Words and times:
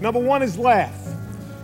Number 0.00 0.20
one 0.20 0.42
is 0.42 0.58
laugh. 0.58 0.96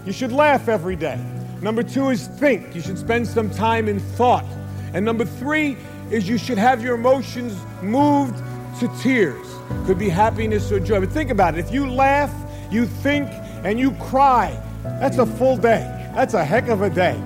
You 0.05 0.13
should 0.13 0.33
laugh 0.33 0.69
every 0.69 0.97
day. 0.97 1.19
Number 1.63 1.83
two 1.83 2.11
is 2.11 2.29
think. 2.29 2.75
You 2.75 2.81
should 2.83 2.99
spend 2.99 3.27
some 3.27 3.51
time 3.51 3.89
in 3.89 3.99
thought. 3.99 4.45
And 4.93 5.05
number 5.05 5.25
three 5.25 5.77
is 6.11 6.29
you 6.29 6.39
should 6.39 6.59
have 6.59 6.83
your 6.83 6.95
emotions 6.95 7.59
moved 7.83 8.37
to 8.81 8.89
tears. 9.01 9.47
Could 9.87 9.99
be 9.99 10.09
happiness 10.09 10.71
or 10.71 10.79
joy. 10.79 11.01
But 11.01 11.11
think 11.11 11.31
about 11.31 11.57
it. 11.57 11.61
If 11.61 11.73
you 11.73 11.91
laugh, 11.91 12.33
you 12.71 12.87
think, 12.87 13.29
and 13.65 13.81
you 13.81 13.93
cry, 13.93 14.61
that's 14.83 15.19
a 15.19 15.27
full 15.27 15.57
day. 15.57 15.93
That's 16.15 16.35
a 16.35 16.45
heck 16.45 16.69
of 16.69 16.83
a 16.83 16.91
day. 16.91 17.21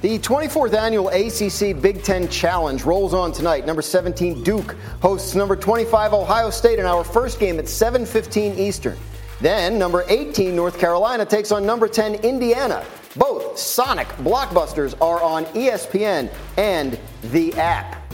The 0.00 0.20
24th 0.20 0.74
annual 0.74 1.08
ACC 1.08 1.82
Big 1.82 2.04
Ten 2.04 2.28
Challenge 2.28 2.84
rolls 2.84 3.12
on 3.12 3.32
tonight. 3.32 3.66
Number 3.66 3.82
17 3.82 4.44
Duke 4.44 4.76
hosts 5.02 5.34
number 5.34 5.56
25 5.56 6.12
Ohio 6.12 6.50
State 6.50 6.78
in 6.78 6.86
our 6.86 7.02
first 7.02 7.40
game 7.40 7.58
at 7.58 7.64
7:15 7.64 8.56
Eastern. 8.56 8.96
Then 9.40 9.76
number 9.76 10.04
18 10.08 10.54
North 10.54 10.78
Carolina 10.78 11.24
takes 11.26 11.50
on 11.50 11.66
number 11.66 11.88
10 11.88 12.14
Indiana. 12.16 12.84
Both 13.16 13.58
Sonic 13.58 14.06
blockbusters 14.18 14.94
are 15.00 15.20
on 15.20 15.46
ESPN 15.46 16.30
and 16.56 16.96
the 17.32 17.52
app. 17.54 18.07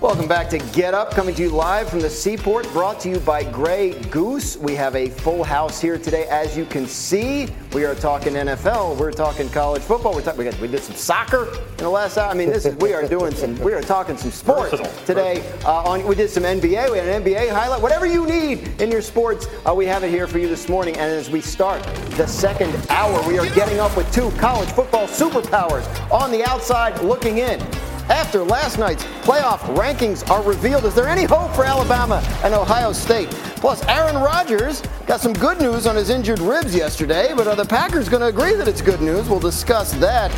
Welcome 0.00 0.28
back 0.28 0.48
to 0.50 0.58
Get 0.58 0.94
Up, 0.94 1.10
coming 1.10 1.34
to 1.34 1.42
you 1.42 1.48
live 1.48 1.90
from 1.90 1.98
the 1.98 2.08
Seaport, 2.08 2.68
brought 2.72 3.00
to 3.00 3.08
you 3.08 3.18
by 3.18 3.42
Grey 3.42 4.00
Goose. 4.10 4.56
We 4.56 4.76
have 4.76 4.94
a 4.94 5.08
full 5.08 5.42
house 5.42 5.80
here 5.80 5.98
today, 5.98 6.28
as 6.28 6.56
you 6.56 6.66
can 6.66 6.86
see. 6.86 7.48
We 7.72 7.84
are 7.84 7.96
talking 7.96 8.34
NFL, 8.34 8.96
we're 8.96 9.10
talking 9.10 9.48
college 9.48 9.82
football, 9.82 10.14
we're 10.14 10.22
talking, 10.22 10.38
we, 10.38 10.44
got, 10.44 10.60
we 10.60 10.68
did 10.68 10.84
some 10.84 10.94
soccer 10.94 11.48
in 11.52 11.76
the 11.78 11.90
last 11.90 12.16
hour. 12.16 12.30
I 12.30 12.34
mean, 12.34 12.48
this 12.48 12.64
is 12.64 12.76
we 12.76 12.94
are 12.94 13.08
doing 13.08 13.34
some, 13.34 13.58
we 13.58 13.72
are 13.72 13.80
talking 13.80 14.16
some 14.16 14.30
sports 14.30 14.76
today. 15.04 15.42
Uh, 15.64 15.82
on 15.82 16.06
we 16.06 16.14
did 16.14 16.30
some 16.30 16.44
NBA, 16.44 16.92
we 16.92 16.98
had 16.98 17.08
an 17.08 17.24
NBA 17.24 17.50
highlight, 17.50 17.82
whatever 17.82 18.06
you 18.06 18.24
need 18.24 18.80
in 18.80 18.92
your 18.92 19.02
sports, 19.02 19.48
uh, 19.68 19.74
we 19.74 19.84
have 19.86 20.04
it 20.04 20.10
here 20.10 20.28
for 20.28 20.38
you 20.38 20.46
this 20.46 20.68
morning. 20.68 20.94
And 20.94 21.10
as 21.10 21.28
we 21.28 21.40
start 21.40 21.82
the 22.10 22.26
second 22.28 22.72
hour, 22.88 23.20
we 23.26 23.36
are 23.40 23.52
getting 23.52 23.80
up 23.80 23.96
with 23.96 24.08
two 24.12 24.30
college 24.38 24.68
football 24.70 25.08
superpowers 25.08 25.84
on 26.12 26.30
the 26.30 26.44
outside 26.44 27.00
looking 27.00 27.38
in. 27.38 27.60
After 28.08 28.42
last 28.42 28.78
night's 28.78 29.04
playoff 29.22 29.58
rankings 29.76 30.28
are 30.30 30.42
revealed, 30.42 30.86
is 30.86 30.94
there 30.94 31.08
any 31.08 31.24
hope 31.24 31.54
for 31.54 31.64
Alabama 31.64 32.22
and 32.42 32.54
Ohio 32.54 32.92
State? 32.92 33.28
Plus, 33.56 33.84
Aaron 33.86 34.16
Rodgers 34.16 34.80
got 35.06 35.20
some 35.20 35.34
good 35.34 35.60
news 35.60 35.86
on 35.86 35.94
his 35.94 36.08
injured 36.08 36.38
ribs 36.38 36.74
yesterday, 36.74 37.32
but 37.36 37.46
are 37.46 37.56
the 37.56 37.66
Packers 37.66 38.08
going 38.08 38.22
to 38.22 38.28
agree 38.28 38.54
that 38.54 38.66
it's 38.66 38.80
good 38.80 39.02
news? 39.02 39.28
We'll 39.28 39.40
discuss 39.40 39.92
that. 39.94 40.32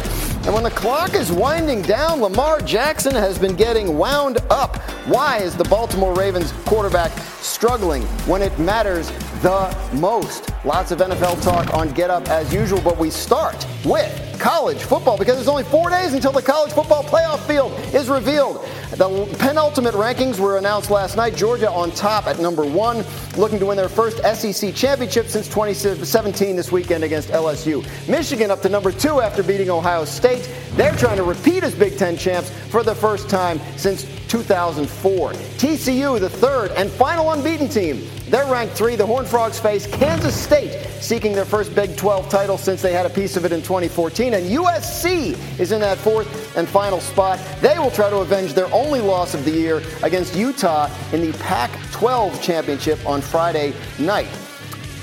And 0.47 0.55
when 0.55 0.65
the 0.65 0.71
clock 0.71 1.15
is 1.15 1.31
winding 1.31 1.83
down, 1.83 2.21
Lamar 2.21 2.61
Jackson 2.61 3.15
has 3.15 3.39
been 3.39 3.55
getting 3.55 3.97
wound 3.97 4.39
up. 4.51 4.77
Why 5.07 5.39
is 5.39 5.57
the 5.57 5.65
Baltimore 5.65 6.15
Ravens 6.15 6.53
quarterback 6.65 7.13
struggling 7.41 8.03
when 8.27 8.43
it 8.43 8.59
matters 8.59 9.11
the 9.43 9.77
most? 9.93 10.51
Lots 10.65 10.91
of 10.91 10.99
NFL 10.99 11.41
talk 11.43 11.73
on 11.73 11.91
Get 11.93 12.11
Up 12.11 12.29
as 12.31 12.53
usual, 12.53 12.81
but 12.81 12.99
we 12.99 13.11
start 13.11 13.65
with 13.85 14.30
college 14.41 14.83
football 14.83 15.19
because 15.19 15.37
there's 15.37 15.49
only 15.49 15.63
four 15.65 15.91
days 15.91 16.15
until 16.15 16.33
the 16.33 16.43
college 16.43 16.73
football 16.73 17.05
playoff 17.05 17.47
field 17.47 17.73
is 17.95 18.09
revealed. 18.09 18.65
The 18.91 19.37
penultimate 19.39 19.95
rankings 19.95 20.41
were 20.41 20.59
announced 20.59 20.91
last 20.91 21.17
night. 21.17 21.37
Georgia 21.37 21.71
on 21.71 21.93
top 21.93 22.27
at 22.27 22.41
number 22.41 22.65
one, 22.65 23.05
looking 23.37 23.59
to 23.61 23.67
win 23.67 23.77
their 23.77 23.89
first 23.89 24.19
SEC 24.35 24.75
championship 24.75 25.29
since 25.29 25.47
2017 25.47 26.57
this 26.57 26.73
weekend 26.73 27.05
against 27.05 27.29
LSU. 27.29 27.87
Michigan 28.09 28.51
up 28.51 28.63
to 28.63 28.69
number 28.69 28.91
two 28.91 29.21
after 29.21 29.43
beating 29.43 29.71
Ohio 29.71 30.05
State. 30.05 30.51
They're 30.75 30.95
trying 30.97 31.17
to 31.17 31.25
repeat 31.25 31.65
as 31.65 31.75
Big 31.75 31.99
Ten 31.99 32.17
champs 32.17 32.51
for 32.71 32.83
the 32.83 32.95
first 32.95 33.29
time 33.29 33.61
since 33.77 34.05
2004. 34.29 35.33
TCU, 35.33 36.21
the 36.21 36.29
third 36.29 36.71
and 36.73 36.91
final 36.91 37.33
unbeaten 37.33 37.69
team. 37.69 38.07
They're 38.29 38.47
ranked 38.47 38.75
three. 38.75 38.95
The 38.95 39.05
Horned 39.05 39.27
Frogs 39.27 39.59
face 39.59 39.89
Kansas 39.89 40.41
State, 40.41 40.87
seeking 41.01 41.33
their 41.33 41.45
first 41.45 41.75
Big 41.75 41.97
12 41.97 42.29
title 42.29 42.57
since 42.57 42.81
they 42.81 42.93
had 42.93 43.05
a 43.05 43.11
piece 43.11 43.37
of 43.37 43.45
it 43.45 43.51
in 43.51 43.61
2014. 43.61 44.35
And 44.35 44.47
USC 44.47 45.37
is 45.59 45.73
in 45.73 45.81
that 45.81 45.99
fourth 45.99 46.57
and 46.57 46.69
final 46.69 47.01
spot. 47.01 47.41
They 47.61 47.77
will 47.79 47.91
try 47.91 48.09
to 48.09 48.19
avenge 48.19 48.55
their 48.55 48.73
only 48.73 49.01
loss 49.01 49.35
of 49.35 49.45
the 49.45 49.51
year 49.51 49.83
against 50.05 50.37
Utah 50.37 50.89
in 51.13 51.23
the 51.23 51.37
Pac 51.39 51.71
12 51.91 52.41
championship 52.41 53.05
on 53.05 53.21
Friday 53.21 53.75
night. 53.99 54.29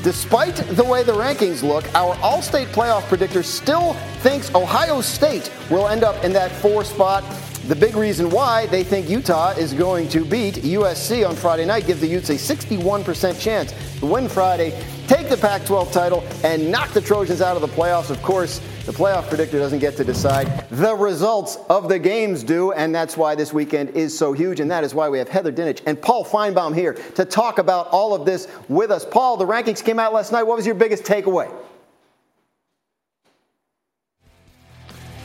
Despite 0.07 0.56
the 0.56 0.85
way 0.85 1.03
the 1.03 1.12
rankings 1.12 1.63
look, 1.63 1.84
our 1.94 2.16
All 2.22 2.41
State 2.41 2.69
playoff 2.69 3.01
predictor 3.09 3.44
still 3.44 3.91
thinks 4.22 4.56
Ohio 4.56 5.01
State 5.01 5.51
will 5.69 5.90
end 5.90 6.06
up 6.06 6.23
in 6.23 6.31
that 6.31 6.50
four 6.50 6.85
spot. 6.85 7.25
The 7.68 7.75
big 7.75 7.94
reason 7.97 8.29
why 8.29 8.67
they 8.67 8.85
think 8.85 9.09
Utah 9.09 9.50
is 9.50 9.73
going 9.73 10.07
to 10.07 10.23
beat 10.23 10.56
USC 10.56 11.28
on 11.28 11.35
Friday 11.35 11.66
night 11.66 11.88
gives 11.88 12.00
the 12.00 12.07
Utes 12.07 12.29
a 12.29 12.35
61% 12.35 13.38
chance 13.38 13.73
to 14.00 14.06
win 14.06 14.29
Friday, 14.29 14.81
take 15.07 15.28
the 15.28 15.35
Pac 15.35 15.66
12 15.66 15.91
title, 15.91 16.23
and 16.41 16.72
knock 16.72 16.91
the 16.91 17.01
Trojans 17.01 17.41
out 17.41 17.57
of 17.57 17.62
the 17.62 17.67
playoffs. 17.67 18.09
Of 18.09 18.22
course, 18.23 18.62
the 18.88 18.94
playoff 18.94 19.28
predictor 19.28 19.59
doesn't 19.59 19.80
get 19.80 19.98
to 19.98 20.06
decide. 20.06 20.48
The 20.70 20.96
results 20.96 21.58
of 21.70 21.90
the 21.90 22.00
games 22.00 22.42
do, 22.42 22.72
and 22.72 22.96
that's 22.96 23.18
why 23.18 23.36
this 23.36 23.52
weekend 23.52 23.90
is 23.90 24.18
so 24.18 24.31
huge, 24.31 24.62
and 24.62 24.72
that 24.72 24.86
is 24.86 24.96
why 24.96 25.09
we 25.09 25.18
have 25.18 25.28
Heather 25.28 25.52
Dinich 25.52 25.81
and 25.86 26.02
Paul 26.02 26.24
Finebaum 26.24 26.74
here 26.74 26.94
to 27.16 27.26
talk 27.26 27.59
about 27.59 27.90
all 27.90 28.16
of 28.16 28.26
this 28.26 28.47
with 28.70 28.90
us. 28.90 29.03
Paul, 29.03 29.36
the 29.36 29.46
rankings 29.46 29.84
came 29.84 30.00
out 30.00 30.14
last 30.14 30.31
night. 30.31 30.44
What 30.44 30.56
was 30.56 30.66
your 30.66 30.74
biggest 30.74 31.03
takeaway? 31.03 31.52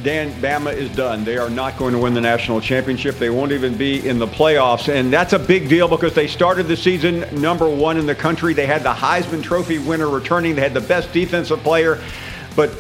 Dan, 0.03 0.33
Bama 0.43 0.73
is 0.73 0.91
done. 0.97 1.23
They 1.23 1.39
are 1.39 1.49
not 1.49 1.79
going 1.79 1.93
to 1.93 2.01
win 2.01 2.15
the 2.15 2.21
national 2.21 2.61
championship. 2.61 3.15
They 3.21 3.31
won't 3.31 3.53
even 3.53 3.77
be 3.77 4.09
in 4.09 4.19
the 4.19 4.27
playoffs. 4.27 4.93
And 4.93 5.13
that's 5.13 5.35
a 5.35 5.39
big 5.39 5.69
deal 5.69 5.87
because 5.87 6.15
they 6.15 6.27
started 6.27 6.67
the 6.67 6.77
season 6.77 7.25
number 7.41 7.71
one 7.71 7.97
in 7.97 8.07
the 8.07 8.15
country. 8.17 8.55
They 8.55 8.67
had 8.67 8.83
the 8.83 8.93
Heisman 8.93 9.41
Trophy 9.41 9.79
winner 9.79 10.09
returning. 10.09 10.57
They 10.57 10.63
had 10.63 10.75
the 10.75 10.81
best 10.81 11.13
defensive 11.13 11.61
player. 11.61 12.03
But 12.57 12.73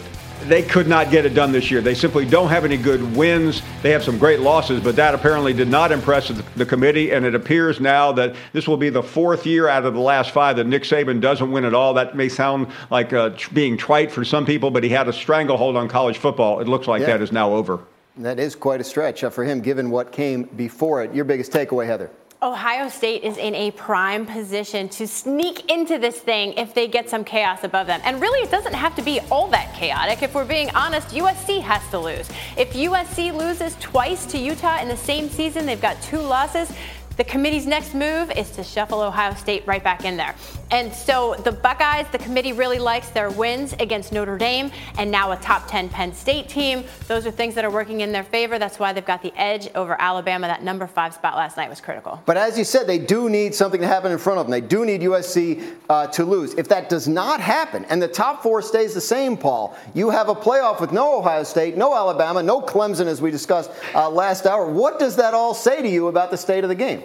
they 0.48 0.62
could 0.62 0.86
not 0.88 1.10
get 1.10 1.24
it 1.24 1.30
done 1.30 1.52
this 1.52 1.70
year. 1.70 1.80
They 1.80 1.94
simply 1.94 2.24
don't 2.24 2.48
have 2.48 2.64
any 2.64 2.76
good 2.76 3.16
wins. 3.16 3.62
They 3.82 3.90
have 3.90 4.02
some 4.02 4.18
great 4.18 4.40
losses, 4.40 4.80
but 4.82 4.96
that 4.96 5.14
apparently 5.14 5.52
did 5.52 5.68
not 5.68 5.92
impress 5.92 6.28
the 6.56 6.66
committee. 6.66 7.12
And 7.12 7.24
it 7.24 7.34
appears 7.34 7.80
now 7.80 8.12
that 8.12 8.34
this 8.52 8.66
will 8.66 8.76
be 8.76 8.90
the 8.90 9.02
fourth 9.02 9.46
year 9.46 9.68
out 9.68 9.84
of 9.84 9.94
the 9.94 10.00
last 10.00 10.30
five 10.30 10.56
that 10.56 10.66
Nick 10.66 10.82
Saban 10.82 11.20
doesn't 11.20 11.50
win 11.50 11.64
at 11.64 11.74
all. 11.74 11.94
That 11.94 12.16
may 12.16 12.28
sound 12.28 12.68
like 12.90 13.12
uh, 13.12 13.30
being 13.52 13.76
trite 13.76 14.10
for 14.10 14.24
some 14.24 14.44
people, 14.44 14.70
but 14.70 14.82
he 14.82 14.90
had 14.90 15.08
a 15.08 15.12
stranglehold 15.12 15.76
on 15.76 15.88
college 15.88 16.18
football. 16.18 16.60
It 16.60 16.68
looks 16.68 16.86
like 16.86 17.00
yeah. 17.00 17.06
that 17.06 17.22
is 17.22 17.32
now 17.32 17.52
over. 17.52 17.80
That 18.18 18.38
is 18.38 18.54
quite 18.54 18.80
a 18.80 18.84
stretch 18.84 19.24
uh, 19.24 19.30
for 19.30 19.44
him, 19.44 19.60
given 19.60 19.90
what 19.90 20.12
came 20.12 20.42
before 20.42 21.02
it. 21.02 21.14
Your 21.14 21.24
biggest 21.24 21.50
takeaway, 21.50 21.86
Heather? 21.86 22.10
Ohio 22.42 22.88
State 22.88 23.22
is 23.22 23.36
in 23.36 23.54
a 23.54 23.70
prime 23.70 24.26
position 24.26 24.88
to 24.88 25.06
sneak 25.06 25.70
into 25.70 25.96
this 25.96 26.18
thing 26.18 26.52
if 26.54 26.74
they 26.74 26.88
get 26.88 27.08
some 27.08 27.22
chaos 27.22 27.62
above 27.62 27.86
them. 27.86 28.00
And 28.02 28.20
really, 28.20 28.40
it 28.40 28.50
doesn't 28.50 28.72
have 28.72 28.96
to 28.96 29.02
be 29.02 29.20
all 29.30 29.46
that 29.48 29.72
chaotic. 29.76 30.24
If 30.24 30.34
we're 30.34 30.44
being 30.44 30.68
honest, 30.70 31.08
USC 31.10 31.62
has 31.62 31.88
to 31.90 32.00
lose. 32.00 32.28
If 32.56 32.72
USC 32.72 33.32
loses 33.32 33.76
twice 33.78 34.26
to 34.26 34.38
Utah 34.38 34.80
in 34.80 34.88
the 34.88 34.96
same 34.96 35.28
season, 35.28 35.66
they've 35.66 35.80
got 35.80 36.02
two 36.02 36.18
losses. 36.18 36.72
The 37.16 37.24
committee's 37.24 37.66
next 37.66 37.94
move 37.94 38.30
is 38.30 38.50
to 38.52 38.64
shuffle 38.64 39.00
Ohio 39.00 39.34
State 39.34 39.66
right 39.66 39.84
back 39.84 40.04
in 40.04 40.16
there. 40.16 40.34
And 40.70 40.90
so 40.90 41.34
the 41.44 41.52
Buckeyes, 41.52 42.06
the 42.10 42.18
committee 42.18 42.54
really 42.54 42.78
likes 42.78 43.10
their 43.10 43.28
wins 43.28 43.74
against 43.74 44.10
Notre 44.10 44.38
Dame 44.38 44.72
and 44.96 45.10
now 45.10 45.32
a 45.32 45.36
top 45.36 45.68
10 45.68 45.90
Penn 45.90 46.14
State 46.14 46.48
team. 46.48 46.84
Those 47.08 47.26
are 47.26 47.30
things 47.30 47.54
that 47.56 47.66
are 47.66 47.70
working 47.70 48.00
in 48.00 48.10
their 48.10 48.24
favor. 48.24 48.58
That's 48.58 48.78
why 48.78 48.94
they've 48.94 49.04
got 49.04 49.20
the 49.20 49.38
edge 49.38 49.68
over 49.74 50.00
Alabama. 50.00 50.46
That 50.46 50.62
number 50.62 50.86
five 50.86 51.12
spot 51.12 51.36
last 51.36 51.58
night 51.58 51.68
was 51.68 51.82
critical. 51.82 52.22
But 52.24 52.38
as 52.38 52.56
you 52.56 52.64
said, 52.64 52.86
they 52.86 52.98
do 52.98 53.28
need 53.28 53.54
something 53.54 53.82
to 53.82 53.86
happen 53.86 54.10
in 54.10 54.16
front 54.16 54.38
of 54.38 54.46
them. 54.46 54.50
They 54.50 54.66
do 54.66 54.86
need 54.86 55.02
USC 55.02 55.76
uh, 55.90 56.06
to 56.06 56.24
lose. 56.24 56.54
If 56.54 56.68
that 56.68 56.88
does 56.88 57.06
not 57.06 57.40
happen 57.40 57.84
and 57.86 58.00
the 58.00 58.08
top 58.08 58.42
four 58.42 58.62
stays 58.62 58.94
the 58.94 59.00
same, 59.02 59.36
Paul, 59.36 59.76
you 59.92 60.08
have 60.08 60.30
a 60.30 60.34
playoff 60.34 60.80
with 60.80 60.92
no 60.92 61.18
Ohio 61.18 61.42
State, 61.42 61.76
no 61.76 61.94
Alabama, 61.94 62.42
no 62.42 62.62
Clemson, 62.62 63.04
as 63.04 63.20
we 63.20 63.30
discussed 63.30 63.70
uh, 63.94 64.08
last 64.08 64.46
hour. 64.46 64.66
What 64.66 64.98
does 64.98 65.16
that 65.16 65.34
all 65.34 65.52
say 65.52 65.82
to 65.82 65.88
you 65.88 66.08
about 66.08 66.30
the 66.30 66.38
state 66.38 66.64
of 66.64 66.68
the 66.68 66.74
game? 66.74 67.02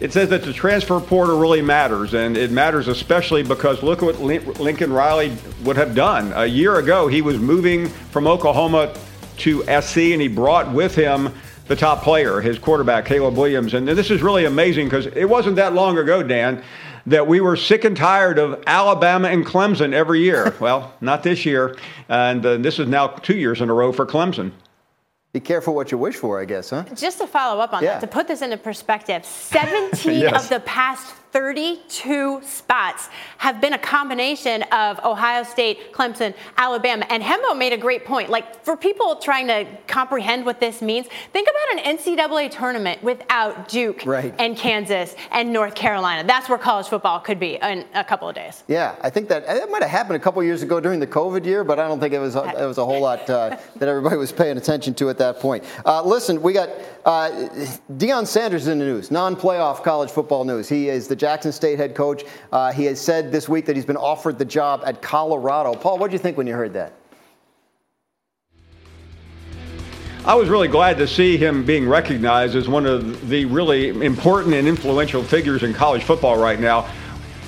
It 0.00 0.12
says 0.12 0.28
that 0.28 0.42
the 0.44 0.52
transfer 0.52 1.00
portal 1.00 1.38
really 1.38 1.62
matters, 1.62 2.14
and 2.14 2.36
it 2.36 2.52
matters 2.52 2.86
especially 2.86 3.42
because 3.42 3.82
look 3.82 4.00
what 4.00 4.20
Lincoln 4.20 4.92
Riley 4.92 5.36
would 5.64 5.76
have 5.76 5.94
done. 5.94 6.32
A 6.36 6.46
year 6.46 6.76
ago, 6.78 7.08
he 7.08 7.20
was 7.20 7.38
moving 7.38 7.88
from 7.88 8.26
Oklahoma 8.26 8.94
to 9.38 9.62
SC, 9.80 9.98
and 9.98 10.22
he 10.22 10.28
brought 10.28 10.72
with 10.72 10.94
him 10.94 11.30
the 11.66 11.76
top 11.76 12.02
player, 12.02 12.40
his 12.40 12.58
quarterback, 12.58 13.06
Caleb 13.06 13.36
Williams. 13.36 13.74
And 13.74 13.86
this 13.86 14.10
is 14.10 14.22
really 14.22 14.44
amazing 14.44 14.86
because 14.86 15.06
it 15.06 15.28
wasn't 15.28 15.56
that 15.56 15.74
long 15.74 15.98
ago, 15.98 16.22
Dan, 16.22 16.62
that 17.06 17.26
we 17.26 17.40
were 17.40 17.56
sick 17.56 17.84
and 17.84 17.96
tired 17.96 18.38
of 18.38 18.62
Alabama 18.66 19.28
and 19.28 19.44
Clemson 19.44 19.92
every 19.92 20.20
year. 20.20 20.54
well, 20.60 20.94
not 21.00 21.22
this 21.22 21.44
year. 21.44 21.76
And 22.08 22.44
uh, 22.44 22.56
this 22.58 22.78
is 22.78 22.88
now 22.88 23.08
two 23.08 23.36
years 23.36 23.60
in 23.60 23.68
a 23.68 23.74
row 23.74 23.92
for 23.92 24.06
Clemson. 24.06 24.52
Be 25.38 25.44
careful 25.44 25.72
what 25.72 25.92
you 25.92 25.98
wish 25.98 26.16
for, 26.16 26.40
I 26.40 26.44
guess, 26.44 26.70
huh? 26.70 26.82
Just 26.96 27.18
to 27.18 27.26
follow 27.28 27.60
up 27.60 27.72
on 27.72 27.80
yeah. 27.80 27.92
that, 27.92 28.00
to 28.00 28.08
put 28.08 28.26
this 28.26 28.42
into 28.42 28.56
perspective, 28.56 29.24
17 29.24 30.12
yes. 30.20 30.42
of 30.42 30.48
the 30.48 30.58
past 30.58 31.14
32 31.32 32.40
spots 32.42 33.08
have 33.38 33.60
been 33.60 33.74
a 33.74 33.78
combination 33.78 34.62
of 34.64 34.98
Ohio 35.04 35.42
State, 35.42 35.92
Clemson, 35.92 36.34
Alabama. 36.56 37.06
And 37.10 37.22
Hembo 37.22 37.56
made 37.56 37.72
a 37.72 37.76
great 37.76 38.04
point. 38.04 38.30
Like, 38.30 38.64
for 38.64 38.76
people 38.76 39.16
trying 39.16 39.46
to 39.48 39.66
comprehend 39.86 40.44
what 40.44 40.60
this 40.60 40.80
means, 40.80 41.06
think 41.32 41.48
about 41.48 41.84
an 41.84 41.96
NCAA 41.96 42.50
tournament 42.50 43.02
without 43.02 43.68
Duke 43.68 44.02
right. 44.06 44.34
and 44.38 44.56
Kansas 44.56 45.14
and 45.30 45.52
North 45.52 45.74
Carolina. 45.74 46.26
That's 46.26 46.48
where 46.48 46.58
college 46.58 46.86
football 46.86 47.20
could 47.20 47.38
be 47.38 47.56
in 47.56 47.84
a 47.94 48.04
couple 48.04 48.28
of 48.28 48.34
days. 48.34 48.64
Yeah, 48.66 48.96
I 49.02 49.10
think 49.10 49.28
that 49.28 49.44
it 49.46 49.70
might 49.70 49.82
have 49.82 49.90
happened 49.90 50.16
a 50.16 50.20
couple 50.20 50.42
years 50.42 50.62
ago 50.62 50.80
during 50.80 51.00
the 51.00 51.06
COVID 51.06 51.44
year, 51.44 51.64
but 51.64 51.78
I 51.78 51.86
don't 51.88 52.00
think 52.00 52.14
it 52.14 52.18
was, 52.18 52.36
it 52.36 52.66
was 52.66 52.78
a 52.78 52.84
whole 52.84 53.00
lot 53.00 53.28
uh, 53.28 53.56
that 53.76 53.88
everybody 53.88 54.16
was 54.16 54.32
paying 54.32 54.56
attention 54.56 54.94
to 54.94 55.10
at 55.10 55.18
that 55.18 55.40
point. 55.40 55.64
Uh, 55.84 56.02
listen, 56.02 56.40
we 56.40 56.52
got 56.52 56.70
uh, 57.04 57.30
Deion 57.92 58.26
Sanders 58.26 58.66
in 58.66 58.78
the 58.78 58.84
news, 58.84 59.10
non 59.10 59.36
playoff 59.36 59.82
college 59.82 60.10
football 60.10 60.44
news. 60.44 60.68
He 60.68 60.88
is 60.88 61.08
the 61.08 61.17
Jackson 61.18 61.52
State 61.52 61.78
head 61.78 61.94
coach. 61.94 62.24
Uh, 62.52 62.72
he 62.72 62.84
has 62.86 63.00
said 63.00 63.30
this 63.30 63.48
week 63.48 63.66
that 63.66 63.76
he's 63.76 63.84
been 63.84 63.96
offered 63.96 64.38
the 64.38 64.44
job 64.44 64.82
at 64.86 65.02
Colorado. 65.02 65.74
Paul, 65.74 65.98
what 65.98 66.10
did 66.10 66.14
you 66.14 66.18
think 66.18 66.36
when 66.36 66.46
you 66.46 66.54
heard 66.54 66.72
that? 66.72 66.92
I 70.24 70.34
was 70.34 70.48
really 70.48 70.68
glad 70.68 70.98
to 70.98 71.06
see 71.06 71.38
him 71.38 71.64
being 71.64 71.88
recognized 71.88 72.54
as 72.54 72.68
one 72.68 72.84
of 72.84 73.28
the 73.28 73.46
really 73.46 73.88
important 74.04 74.54
and 74.54 74.68
influential 74.68 75.22
figures 75.22 75.62
in 75.62 75.72
college 75.72 76.04
football 76.04 76.36
right 76.36 76.60
now. 76.60 76.86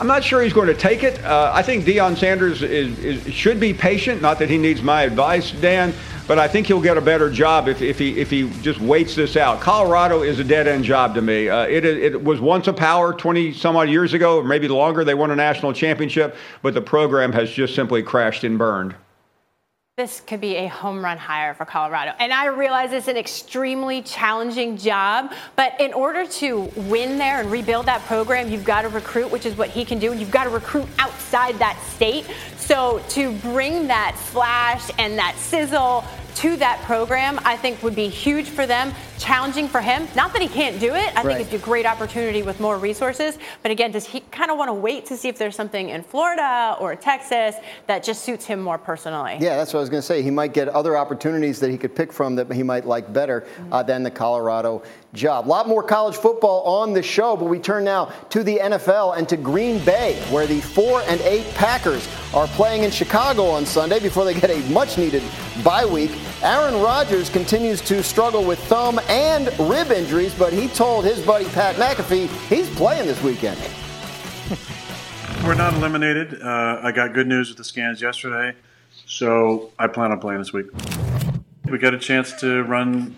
I'm 0.00 0.06
not 0.06 0.24
sure 0.24 0.40
he's 0.40 0.54
going 0.54 0.68
to 0.68 0.74
take 0.74 1.02
it. 1.02 1.22
Uh, 1.22 1.52
I 1.54 1.60
think 1.62 1.84
Deion 1.84 2.16
Sanders 2.16 2.62
is, 2.62 2.98
is, 3.00 3.34
should 3.34 3.60
be 3.60 3.74
patient. 3.74 4.22
Not 4.22 4.38
that 4.38 4.48
he 4.48 4.56
needs 4.56 4.80
my 4.80 5.02
advice, 5.02 5.50
Dan, 5.50 5.92
but 6.30 6.38
I 6.38 6.46
think 6.46 6.68
he'll 6.68 6.80
get 6.80 6.96
a 6.96 7.00
better 7.00 7.28
job 7.28 7.66
if, 7.66 7.82
if 7.82 7.98
he 7.98 8.16
if 8.16 8.30
he 8.30 8.48
just 8.62 8.80
waits 8.80 9.16
this 9.16 9.36
out. 9.36 9.60
Colorado 9.60 10.22
is 10.22 10.38
a 10.38 10.44
dead 10.44 10.68
end 10.68 10.84
job 10.84 11.12
to 11.16 11.20
me. 11.20 11.48
Uh, 11.48 11.66
it 11.66 11.84
it 11.84 12.22
was 12.22 12.40
once 12.40 12.68
a 12.68 12.72
power 12.72 13.12
20 13.12 13.52
some 13.52 13.74
odd 13.74 13.88
years 13.88 14.14
ago, 14.14 14.36
or 14.36 14.44
maybe 14.44 14.68
longer. 14.68 15.02
They 15.02 15.14
won 15.14 15.32
a 15.32 15.34
national 15.34 15.72
championship, 15.72 16.36
but 16.62 16.72
the 16.72 16.82
program 16.82 17.32
has 17.32 17.50
just 17.50 17.74
simply 17.74 18.04
crashed 18.04 18.44
and 18.44 18.56
burned 18.56 18.94
this 20.00 20.22
could 20.22 20.40
be 20.40 20.56
a 20.56 20.66
home 20.66 21.04
run 21.04 21.18
hire 21.18 21.52
for 21.52 21.66
Colorado. 21.66 22.12
And 22.18 22.32
I 22.32 22.46
realize 22.46 22.90
it's 22.90 23.08
an 23.08 23.18
extremely 23.18 24.00
challenging 24.00 24.78
job, 24.78 25.34
but 25.56 25.78
in 25.78 25.92
order 25.92 26.24
to 26.26 26.60
win 26.74 27.18
there 27.18 27.40
and 27.40 27.50
rebuild 27.50 27.84
that 27.84 28.00
program, 28.06 28.50
you've 28.50 28.64
got 28.64 28.82
to 28.82 28.88
recruit, 28.88 29.30
which 29.30 29.44
is 29.44 29.58
what 29.58 29.68
he 29.68 29.84
can 29.84 29.98
do, 29.98 30.10
and 30.10 30.18
you've 30.18 30.30
got 30.30 30.44
to 30.44 30.50
recruit 30.50 30.88
outside 30.98 31.58
that 31.58 31.78
state. 31.82 32.26
So 32.70 33.02
to 33.08 33.32
bring 33.38 33.88
that 33.88 34.16
flash 34.16 34.92
and 34.96 35.18
that 35.18 35.34
sizzle 35.36 36.04
to 36.36 36.56
that 36.58 36.80
program, 36.82 37.40
I 37.44 37.56
think 37.56 37.82
would 37.82 37.96
be 37.96 38.08
huge 38.08 38.48
for 38.48 38.64
them, 38.64 38.94
challenging 39.18 39.66
for 39.66 39.80
him. 39.80 40.06
Not 40.14 40.32
that 40.34 40.40
he 40.40 40.46
can't 40.46 40.78
do 40.78 40.94
it. 40.94 41.14
I 41.16 41.22
right. 41.22 41.36
think 41.36 41.52
it's 41.52 41.62
a 41.62 41.66
great 41.66 41.84
opportunity 41.84 42.44
with 42.44 42.60
more 42.60 42.78
resources. 42.78 43.38
But 43.62 43.72
again, 43.72 43.90
does 43.90 44.06
he 44.06 44.20
kind 44.30 44.52
of 44.52 44.56
want 44.56 44.68
to 44.68 44.74
wait 44.74 45.04
to 45.06 45.16
see 45.16 45.28
if 45.28 45.36
there's 45.36 45.56
something 45.56 45.88
in 45.88 46.04
Florida 46.04 46.76
or 46.78 46.94
Texas 46.94 47.56
that 47.88 48.04
just 48.04 48.22
suits 48.22 48.46
him 48.46 48.60
more 48.60 48.78
personally? 48.78 49.36
Yeah, 49.40 49.56
that's 49.56 49.74
what 49.74 49.80
I 49.80 49.82
was 49.82 49.90
going 49.90 50.00
to 50.00 50.06
say. 50.06 50.22
He 50.22 50.30
might 50.30 50.54
get 50.54 50.68
other 50.68 50.96
opportunities 50.96 51.58
that 51.58 51.70
he 51.70 51.76
could 51.76 51.96
pick 51.96 52.12
from 52.12 52.36
that 52.36 52.52
he 52.52 52.62
might 52.62 52.86
like 52.86 53.12
better 53.12 53.48
uh, 53.72 53.82
than 53.82 54.04
the 54.04 54.12
Colorado 54.12 54.84
job. 55.14 55.46
A 55.46 55.48
lot 55.48 55.68
more 55.68 55.82
college 55.82 56.16
football 56.16 56.62
on 56.62 56.92
the 56.92 57.02
show, 57.02 57.36
but 57.36 57.46
we 57.46 57.58
turn 57.58 57.84
now 57.84 58.06
to 58.30 58.42
the 58.42 58.58
NFL 58.58 59.16
and 59.18 59.28
to 59.28 59.36
Green 59.36 59.84
Bay, 59.84 60.20
where 60.30 60.46
the 60.46 60.60
4 60.60 61.02
and 61.08 61.20
8 61.20 61.54
Packers 61.54 62.08
are 62.32 62.46
playing 62.48 62.84
in 62.84 62.90
Chicago 62.90 63.46
on 63.46 63.66
Sunday 63.66 63.98
before 63.98 64.24
they 64.24 64.34
get 64.34 64.50
a 64.50 64.60
much 64.70 64.98
needed 64.98 65.22
bye 65.64 65.84
week. 65.84 66.12
Aaron 66.42 66.80
Rodgers 66.80 67.28
continues 67.28 67.80
to 67.82 68.02
struggle 68.02 68.44
with 68.44 68.58
thumb 68.64 69.00
and 69.08 69.46
rib 69.58 69.90
injuries, 69.90 70.34
but 70.34 70.52
he 70.52 70.68
told 70.68 71.04
his 71.04 71.20
buddy 71.24 71.46
Pat 71.46 71.76
McAfee 71.76 72.28
he's 72.48 72.68
playing 72.76 73.06
this 73.06 73.22
weekend. 73.22 73.58
We're 75.44 75.54
not 75.54 75.74
eliminated. 75.74 76.40
Uh, 76.40 76.80
I 76.82 76.92
got 76.92 77.14
good 77.14 77.26
news 77.26 77.48
with 77.48 77.58
the 77.58 77.64
scans 77.64 78.00
yesterday, 78.00 78.56
so 79.06 79.72
I 79.78 79.86
plan 79.86 80.12
on 80.12 80.20
playing 80.20 80.38
this 80.38 80.52
week. 80.52 80.66
We 81.64 81.78
got 81.78 81.94
a 81.94 81.98
chance 81.98 82.32
to 82.40 82.62
run 82.64 83.16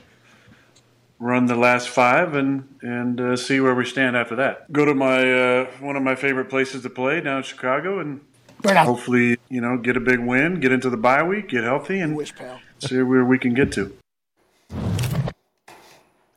run 1.23 1.47
the 1.47 1.55
last 1.57 1.89
five 1.89 2.35
and 2.35 2.69
and 2.83 3.21
uh, 3.21 3.37
see 3.37 3.61
where 3.61 3.75
we 3.75 3.85
stand 3.85 4.17
after 4.17 4.35
that. 4.37 4.71
Go 4.73 4.85
to 4.85 4.93
my 4.95 5.33
uh, 5.33 5.67
one 5.81 5.97
of 5.97 6.03
my 6.03 6.17
favorite 6.17 6.51
places 6.51 6.83
to 6.83 6.91
play 6.91 7.21
down 7.21 7.39
in 7.39 7.43
Chicago 7.45 8.01
and 8.01 8.21
hopefully 8.65 9.39
you 9.49 9.61
know 9.61 9.79
get 9.79 9.97
a 9.97 10.01
big 10.01 10.19
win, 10.19 10.61
get 10.61 10.73
into 10.73 10.91
the 10.91 10.97
bye 10.97 11.23
week, 11.23 11.49
get 11.49 11.65
healthy, 11.65 12.01
and 12.01 12.17
Wish, 12.17 12.35
pal. 12.35 12.61
see 12.81 13.01
where 13.03 13.25
we 13.25 13.39
can 13.39 13.55
get 13.55 13.73
to. 13.73 13.97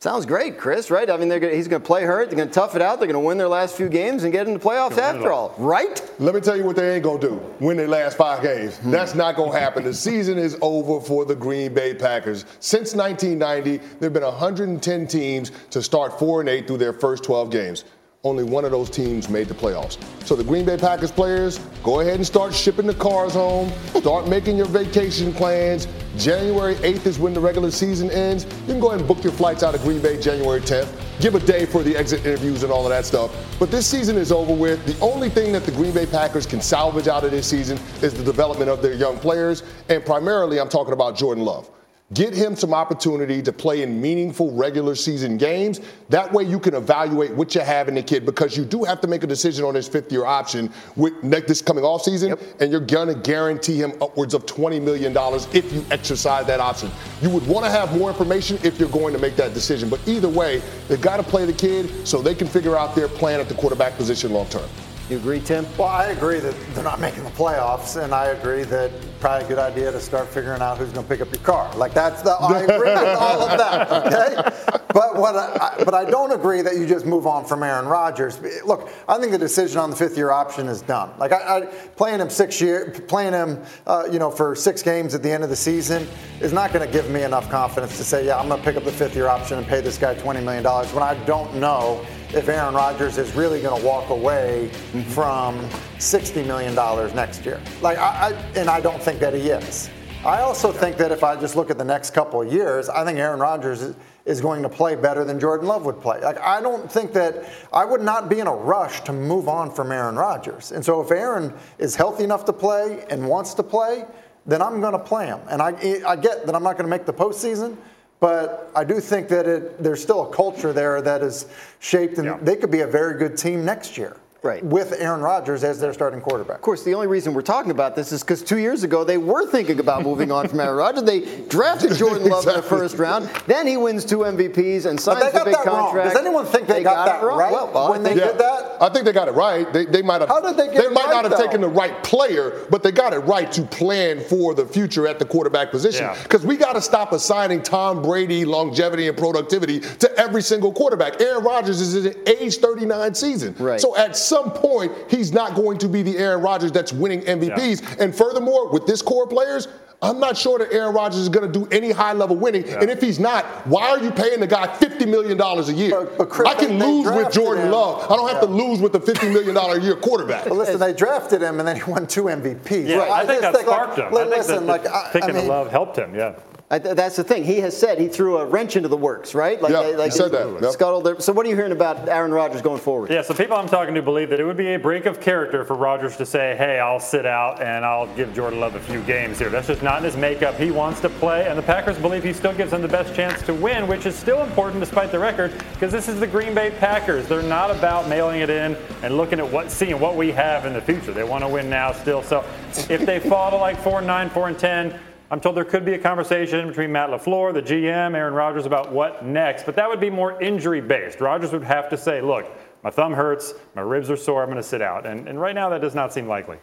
Sounds 0.06 0.28
great, 0.28 0.60
Chris, 0.60 0.92
right? 0.92 1.10
I 1.10 1.18
mean, 1.18 1.30
gonna, 1.30 1.50
he's 1.50 1.68
going 1.68 1.81
to 1.81 1.88
play 1.88 2.04
hurt. 2.04 2.30
They're 2.30 2.38
going 2.38 2.50
to 2.50 2.54
tough 2.54 2.75
it 2.75 2.81
out. 2.84 3.00
They're 3.00 3.07
going 3.07 3.19
to 3.19 3.28
win 3.28 3.40
their 3.40 3.48
last 3.48 3.75
few 3.75 3.90
games 3.90 4.24
and 4.24 4.31
get 4.31 4.48
into 4.48 4.60
the 4.60 4.63
playoffs 4.63 5.00
after 5.00 5.31
all, 5.31 5.56
right? 5.57 6.00
Let 6.19 6.36
me 6.36 6.42
tell 6.42 6.56
you 6.56 6.63
what 6.63 6.75
they 6.75 6.94
ain't 6.94 7.04
going 7.04 7.19
to 7.22 7.28
do 7.28 7.42
win 7.60 7.75
their 7.75 7.88
last 7.88 8.16
five 8.16 8.44
games. 8.44 8.78
Hmm. 8.78 8.92
That's 8.92 9.16
not 9.16 9.36
going 9.36 9.54
to 9.54 9.60
happen. 9.60 9.84
The 9.84 9.96
season 9.96 10.38
is 10.38 10.60
over 10.62 11.04
for 11.04 11.25
the 11.25 11.34
Green 11.34 11.74
Bay 11.74 11.96
Packers. 11.96 12.46
Since 12.60 12.94
1990, 12.94 13.78
there 13.78 14.06
have 14.06 14.13
been 14.13 14.22
110 14.22 15.07
teams 15.07 15.52
to 15.72 15.81
start 15.81 16.19
4 16.19 16.42
and 16.42 16.50
8 16.50 16.68
through 16.68 16.78
their 16.78 16.94
first 16.94 17.24
12 17.24 17.50
games 17.50 17.84
only 18.25 18.44
one 18.44 18.66
of 18.66 18.72
those 18.72 18.89
teams 18.89 19.30
made 19.30 19.48
the 19.48 19.54
playoffs. 19.54 19.98
So 20.25 20.36
the 20.36 20.44
Green 20.44 20.66
Bay 20.66 20.77
Packers 20.77 21.12
players, 21.12 21.60
go 21.83 22.00
ahead 22.00 22.16
and 22.16 22.25
start 22.25 22.54
shipping 22.56 22.88
the 22.88 22.94
cars 22.95 23.33
home, 23.33 23.72
start 23.94 24.27
making 24.36 24.57
your 24.57 24.66
vacation 24.66 25.31
plans. 25.31 25.88
January 26.18 26.75
8th 26.75 27.06
is 27.06 27.19
when 27.19 27.33
the 27.33 27.39
regular 27.39 27.69
season 27.69 28.10
ends. 28.10 28.45
You 28.45 28.74
can 28.74 28.80
go 28.80 28.88
ahead 28.88 29.01
and 29.01 29.07
book 29.07 29.24
your 29.24 29.33
flights 29.33 29.62
out 29.62 29.75
of 29.75 29.81
Green 29.83 30.01
Bay 30.01 30.19
January 30.19 30.60
10th. 30.60 30.89
Give 31.22 31.36
a 31.36 31.39
day 31.39 31.66
for 31.66 31.83
the 31.83 31.95
exit 31.95 32.25
interviews 32.25 32.63
and 32.63 32.72
all 32.72 32.83
of 32.83 32.89
that 32.89 33.06
stuff. 33.06 33.31
But 33.60 33.69
this 33.69 33.86
season 33.86 34.18
is 34.18 34.31
over 34.31 34.54
with. 34.54 34.83
The 34.86 35.00
only 35.06 35.30
thing 35.30 35.54
that 35.54 35.63
the 35.63 35.72
Green 35.72 35.94
Bay 35.94 36.07
Packers 36.07 36.48
can 36.48 36.62
salvage 36.62 37.07
out 37.07 37.24
of 37.24 37.31
this 37.31 37.48
season 37.48 37.77
is 38.01 38.13
the 38.13 38.24
development 38.24 38.72
of 38.72 38.81
their 38.81 38.94
young 38.94 39.19
players. 39.19 39.62
And 39.89 40.04
primarily, 40.04 40.60
I'm 40.60 40.69
talking 40.69 40.94
about 40.94 41.16
Jordan 41.16 41.44
Love. 41.44 41.69
Get 42.13 42.36
him 42.36 42.56
some 42.56 42.72
opportunity 42.72 43.42
to 43.42 43.52
play 43.52 43.81
in 43.81 44.00
meaningful 44.00 44.52
regular 44.52 44.94
season 44.94 45.38
games. 45.38 45.81
That 46.10 46.31
way 46.31 46.44
you 46.44 46.60
can 46.60 46.75
evaluate 46.75 47.31
what 47.34 47.56
you 47.56 47.62
have 47.62 47.88
in 47.88 47.96
the 47.96 48.04
kid 48.04 48.28
because 48.28 48.56
you 48.56 48.63
do 48.63 48.84
have 48.84 49.02
to 49.02 49.07
make 49.07 49.24
a 49.24 49.28
decision 49.28 49.66
on 49.66 49.74
his 49.74 49.88
fifth 49.88 50.12
year 50.12 50.24
option 50.24 50.72
with 50.96 51.19
this 51.48 51.63
coming 51.63 51.84
off 51.84 52.04
season, 52.04 52.30
yep. 52.30 52.40
and 52.60 52.72
you're 52.72 52.80
going 52.80 53.07
to 53.07 53.16
guarantee 53.16 53.81
him 53.81 53.92
upwards 54.04 54.36
of 54.36 54.46
$20 54.46 54.84
million 54.84 55.16
if 55.52 55.74
you 55.74 55.84
exercise 55.90 56.46
that 56.46 56.60
option. 56.60 56.92
You 57.24 57.31
would 57.31 57.48
want 57.48 57.66
to 57.66 57.72
have 57.72 57.98
more 57.98 58.12
information 58.12 58.60
if 58.62 58.80
you're 58.80 58.88
going 58.90 59.13
to 59.13 59.19
make 59.19 59.36
that 59.38 59.56
decision. 59.56 59.90
But 59.90 60.08
either 60.08 60.30
way, 60.30 60.62
they've 60.88 61.01
got 61.01 61.18
to 61.18 61.24
play 61.24 61.46
the 61.46 61.54
kid 61.54 62.08
so 62.08 62.22
they 62.22 62.36
can 62.36 62.46
figure 62.48 62.78
out 62.78 62.94
their 62.94 63.08
plan 63.08 63.40
at 63.40 63.50
the 63.50 63.56
quarterback 63.56 63.98
position 63.98 64.31
long 64.31 64.46
term. 64.50 64.69
You 65.07 65.18
agree, 65.18 65.40
Tim? 65.40 65.68
Well, 65.78 65.88
I 65.88 66.07
agree 66.07 66.40
that 66.40 66.56
they're 66.74 66.84
not 66.84 67.00
making 67.00 67.25
the 67.25 67.30
playoffs, 67.30 68.04
and 68.04 68.12
I 68.12 68.30
agree 68.30 68.63
that 68.63 68.92
probably 69.19 69.46
a 69.46 69.48
good 69.48 69.60
idea 69.60 69.92
to 69.92 70.00
start 70.00 70.28
figuring 70.28 70.62
out 70.63 70.80
who's 70.80 70.92
going 70.92 71.06
to 71.06 71.10
pick 71.10 71.22
up 71.22 71.31
your 71.31 71.44
car. 71.44 71.72
Like 71.75 71.94
that's 71.94 72.24
the 72.24 72.31
I 72.31 72.62
agree 72.62 72.91
with 72.91 73.18
all 73.20 73.44
of 73.44 73.56
that. 73.56 73.91
Okay, 73.91 74.84
but 74.96 75.15
what 75.15 75.36
I, 75.36 75.84
but 75.84 75.94
I 75.94 76.06
don't 76.06 76.32
agree 76.32 76.63
that 76.63 76.77
you 76.77 76.88
just 76.88 77.06
move 77.06 77.27
on 77.27 77.46
from 77.46 77.62
Aaron 77.62 77.86
Rodgers. 77.86 78.41
Look, 78.65 78.89
I 79.08 79.20
think 79.20 79.32
the 79.32 79.38
decision 79.38 79.77
on 79.77 79.91
the 79.91 79.96
fifth 79.96 80.18
year 80.18 80.32
option 80.32 80.68
is 80.68 80.82
done. 80.82 81.12
Like 81.20 81.32
I, 81.32 81.58
I 81.58 81.65
playing 81.96 82.20
him 82.20 82.32
six 82.32 82.60
year, 82.60 82.89
playing 83.08 83.34
him, 83.34 83.62
uh, 83.86 84.08
you 84.12 84.18
know, 84.18 84.32
for 84.32 84.56
six 84.56 84.82
games 84.82 85.13
at 85.13 85.22
the 85.22 85.29
end 85.29 85.44
of 85.44 85.51
the 85.51 85.56
season 85.56 86.08
is 86.41 86.51
not 86.51 86.74
going 86.74 86.84
to 86.86 86.91
give 86.91 87.12
me 87.12 87.22
enough 87.22 87.48
confidence 87.51 87.96
to 87.98 88.03
say, 88.03 88.25
yeah, 88.25 88.39
I'm 88.39 88.48
going 88.48 88.60
to 88.60 88.65
pick 88.65 88.75
up 88.75 88.84
the 88.84 88.91
fifth 88.91 89.15
year 89.15 89.27
option 89.27 89.60
and 89.60 89.68
pay 89.68 89.82
this 89.82 90.00
guy 90.00 90.15
twenty 90.15 90.41
million 90.41 90.63
dollars 90.63 90.91
when 90.94 91.03
I 91.03 91.13
don't 91.25 91.53
know 91.58 92.03
if 92.36 92.50
Aaron 92.50 92.75
Rodgers 92.75 93.18
is 93.18 93.34
really 93.34 93.62
going 93.62 93.80
to 93.80 93.88
walk 93.88 94.10
away 94.10 94.70
mm-hmm. 94.70 95.01
from 95.12 95.58
$60 95.98 96.46
million 96.46 96.75
next 97.15 97.46
year. 97.46 97.62
Like, 97.82 97.98
I, 97.98 98.30
I, 98.30 98.32
and 98.60 98.70
I 98.70 98.82
don't 98.82 99.01
think 99.01 99.20
that 99.22 99.34
he 99.34 99.50
is. 99.50 99.89
I 100.25 100.42
also 100.42 100.72
think 100.72 100.98
that 100.98 101.12
if 101.12 101.24
I 101.24 101.39
just 101.39 101.56
look 101.56 101.70
at 101.70 101.77
the 101.77 101.86
next 101.86 102.13
couple 102.13 102.42
of 102.42 102.51
years, 102.51 102.89
I 102.89 103.06
think 103.06 103.20
Aaron 103.20 103.39
Rodgers 103.39 103.82
is, 103.82 103.96
is 104.25 104.42
going 104.42 104.63
to 104.63 104.70
play 104.70 104.96
better 104.96 105.24
than 105.24 105.39
Jordan 105.39 105.68
Love 105.68 105.86
would 105.86 106.01
play. 106.01 106.20
Like, 106.20 106.39
I 106.42 106.62
don't 106.62 106.92
think 106.92 107.13
that 107.13 107.48
I 107.72 107.86
would 107.86 108.01
not 108.01 108.27
be 108.27 108.39
in 108.39 108.48
a 108.48 108.56
rush 108.56 109.01
to 109.01 109.13
move 109.13 109.48
on 109.48 109.72
from 109.72 109.92
Aaron 109.92 110.15
Rodgers. 110.15 110.72
And 110.72 110.84
so 110.84 111.00
if 111.00 111.12
Aaron 111.12 111.54
is 111.77 111.96
healthy 111.96 112.24
enough 112.24 112.44
to 112.46 112.54
play 112.54 113.06
and 113.10 113.27
wants 113.27 113.54
to 113.54 113.63
play, 113.63 114.04
then 114.46 114.62
I'm 114.62 114.82
going 114.82 114.94
to 114.94 115.00
play 115.00 115.27
him. 115.27 115.39
And 115.50 115.62
I, 115.62 115.70
I 116.06 116.15
get 116.15 116.46
that 116.46 116.56
I'm 116.56 116.63
not 116.63 116.74
going 116.74 116.86
to 116.86 116.89
make 116.89 117.06
the 117.06 117.13
postseason, 117.13 117.77
but 118.19 118.72
I 118.75 118.84
do 118.84 119.00
think 119.00 119.27
that 119.29 119.48
it, 119.48 119.84
there's 119.84 120.01
still 120.01 120.29
a 120.29 120.34
culture 120.34 120.74
there 120.74 121.01
that 121.01 121.22
is 121.22 121.45
shaped, 121.79 122.17
and 122.17 122.25
yeah. 122.25 122.38
they 122.41 122.55
could 122.55 122.72
be 122.72 122.81
a 122.81 122.88
very 122.88 123.17
good 123.17 123.38
team 123.38 123.65
next 123.65 123.98
year. 123.98 124.17
Right. 124.46 124.64
with 124.64 124.94
Aaron 125.00 125.22
Rodgers 125.22 125.64
as 125.64 125.80
their 125.80 125.92
starting 125.92 126.22
quarterback. 126.22 126.58
Of 126.58 126.62
course, 126.62 126.84
the 126.84 126.94
only 126.94 127.08
reason 127.08 127.34
we're 127.34 127.42
talking 127.42 127.72
about 127.72 127.96
this 127.96 128.12
is 128.12 128.22
because 128.22 128.44
two 128.44 128.60
years 128.60 128.84
ago 128.84 129.04
they 129.04 129.18
were 129.18 129.48
thinking 129.48 129.80
about 129.80 130.04
moving 130.04 130.32
on 130.32 130.48
from 130.48 130.60
Aaron 130.60 130.75
Rodgers. 130.78 131.02
They 131.04 131.22
drafted 131.48 131.94
Jordan 131.98 132.30
Love 132.30 132.48
in 132.48 132.54
the 132.54 132.62
first 132.62 132.98
round. 133.00 133.28
Then 133.48 133.66
he 133.66 133.75
wins 133.75 134.06
two 134.06 134.20
MVPs 134.20 134.86
and 134.86 134.98
But 134.98 135.02
signs 135.02 135.20
they 135.20 135.32
the 135.32 135.38
got 135.40 135.46
big 135.46 135.54
that 135.56 135.66
wrong. 135.66 135.86
contract. 135.88 136.10
Does 136.14 136.20
anyone 136.22 136.46
think 136.46 136.68
they, 136.68 136.84
got, 136.84 137.06
that 137.08 137.24
it 137.24 137.25
wrong? 137.25 137.40
right 137.40 137.52
Well, 137.52 137.75
I 137.75 137.90
when 137.90 138.04
they 138.04 138.10
think- 138.14 138.22
did 138.22 138.38
that? 138.38 138.78
I 138.80 138.90
think 138.90 139.06
they 139.06 139.14
got 139.14 139.28
it 139.28 139.32
right. 139.32 139.72
They, 139.74 139.86
they 139.86 140.02
might 140.04 140.22
have. 140.22 140.30
How 140.30 140.42
did 140.42 140.58
they 140.58 140.68
get 140.72 140.84
it 140.86 140.92
might 140.92 141.06
right, 141.06 141.10
not 141.12 141.24
have 141.24 141.32
though? 141.32 141.44
taken 141.44 141.62
the 141.62 141.68
right 141.70 142.04
player, 142.04 142.68
but 142.70 142.84
they 142.84 142.92
got 142.92 143.14
it 143.14 143.20
right 143.20 143.52
to 143.54 143.64
plan 143.64 144.20
for 144.20 144.54
the 144.54 144.66
future 144.68 145.08
at 145.08 145.18
the 145.18 145.25
quarterback 145.25 145.72
position. 145.72 146.04
Yeah. 146.04 146.22
Because 146.22 146.46
we 146.46 146.56
got 146.58 146.74
to 146.74 146.82
stop 146.82 147.14
assigning 147.14 147.64
Tom 147.64 148.02
Brady 148.04 148.46
longevity 148.46 149.08
and 149.08 149.18
productivity 149.18 149.80
to 149.80 150.14
every 150.20 150.42
single 150.44 150.72
quarterback. 150.74 151.20
Aaron 151.22 151.44
Rodgers 151.44 151.80
is 151.82 152.06
in 152.06 152.16
age 152.28 152.58
39 152.58 153.16
season. 153.16 153.56
Right. 153.58 153.80
So 153.80 153.96
at 153.98 154.18
some 154.18 154.35
point, 154.44 154.92
he's 155.10 155.32
not 155.34 155.56
going 155.56 155.77
to 155.80 155.88
be 155.88 156.01
the 156.04 156.18
Aaron 156.18 156.42
Rodgers 156.42 156.72
that's 156.72 156.92
winning 156.94 157.22
MVPs. 157.22 158.00
And 158.00 158.15
furthermore, 158.15 158.70
with 158.72 158.86
this 158.86 159.01
core 159.01 159.27
players. 159.27 159.68
I'm 160.01 160.20
not 160.20 160.36
sure 160.38 160.60
that 160.60 160.74
Aaron 160.74 160.94
Rodgers 160.94 161.22
is 161.22 161.30
going 161.30 161.50
to 161.51 161.60
do 161.60 161.68
any 161.72 161.89
high 161.89 162.12
level 162.12 162.36
winning. 162.36 162.68
And 162.68 162.92
if 162.92 163.01
he's 163.01 163.18
not, 163.18 163.46
why 163.65 163.89
are 163.89 163.98
you 163.98 164.12
paying 164.12 164.42
the 164.42 164.46
guy 164.46 164.68
$50 164.68 165.08
million 165.08 165.39
a 165.39 165.72
year? 165.72 165.89
But- 165.92 166.18
but 166.18 166.30
Chris, 166.30 166.50
I 166.50 166.54
can 166.54 166.77
they- 166.77 166.86
they 166.86 166.92
lose 166.92 167.06
with 167.15 167.32
Jordan 167.34 167.65
him. 167.68 167.72
Love. 167.72 168.12
I 168.12 168.15
don't 168.18 168.30
have 168.30 168.42
to 168.42 168.46
lose 168.46 168.82
with 168.82 168.92
the 168.92 169.00
$50 169.00 169.32
million 169.34 169.56
a 169.56 169.80
year 169.82 169.96
quarterback. 169.96 170.44
But 170.44 170.58
listen, 170.58 170.80
they 170.82 170.92
drafted 170.94 171.42
him 171.42 171.60
and 171.60 171.68
then 171.68 171.77
he 171.77 171.84
won 171.89 172.06
two 172.08 172.25
MVPs. 172.25 172.88
Yeah, 172.89 172.98
Like, 172.98 173.10
I 173.10 173.25
think 173.25 173.42
that 173.42 173.54
like, 173.54 173.65
sparked 173.65 173.98
him. 173.98 174.12
li- 174.13 174.22
I 174.22 174.30
think 174.30 174.46
that 174.48 174.63
like 174.65 174.86
I, 174.86 175.10
picking 175.13 175.30
I 175.30 175.34
mean, 175.34 175.44
the 175.46 175.50
love 175.50 175.72
helped 175.72 175.98
him. 175.98 176.13
Yeah. 176.13 176.34
I 176.72 176.79
th- 176.79 176.95
that's 176.95 177.15
the 177.15 177.24
thing. 177.24 177.43
He 177.43 177.60
has 177.60 177.77
said 177.77 178.00
he 178.00 178.07
threw 178.07 178.38
a 178.39 178.45
wrench 178.45 178.75
into 178.75 178.89
the 178.89 178.98
works, 178.98 179.36
right? 179.36 179.62
Like, 179.62 179.72
Yeah, 179.72 179.84
they- 179.84 179.95
like 179.95 180.12
he 180.12 180.17
said 180.17 180.31
that, 180.31 180.62
yep. 180.63 180.72
Scuttled 180.72 181.03
their- 181.03 181.19
So 181.19 181.31
what 181.31 181.45
are 181.45 181.50
you 181.50 181.55
hearing 181.55 181.72
about 181.72 182.10
Aaron 182.10 182.34
Rodgers 182.34 182.63
going 182.63 182.79
forward? 182.79 183.12
Yeah, 183.12 183.22
so 183.22 183.36
people 183.36 183.55
I'm 183.55 183.67
talking 183.69 183.93
to 183.93 184.01
believe 184.01 184.31
that 184.31 184.39
it 184.39 184.45
would 184.45 184.57
be 184.57 184.74
a 184.74 184.79
break 184.79 185.05
of 185.05 185.19
character 185.22 185.63
for 185.63 185.75
Rodgers 185.75 186.17
to 186.17 186.25
say, 186.25 186.55
hey, 186.57 186.79
I'll 186.79 187.00
sit 187.00 187.24
out 187.27 187.62
and 187.62 187.86
I'll 187.86 188.07
give 188.15 188.34
Jordan 188.34 188.60
Love 188.60 188.74
a 188.74 188.79
few 188.79 189.00
games 189.01 189.38
here. 189.38 189.50
That's 189.50 189.67
just 189.67 189.84
not 189.84 190.00
in 190.00 190.05
his 190.05 190.17
makeup. 190.17 190.55
He 190.55 190.72
wants 190.72 191.01
to 191.01 191.10
play, 191.10 191.48
and 191.48 191.55
the 191.55 191.62
Packers 191.62 192.00
believe 192.00 192.24
he 192.24 192.34
still 192.34 192.53
gives 192.53 192.72
them 192.72 192.81
the 192.81 192.88
best 192.88 193.13
chance 193.13 193.43
to 193.43 193.53
win, 193.53 193.86
which 193.88 194.07
is 194.07 194.15
still 194.15 194.41
important 194.41 194.79
despite 194.79 195.12
the 195.12 195.19
record, 195.19 195.53
because 195.74 195.91
this 195.91 196.07
is 196.07 196.19
the 196.19 196.25
Green 196.27 196.55
Bay 196.55 196.72
Packers. 196.79 197.27
They're 197.27 197.43
not 197.43 197.69
about 197.69 198.07
mailing 198.10 198.41
it 198.41 198.50
in 198.50 198.75
and 199.03 199.17
looking 199.17 199.38
at 199.39 199.48
what, 199.51 199.69
seeing 199.69 200.00
what 200.00 200.15
we 200.15 200.31
have 200.31 200.65
in 200.65 200.74
the 200.74 200.81
future. 200.81 201.13
They 201.13 201.24
want 201.24 201.43
to 201.43 201.48
win 201.48 201.69
now 201.69 201.91
still. 201.91 202.24
So 202.24 202.43
if 202.89 203.05
they 203.05 203.19
fall 203.19 203.51
to 203.51 203.57
like 203.57 203.77
4 203.84 204.00
and 204.00 204.07
9, 204.07 204.31
4 204.31 204.48
and 204.48 204.57
10, 204.57 205.00
I'm 205.32 205.41
told 205.41 205.58
there 205.58 205.65
could 205.65 205.86
be 205.86 205.94
a 205.94 206.00
conversation 206.00 206.67
between 206.67 206.91
Matt 206.91 207.10
LaFleur, 207.10 207.51
the 207.53 207.62
GM, 207.62 208.15
Aaron 208.15 208.36
Rodgers 208.36 208.67
about 208.67 208.91
what 208.91 209.25
next, 209.25 209.65
but 209.65 209.75
that 209.75 209.89
would 209.89 210.00
be 210.00 210.12
more 210.12 210.39
injury 210.41 210.82
based. 210.82 211.20
Rodgers 211.20 211.51
would 211.51 211.63
have 211.63 211.89
to 211.89 211.98
say, 211.98 212.22
look, 212.22 212.51
my 212.84 212.91
thumb 212.91 213.13
hurts, 213.13 213.55
my 213.74 213.82
ribs 213.82 214.12
are 214.12 214.17
sore, 214.17 214.44
I'm 214.44 214.50
going 214.50 214.58
to 214.58 214.63
sit 214.63 214.84
out. 214.84 215.08
And, 215.08 215.27
and 215.27 215.41
right 215.41 215.55
now, 215.55 215.70
that 215.70 215.82
does 215.82 215.96
not 215.96 216.13
seem 216.13 216.27
likely. 216.27 216.58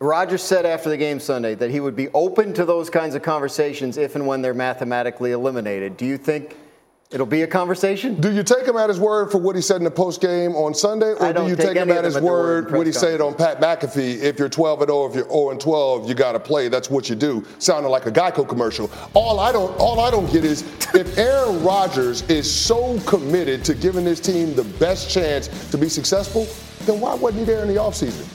Rodgers 0.00 0.42
said 0.42 0.66
after 0.66 0.88
the 0.88 0.96
game 0.96 1.20
Sunday 1.20 1.54
that 1.54 1.70
he 1.70 1.78
would 1.78 1.94
be 1.94 2.08
open 2.08 2.52
to 2.54 2.64
those 2.64 2.90
kinds 2.90 3.14
of 3.14 3.22
conversations 3.22 3.96
if 3.96 4.16
and 4.16 4.26
when 4.26 4.42
they're 4.42 4.54
mathematically 4.54 5.30
eliminated. 5.30 5.96
Do 5.96 6.04
you 6.04 6.18
think 6.18 6.56
it'll 7.10 7.26
be 7.26 7.42
a 7.42 7.46
conversation? 7.46 8.20
Do 8.20 8.32
you 8.32 8.42
take 8.42 8.66
him 8.66 8.76
at 8.76 8.88
his 8.88 9.00
word 9.00 9.30
for 9.30 9.38
what 9.38 9.56
he 9.56 9.62
said 9.62 9.76
in 9.76 9.84
the 9.84 9.90
post 9.90 10.20
game 10.20 10.54
on 10.54 10.74
Sunday, 10.74 11.12
or 11.12 11.32
don't 11.32 11.48
you 11.48 11.56
take 11.56 11.76
him 11.76 11.90
at 11.90 12.04
his 12.04 12.14
them 12.14 12.22
at 12.24 12.26
their 12.26 12.32
word 12.32 12.70
what 12.72 12.86
he 12.86 12.92
said 12.92 13.20
on 13.20 13.34
Pat 13.34 13.60
McAfee? 13.60 14.20
If 14.22 14.38
you're 14.38 14.48
12 14.48 14.82
and 14.82 14.90
0, 14.90 15.06
if 15.06 15.14
you're 15.14 15.28
0 15.28 15.50
and 15.50 15.60
12, 15.60 16.08
you 16.08 16.14
got 16.14 16.32
to 16.32 16.40
play. 16.40 16.68
That's 16.68 16.90
what 16.90 17.08
you 17.08 17.16
do. 17.16 17.44
Sounding 17.58 17.90
like 17.90 18.06
a 18.06 18.12
Geico 18.12 18.46
commercial. 18.46 18.90
All 19.14 19.40
I 19.40 19.52
don't, 19.52 19.74
all 19.78 20.00
I 20.00 20.10
don't 20.10 20.30
get 20.30 20.44
is 20.44 20.62
if 20.94 21.18
Aaron 21.18 21.62
Rodgers 21.62 22.22
is 22.22 22.50
so 22.50 22.98
committed 23.00 23.64
to 23.64 23.74
giving 23.74 24.04
this 24.04 24.20
team 24.20 24.54
the 24.54 24.64
best 24.64 25.10
chance 25.10 25.48
to 25.70 25.78
be 25.78 25.88
successful, 25.88 26.46
then 26.84 27.00
why 27.00 27.14
wasn't 27.14 27.40
he 27.40 27.44
there 27.44 27.62
in 27.62 27.68
the 27.68 27.76
offseason? 27.76 28.26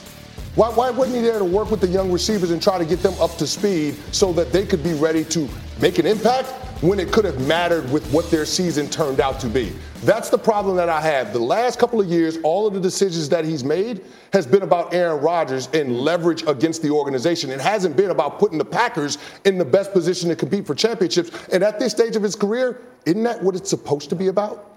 Why, 0.56 0.68
why 0.68 0.90
wasn't 0.90 1.16
he 1.16 1.22
there 1.22 1.40
to 1.40 1.44
work 1.44 1.72
with 1.72 1.80
the 1.80 1.88
young 1.88 2.12
receivers 2.12 2.52
and 2.52 2.62
try 2.62 2.78
to 2.78 2.84
get 2.84 3.00
them 3.00 3.14
up 3.20 3.36
to 3.38 3.46
speed 3.46 3.96
so 4.12 4.32
that 4.34 4.52
they 4.52 4.64
could 4.64 4.84
be 4.84 4.94
ready 4.94 5.24
to 5.24 5.48
make 5.80 5.98
an 5.98 6.06
impact 6.06 6.48
when 6.82 7.00
it 7.00 7.10
could 7.12 7.24
have 7.24 7.46
mattered 7.46 7.90
with 7.90 8.06
what 8.12 8.30
their 8.30 8.44
season 8.44 8.88
turned 8.88 9.20
out 9.20 9.40
to 9.40 9.48
be? 9.48 9.72
That's 10.02 10.28
the 10.28 10.38
problem 10.38 10.76
that 10.76 10.88
I 10.88 11.00
have. 11.00 11.32
The 11.32 11.38
last 11.38 11.78
couple 11.78 12.00
of 12.00 12.06
years, 12.06 12.38
all 12.42 12.66
of 12.66 12.74
the 12.74 12.80
decisions 12.80 13.28
that 13.30 13.44
he's 13.44 13.64
made 13.64 14.04
has 14.32 14.46
been 14.46 14.62
about 14.62 14.92
Aaron 14.92 15.22
Rodgers 15.22 15.68
and 15.72 16.00
leverage 16.00 16.42
against 16.46 16.82
the 16.82 16.90
organization. 16.90 17.50
It 17.50 17.60
hasn't 17.60 17.96
been 17.96 18.10
about 18.10 18.38
putting 18.38 18.58
the 18.58 18.64
Packers 18.64 19.18
in 19.44 19.56
the 19.56 19.64
best 19.64 19.92
position 19.92 20.28
to 20.28 20.36
compete 20.36 20.66
for 20.66 20.74
championships. 20.74 21.30
And 21.52 21.62
at 21.62 21.78
this 21.78 21.92
stage 21.92 22.16
of 22.16 22.22
his 22.22 22.36
career, 22.36 22.82
isn't 23.06 23.22
that 23.22 23.42
what 23.42 23.56
it's 23.56 23.70
supposed 23.70 24.10
to 24.10 24.16
be 24.16 24.28
about? 24.28 24.73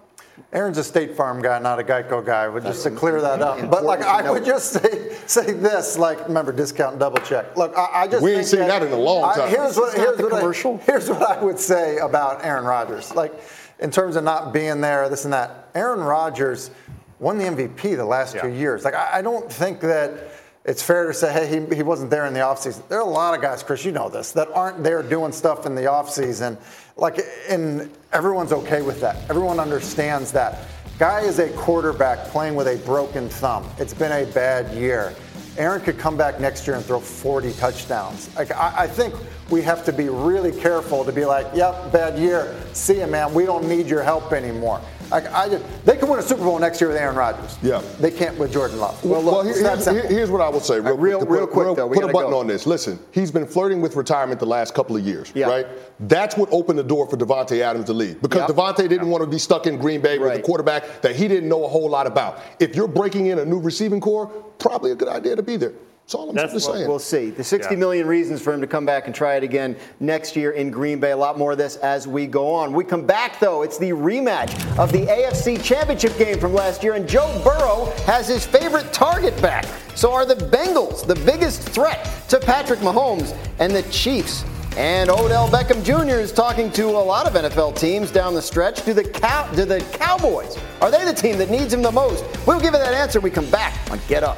Aaron's 0.54 0.78
a 0.78 0.84
State 0.84 1.16
Farm 1.16 1.42
guy, 1.42 1.60
not 1.60 1.80
a 1.80 1.84
Geico 1.84 2.26
guy. 2.26 2.48
Would 2.48 2.64
just 2.64 2.84
to 2.84 2.92
clear 2.92 3.20
that 3.22 3.42
up. 3.42 3.70
But 3.70 3.84
like, 3.84 4.02
I 4.02 4.30
would 4.32 4.46
just 4.46 4.72
say 4.72 5.14
say 5.26 5.52
this. 5.54 5.98
Like, 5.98 6.26
remember, 6.28 6.52
discount 6.52 6.92
and 6.94 7.00
double 7.00 7.18
check. 7.20 7.58
Look, 7.58 7.78
I, 7.78 8.04
I 8.04 8.08
just 8.08 8.24
We 8.24 8.34
ain't 8.34 8.46
seen 8.46 8.62
that 8.62 8.82
in 8.82 8.92
a 8.92 8.96
long 8.96 9.30
I- 9.32 9.36
time. 9.36 9.50
here's 9.50 9.76
what 9.78 9.90
It's 9.90 9.98
not 9.98 10.06
here's 10.06 10.18
the 10.18 10.24
what 10.24 10.34
I, 10.34 10.40
commercial. 10.40 10.78
here's 10.78 11.10
what 11.10 11.22
I 11.22 11.44
would 11.44 11.60
say 11.60 11.98
about 11.98 12.46
Aaron 12.46 12.66
Rodgers. 12.66 13.14
Like, 13.14 13.34
in 13.80 13.92
terms 13.92 14.16
of 14.16 14.24
not 14.24 14.54
being 14.54 14.82
there, 14.82 15.10
this 15.10 15.26
and 15.26 15.34
that. 15.34 15.70
Aaron 15.76 16.00
Rodgers 16.00 16.72
won 17.20 17.38
the 17.38 17.46
MVP 17.46 17.96
the 17.98 18.06
last 18.06 18.38
two 18.40 18.50
years. 18.50 18.86
Like, 18.86 18.94
I, 18.96 19.20
I 19.20 19.22
don't 19.22 19.52
think 19.52 19.82
that. 19.82 20.30
It's 20.66 20.84
fair 20.84 21.08
to 21.08 21.14
say, 21.14 21.32
hey, 21.32 21.48
he, 21.48 21.76
he 21.78 21.82
wasn't 21.82 22.10
there 22.10 22.26
in 22.26 22.34
the 22.34 22.42
offseason. 22.42 22.86
There 22.90 22.98
are 22.98 23.02
a 23.02 23.10
lot 23.10 23.34
of 23.34 23.42
guys, 23.42 23.64
Chris, 23.64 23.86
you 23.86 23.94
know 23.94 24.10
this, 24.10 24.34
that 24.34 24.50
aren't 24.52 24.84
there 24.84 25.02
doing 25.02 25.32
stuff 25.32 25.66
in 25.66 25.76
the 25.76 25.84
offseason. 25.84 26.58
Like, 26.98 27.20
and 27.48 27.92
everyone's 28.12 28.52
okay 28.52 28.82
with 28.82 29.00
that. 29.02 29.30
Everyone 29.30 29.60
understands 29.60 30.32
that. 30.32 30.68
Guy 30.98 31.22
is 31.22 31.38
a 31.38 31.50
quarterback 31.50 32.26
playing 32.30 32.56
with 32.56 32.68
a 32.68 32.78
broken 32.86 33.30
thumb. 33.30 33.70
It's 33.78 33.94
been 33.94 34.12
a 34.12 34.32
bad 34.32 34.76
year. 34.76 35.14
Aaron 35.58 35.82
could 35.82 36.00
come 36.00 36.18
back 36.18 36.40
next 36.40 36.66
year 36.66 36.76
and 36.76 36.84
throw 36.84 37.00
40 37.00 37.54
touchdowns. 37.54 38.36
Like, 38.36 38.52
I, 38.52 38.84
I 38.84 38.88
think 38.88 39.14
we 39.52 39.62
have 39.62 39.86
to 39.86 39.94
be 39.94 40.10
really 40.10 40.52
careful 40.52 41.06
to 41.06 41.12
be 41.12 41.26
like, 41.26 41.48
yep, 41.54 41.92
bad 41.92 42.18
year. 42.18 42.56
See 42.74 43.00
ya, 43.00 43.08
man. 43.08 43.34
We 43.34 43.46
don't 43.46 43.68
need 43.68 43.88
your 43.88 44.02
help 44.02 44.34
anymore. 44.34 44.82
Like, 45.12 45.32
I 45.34 45.50
just, 45.50 45.86
they 45.86 45.96
can 45.98 46.10
win 46.10 46.20
a 46.20 46.22
Super 46.22 46.44
Bowl 46.44 46.60
next 46.60 46.82
year 46.82 46.90
with 46.90 46.98
Aaron 46.98 47.16
Rodgers. 47.16 47.58
Yeah. 47.62 47.82
They 48.00 48.12
can't 48.12 48.38
with 48.38 48.52
Jordan 48.52 48.80
Love. 48.80 49.04
Well, 49.06 49.22
look, 49.24 49.46
here- 49.46 49.56
here's, 49.56 49.86
here's 50.10 50.32
what 50.32 50.42
I 50.42 50.50
will 50.50 50.60
say, 50.60 50.80
real, 50.80 50.96
real- 50.98 51.18
quick. 51.20 51.30
real 51.30 51.48
put, 51.48 51.54
quick, 51.54 51.76
though, 51.78 51.88
we 51.88 51.96
Put 51.96 52.10
a 52.10 52.14
button 52.14 52.32
go. 52.32 52.40
on 52.40 52.48
this. 52.48 52.66
Listen, 52.66 53.00
he's 53.12 53.32
been 53.32 53.46
flirting 53.48 53.82
with 53.82 53.96
retirement 53.96 54.40
the 54.40 54.46
last 54.46 54.74
couple 54.74 54.96
of 54.96 55.06
years, 55.06 55.32
Yeah. 55.34 55.48
right? 55.48 55.68
That's 56.02 56.36
what 56.38 56.50
opened 56.52 56.78
the 56.80 56.84
door 56.84 57.08
for 57.08 57.18
Davante 57.18 57.60
Adams 57.62 57.86
to 57.86 57.94
leave 57.94 58.22
because 58.22 58.48
Yep. 58.48 58.50
Davante 58.50 58.90
didn't 58.90 59.10
want 59.10 59.24
to 59.24 59.30
be 59.30 59.38
stuck 59.40 59.66
in 59.68 59.78
Green 59.78 60.02
Bay 60.02 60.20
with 60.20 60.34
a 60.34 60.42
quarterback 60.42 61.02
that 61.02 61.16
he 61.16 61.28
didn't 61.28 61.50
know 61.50 61.64
a 61.64 61.68
whole 61.68 61.90
lot 61.90 62.06
about. 62.08 62.40
If 62.60 62.76
you're 62.76 62.88
breaking 62.88 63.28
in 63.28 63.40
a 63.40 63.46
new 63.46 63.60
receiving 63.60 64.00
core, 64.02 64.28
probably 64.60 64.92
a 64.92 64.96
good 64.96 65.08
idea 65.08 65.36
to 65.36 65.44
be 65.44 65.58
there. 65.58 65.74
That's 66.08 66.16
all 66.16 66.30
I'm 66.30 66.36
That's 66.38 66.54
just 66.54 66.68
saying. 66.68 66.88
We'll 66.88 67.00
see. 67.00 67.32
The 67.32 67.44
60 67.44 67.74
Yeah. 67.74 67.80
million 67.80 68.08
reasons 68.08 68.42
for 68.42 68.54
him 68.54 68.62
to 68.62 68.68
come 68.68 68.86
back 68.86 69.08
and 69.08 69.14
try 69.14 69.36
it 69.36 69.44
again 69.44 69.76
next 70.00 70.38
year 70.38 70.52
in 70.52 70.72
Green 70.72 71.02
Bay. 71.02 71.12
A 71.12 71.18
lot 71.18 71.38
more 71.38 71.52
of 71.52 71.58
this 71.58 71.76
as 71.76 72.08
we 72.08 72.28
go 72.28 72.54
on. 72.54 72.72
We 72.72 72.86
come 72.86 73.06
back, 73.06 73.42
though. 73.42 73.62
It's 73.62 73.78
the 73.78 73.90
rematch 73.90 74.54
of 74.80 74.94
the 74.94 75.06
AFC 75.10 75.58
Championship 75.58 76.18
game 76.18 76.40
from 76.40 76.54
last 76.54 76.82
year, 76.82 76.94
and 76.94 77.10
Joe 77.10 77.42
Burrow 77.44 77.92
has 78.06 78.26
his 78.26 78.46
favorite 78.46 78.94
target 78.94 79.36
back. 79.42 79.66
So 79.96 80.14
are 80.14 80.26
the 80.26 80.36
Bengals 80.36 81.06
the 81.06 81.16
biggest 81.16 81.64
threat 81.64 82.10
to 82.30 82.40
Patrick 82.40 82.80
Mahomes 82.80 83.36
and 83.60 83.76
the 83.76 83.84
Chiefs? 83.92 84.46
And 84.78 85.10
Odell 85.10 85.50
Beckham 85.50 85.84
Jr. 85.84 86.20
is 86.22 86.32
talking 86.32 86.72
to 86.72 86.86
a 86.86 87.04
lot 87.04 87.28
of 87.28 87.34
NFL 87.34 87.76
teams 87.78 88.12
down 88.12 88.34
the 88.34 88.42
stretch. 88.42 88.86
Do 88.86 88.94
the 88.94 89.04
cow, 89.04 89.52
do 89.54 89.66
the 89.66 89.82
Cowboys 89.92 90.58
are 90.80 90.90
they 90.90 91.04
the 91.04 91.12
team 91.14 91.38
that 91.40 91.50
needs 91.50 91.74
him 91.74 91.82
the 91.82 91.92
most? 91.92 92.24
We'll 92.48 92.62
give 92.62 92.74
you 92.74 92.80
that 92.80 92.94
answer. 92.94 93.20
when 93.20 93.30
We 93.30 93.36
come 93.36 93.50
back 93.50 93.74
on 93.92 94.00
Get 94.08 94.24
Up. 94.24 94.38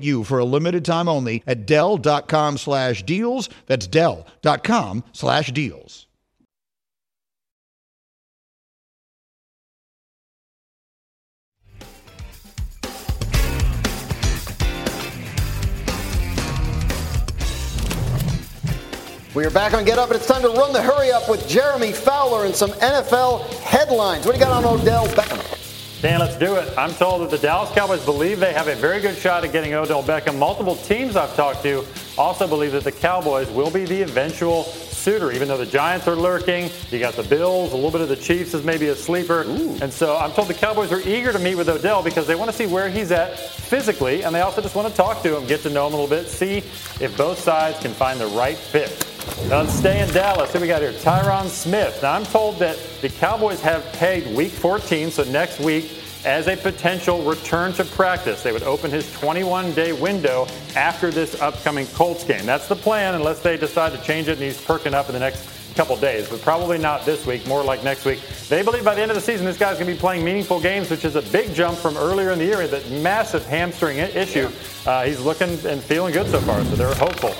you 0.03 0.23
for 0.23 0.39
a 0.39 0.45
limited 0.45 0.85
time 0.85 1.07
only 1.07 1.43
at 1.45 1.65
Dell.com 1.65 2.57
slash 2.57 3.03
deals. 3.03 3.49
That's 3.67 3.87
Dell.com 3.87 5.03
slash 5.13 5.51
deals. 5.51 6.07
We 19.33 19.45
are 19.45 19.49
back 19.49 19.73
on 19.73 19.85
Get 19.85 19.97
Up, 19.97 20.09
and 20.09 20.17
it's 20.17 20.27
time 20.27 20.41
to 20.41 20.49
run 20.49 20.73
the 20.73 20.81
hurry 20.81 21.09
up 21.09 21.29
with 21.29 21.47
Jeremy 21.47 21.93
Fowler 21.93 22.43
and 22.43 22.53
some 22.53 22.71
NFL 22.71 23.49
headlines. 23.61 24.25
What 24.25 24.33
do 24.33 24.39
you 24.39 24.45
got 24.45 24.51
on 24.51 24.79
Odell 24.79 25.07
Beckham? 25.07 25.60
Dan, 26.01 26.19
let's 26.19 26.35
do 26.35 26.55
it. 26.55 26.75
I'm 26.79 26.95
told 26.95 27.21
that 27.21 27.29
the 27.29 27.37
Dallas 27.37 27.69
Cowboys 27.75 28.03
believe 28.03 28.39
they 28.39 28.53
have 28.53 28.67
a 28.67 28.73
very 28.73 28.99
good 29.01 29.15
shot 29.15 29.43
at 29.43 29.51
getting 29.51 29.75
Odell 29.75 30.01
Beckham. 30.01 30.35
Multiple 30.35 30.75
teams 30.75 31.15
I've 31.15 31.35
talked 31.35 31.61
to 31.61 31.85
also 32.17 32.47
believe 32.47 32.71
that 32.71 32.83
the 32.83 32.91
Cowboys 32.91 33.47
will 33.51 33.69
be 33.69 33.85
the 33.85 34.01
eventual 34.01 34.63
suitor, 34.63 35.31
even 35.31 35.47
though 35.47 35.57
the 35.57 35.65
Giants 35.65 36.07
are 36.07 36.15
lurking. 36.15 36.71
You 36.89 36.97
got 36.97 37.13
the 37.13 37.21
Bills, 37.21 37.73
a 37.73 37.75
little 37.75 37.91
bit 37.91 38.01
of 38.01 38.09
the 38.09 38.15
Chiefs 38.15 38.55
is 38.55 38.63
maybe 38.63 38.87
a 38.87 38.95
sleeper. 38.95 39.43
Ooh. 39.43 39.77
And 39.79 39.93
so 39.93 40.17
I'm 40.17 40.31
told 40.31 40.47
the 40.47 40.55
Cowboys 40.55 40.91
are 40.91 41.01
eager 41.01 41.31
to 41.31 41.37
meet 41.37 41.53
with 41.53 41.69
Odell 41.69 42.01
because 42.01 42.25
they 42.25 42.33
want 42.33 42.49
to 42.49 42.57
see 42.57 42.65
where 42.65 42.89
he's 42.89 43.11
at 43.11 43.37
physically, 43.37 44.23
and 44.23 44.33
they 44.33 44.41
also 44.41 44.59
just 44.59 44.73
want 44.73 44.87
to 44.87 44.95
talk 44.95 45.21
to 45.21 45.37
him, 45.37 45.45
get 45.45 45.61
to 45.61 45.69
know 45.69 45.85
him 45.85 45.93
a 45.93 45.97
little 45.97 46.09
bit, 46.09 46.27
see 46.27 46.63
if 46.99 47.15
both 47.15 47.39
sides 47.39 47.79
can 47.79 47.91
find 47.91 48.19
the 48.19 48.25
right 48.27 48.57
fit. 48.57 49.10
Now 49.49 49.61
let's 49.61 49.73
stay 49.73 50.01
in 50.01 50.09
Dallas. 50.09 50.53
Who 50.53 50.59
we 50.59 50.67
got 50.67 50.81
here? 50.81 50.93
Tyron 50.93 51.47
Smith. 51.47 51.99
Now 52.01 52.13
I'm 52.13 52.23
told 52.23 52.59
that 52.59 52.77
the 53.01 53.09
Cowboys 53.09 53.61
have 53.61 53.83
pegged 53.93 54.35
week 54.35 54.51
14, 54.51 55.11
so 55.11 55.23
next 55.23 55.59
week, 55.59 55.91
as 56.25 56.47
a 56.47 56.55
potential 56.55 57.21
return 57.23 57.73
to 57.73 57.83
practice. 57.83 58.43
They 58.43 58.51
would 58.51 58.63
open 58.63 58.91
his 58.91 59.11
21 59.13 59.73
day 59.73 59.91
window 59.91 60.47
after 60.75 61.11
this 61.11 61.39
upcoming 61.41 61.87
Colts 61.87 62.23
game. 62.23 62.45
That's 62.45 62.67
the 62.67 62.75
plan, 62.75 63.15
unless 63.15 63.41
they 63.41 63.57
decide 63.57 63.91
to 63.93 64.01
change 64.03 64.27
it 64.27 64.33
and 64.33 64.41
he's 64.41 64.61
perking 64.61 64.93
up 64.93 65.07
in 65.07 65.13
the 65.13 65.19
next 65.19 65.75
couple 65.75 65.95
days, 65.95 66.29
but 66.29 66.41
probably 66.41 66.77
not 66.77 67.05
this 67.05 67.25
week, 67.25 67.47
more 67.47 67.63
like 67.63 67.83
next 67.83 68.05
week. 68.05 68.19
They 68.49 68.61
believe 68.61 68.83
by 68.83 68.93
the 68.93 69.01
end 69.01 69.09
of 69.09 69.15
the 69.15 69.21
season, 69.21 69.45
this 69.45 69.57
guy's 69.57 69.75
going 69.75 69.87
to 69.87 69.93
be 69.93 69.99
playing 69.99 70.23
meaningful 70.23 70.59
games, 70.59 70.89
which 70.89 71.05
is 71.05 71.15
a 71.15 71.21
big 71.21 71.53
jump 71.53 71.77
from 71.77 71.97
earlier 71.97 72.31
in 72.31 72.39
the 72.39 72.45
year. 72.45 72.57
With 72.57 72.71
that 72.71 72.89
massive 73.01 73.45
hamstring 73.45 73.97
issue. 73.97 74.49
Uh, 74.85 75.05
he's 75.05 75.19
looking 75.21 75.49
and 75.65 75.81
feeling 75.81 76.13
good 76.13 76.27
so 76.27 76.39
far, 76.41 76.63
so 76.65 76.75
they're 76.75 76.93
hopeful. 76.95 77.33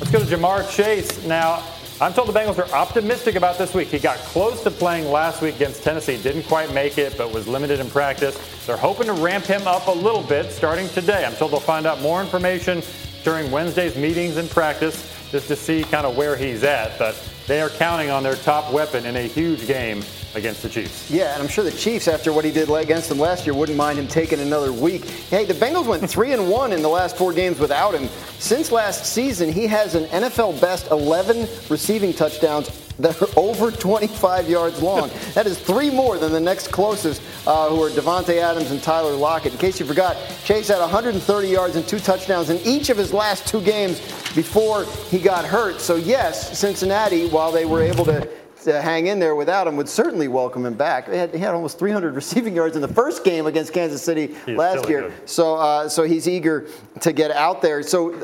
Let's 0.00 0.10
go 0.10 0.18
to 0.18 0.24
Ja'Marr 0.24 0.68
Chase. 0.74 1.24
Now, 1.24 1.62
I'm 2.00 2.12
told 2.12 2.26
the 2.26 2.32
Bengals 2.32 2.58
are 2.58 2.68
optimistic 2.74 3.36
about 3.36 3.58
this 3.58 3.74
week. 3.74 3.88
He 3.88 4.00
got 4.00 4.18
close 4.18 4.60
to 4.64 4.70
playing 4.72 5.08
last 5.08 5.40
week 5.40 5.54
against 5.54 5.84
Tennessee, 5.84 6.20
didn't 6.20 6.42
quite 6.42 6.74
make 6.74 6.98
it, 6.98 7.16
but 7.16 7.32
was 7.32 7.46
limited 7.46 7.78
in 7.78 7.88
practice. 7.88 8.36
They're 8.66 8.76
hoping 8.76 9.06
to 9.06 9.12
ramp 9.12 9.44
him 9.44 9.68
up 9.68 9.86
a 9.86 9.92
little 9.92 10.24
bit 10.24 10.50
starting 10.50 10.88
today. 10.88 11.24
I'm 11.24 11.36
told 11.36 11.52
they'll 11.52 11.60
find 11.60 11.86
out 11.86 12.02
more 12.02 12.20
information 12.20 12.82
during 13.22 13.52
Wednesday's 13.52 13.94
meetings 13.94 14.36
and 14.36 14.50
practice 14.50 15.08
just 15.30 15.46
to 15.46 15.54
see 15.54 15.84
kind 15.84 16.04
of 16.04 16.16
where 16.16 16.34
he's 16.34 16.64
at. 16.64 16.98
But 16.98 17.14
they 17.46 17.60
are 17.60 17.70
counting 17.70 18.10
on 18.10 18.24
their 18.24 18.36
top 18.36 18.72
weapon 18.72 19.06
in 19.06 19.14
a 19.14 19.22
huge 19.22 19.64
game 19.68 20.02
against 20.34 20.62
the 20.62 20.68
Chiefs. 20.68 21.10
Yeah, 21.10 21.32
and 21.34 21.42
I'm 21.42 21.48
sure 21.48 21.64
the 21.64 21.70
Chiefs, 21.70 22.08
after 22.08 22.32
what 22.32 22.44
he 22.44 22.50
did 22.50 22.68
against 22.70 23.08
them 23.08 23.18
last 23.18 23.46
year, 23.46 23.54
wouldn't 23.54 23.78
mind 23.78 23.98
him 23.98 24.08
taking 24.08 24.40
another 24.40 24.72
week. 24.72 25.04
Hey, 25.04 25.44
the 25.44 25.54
Bengals 25.54 25.86
went 25.86 26.08
three 26.10 26.32
and 26.32 26.50
one 26.50 26.72
in 26.72 26.82
the 26.82 26.88
last 26.88 27.16
four 27.16 27.32
games 27.32 27.58
without 27.58 27.94
him. 27.94 28.08
Since 28.38 28.72
last 28.72 29.06
season, 29.06 29.52
he 29.52 29.66
has 29.66 29.94
an 29.94 30.04
NFL 30.06 30.60
best 30.60 30.90
11 30.90 31.48
receiving 31.70 32.12
touchdowns 32.12 32.68
that 32.98 33.20
are 33.20 33.28
over 33.36 33.70
25 33.70 34.48
yards 34.48 34.82
long. 34.82 35.10
that 35.34 35.46
is 35.46 35.58
three 35.58 35.90
more 35.90 36.18
than 36.18 36.32
the 36.32 36.40
next 36.40 36.68
closest, 36.68 37.22
uh, 37.46 37.68
who 37.68 37.82
are 37.82 37.90
Davante 37.90 38.38
Adams 38.38 38.70
and 38.70 38.82
Tyler 38.82 39.12
Lockett. 39.12 39.52
In 39.52 39.58
case 39.58 39.78
you 39.80 39.86
forgot, 39.86 40.16
Chase 40.44 40.68
had 40.68 40.80
130 40.80 41.48
yards 41.48 41.76
and 41.76 41.86
two 41.86 41.98
touchdowns 41.98 42.50
in 42.50 42.58
each 42.66 42.90
of 42.90 42.96
his 42.96 43.12
last 43.12 43.46
two 43.46 43.60
games 43.60 44.00
before 44.34 44.84
he 45.10 45.18
got 45.18 45.44
hurt. 45.44 45.80
So 45.80 45.96
yes, 45.96 46.58
Cincinnati, 46.58 47.28
while 47.28 47.52
they 47.52 47.64
were 47.64 47.82
able 47.82 48.04
to 48.06 48.28
to 48.64 48.82
hang 48.82 49.06
in 49.06 49.18
there 49.18 49.34
without 49.34 49.66
him 49.66 49.76
would 49.76 49.88
certainly 49.88 50.28
welcome 50.28 50.66
him 50.66 50.74
back. 50.74 51.08
He 51.08 51.16
had, 51.16 51.32
he 51.32 51.40
had 51.40 51.54
almost 51.54 51.78
300 51.78 52.14
receiving 52.14 52.54
yards 52.54 52.76
in 52.76 52.82
the 52.82 52.88
first 52.88 53.24
game 53.24 53.46
against 53.46 53.72
Kansas 53.72 54.02
City 54.02 54.34
he's 54.46 54.56
last 54.56 54.88
year. 54.88 55.08
Good. 55.08 55.28
So, 55.28 55.54
uh, 55.56 55.88
so 55.88 56.02
he's 56.02 56.28
eager 56.28 56.68
to 57.00 57.12
get 57.12 57.30
out 57.30 57.62
there. 57.62 57.82
So 57.82 58.14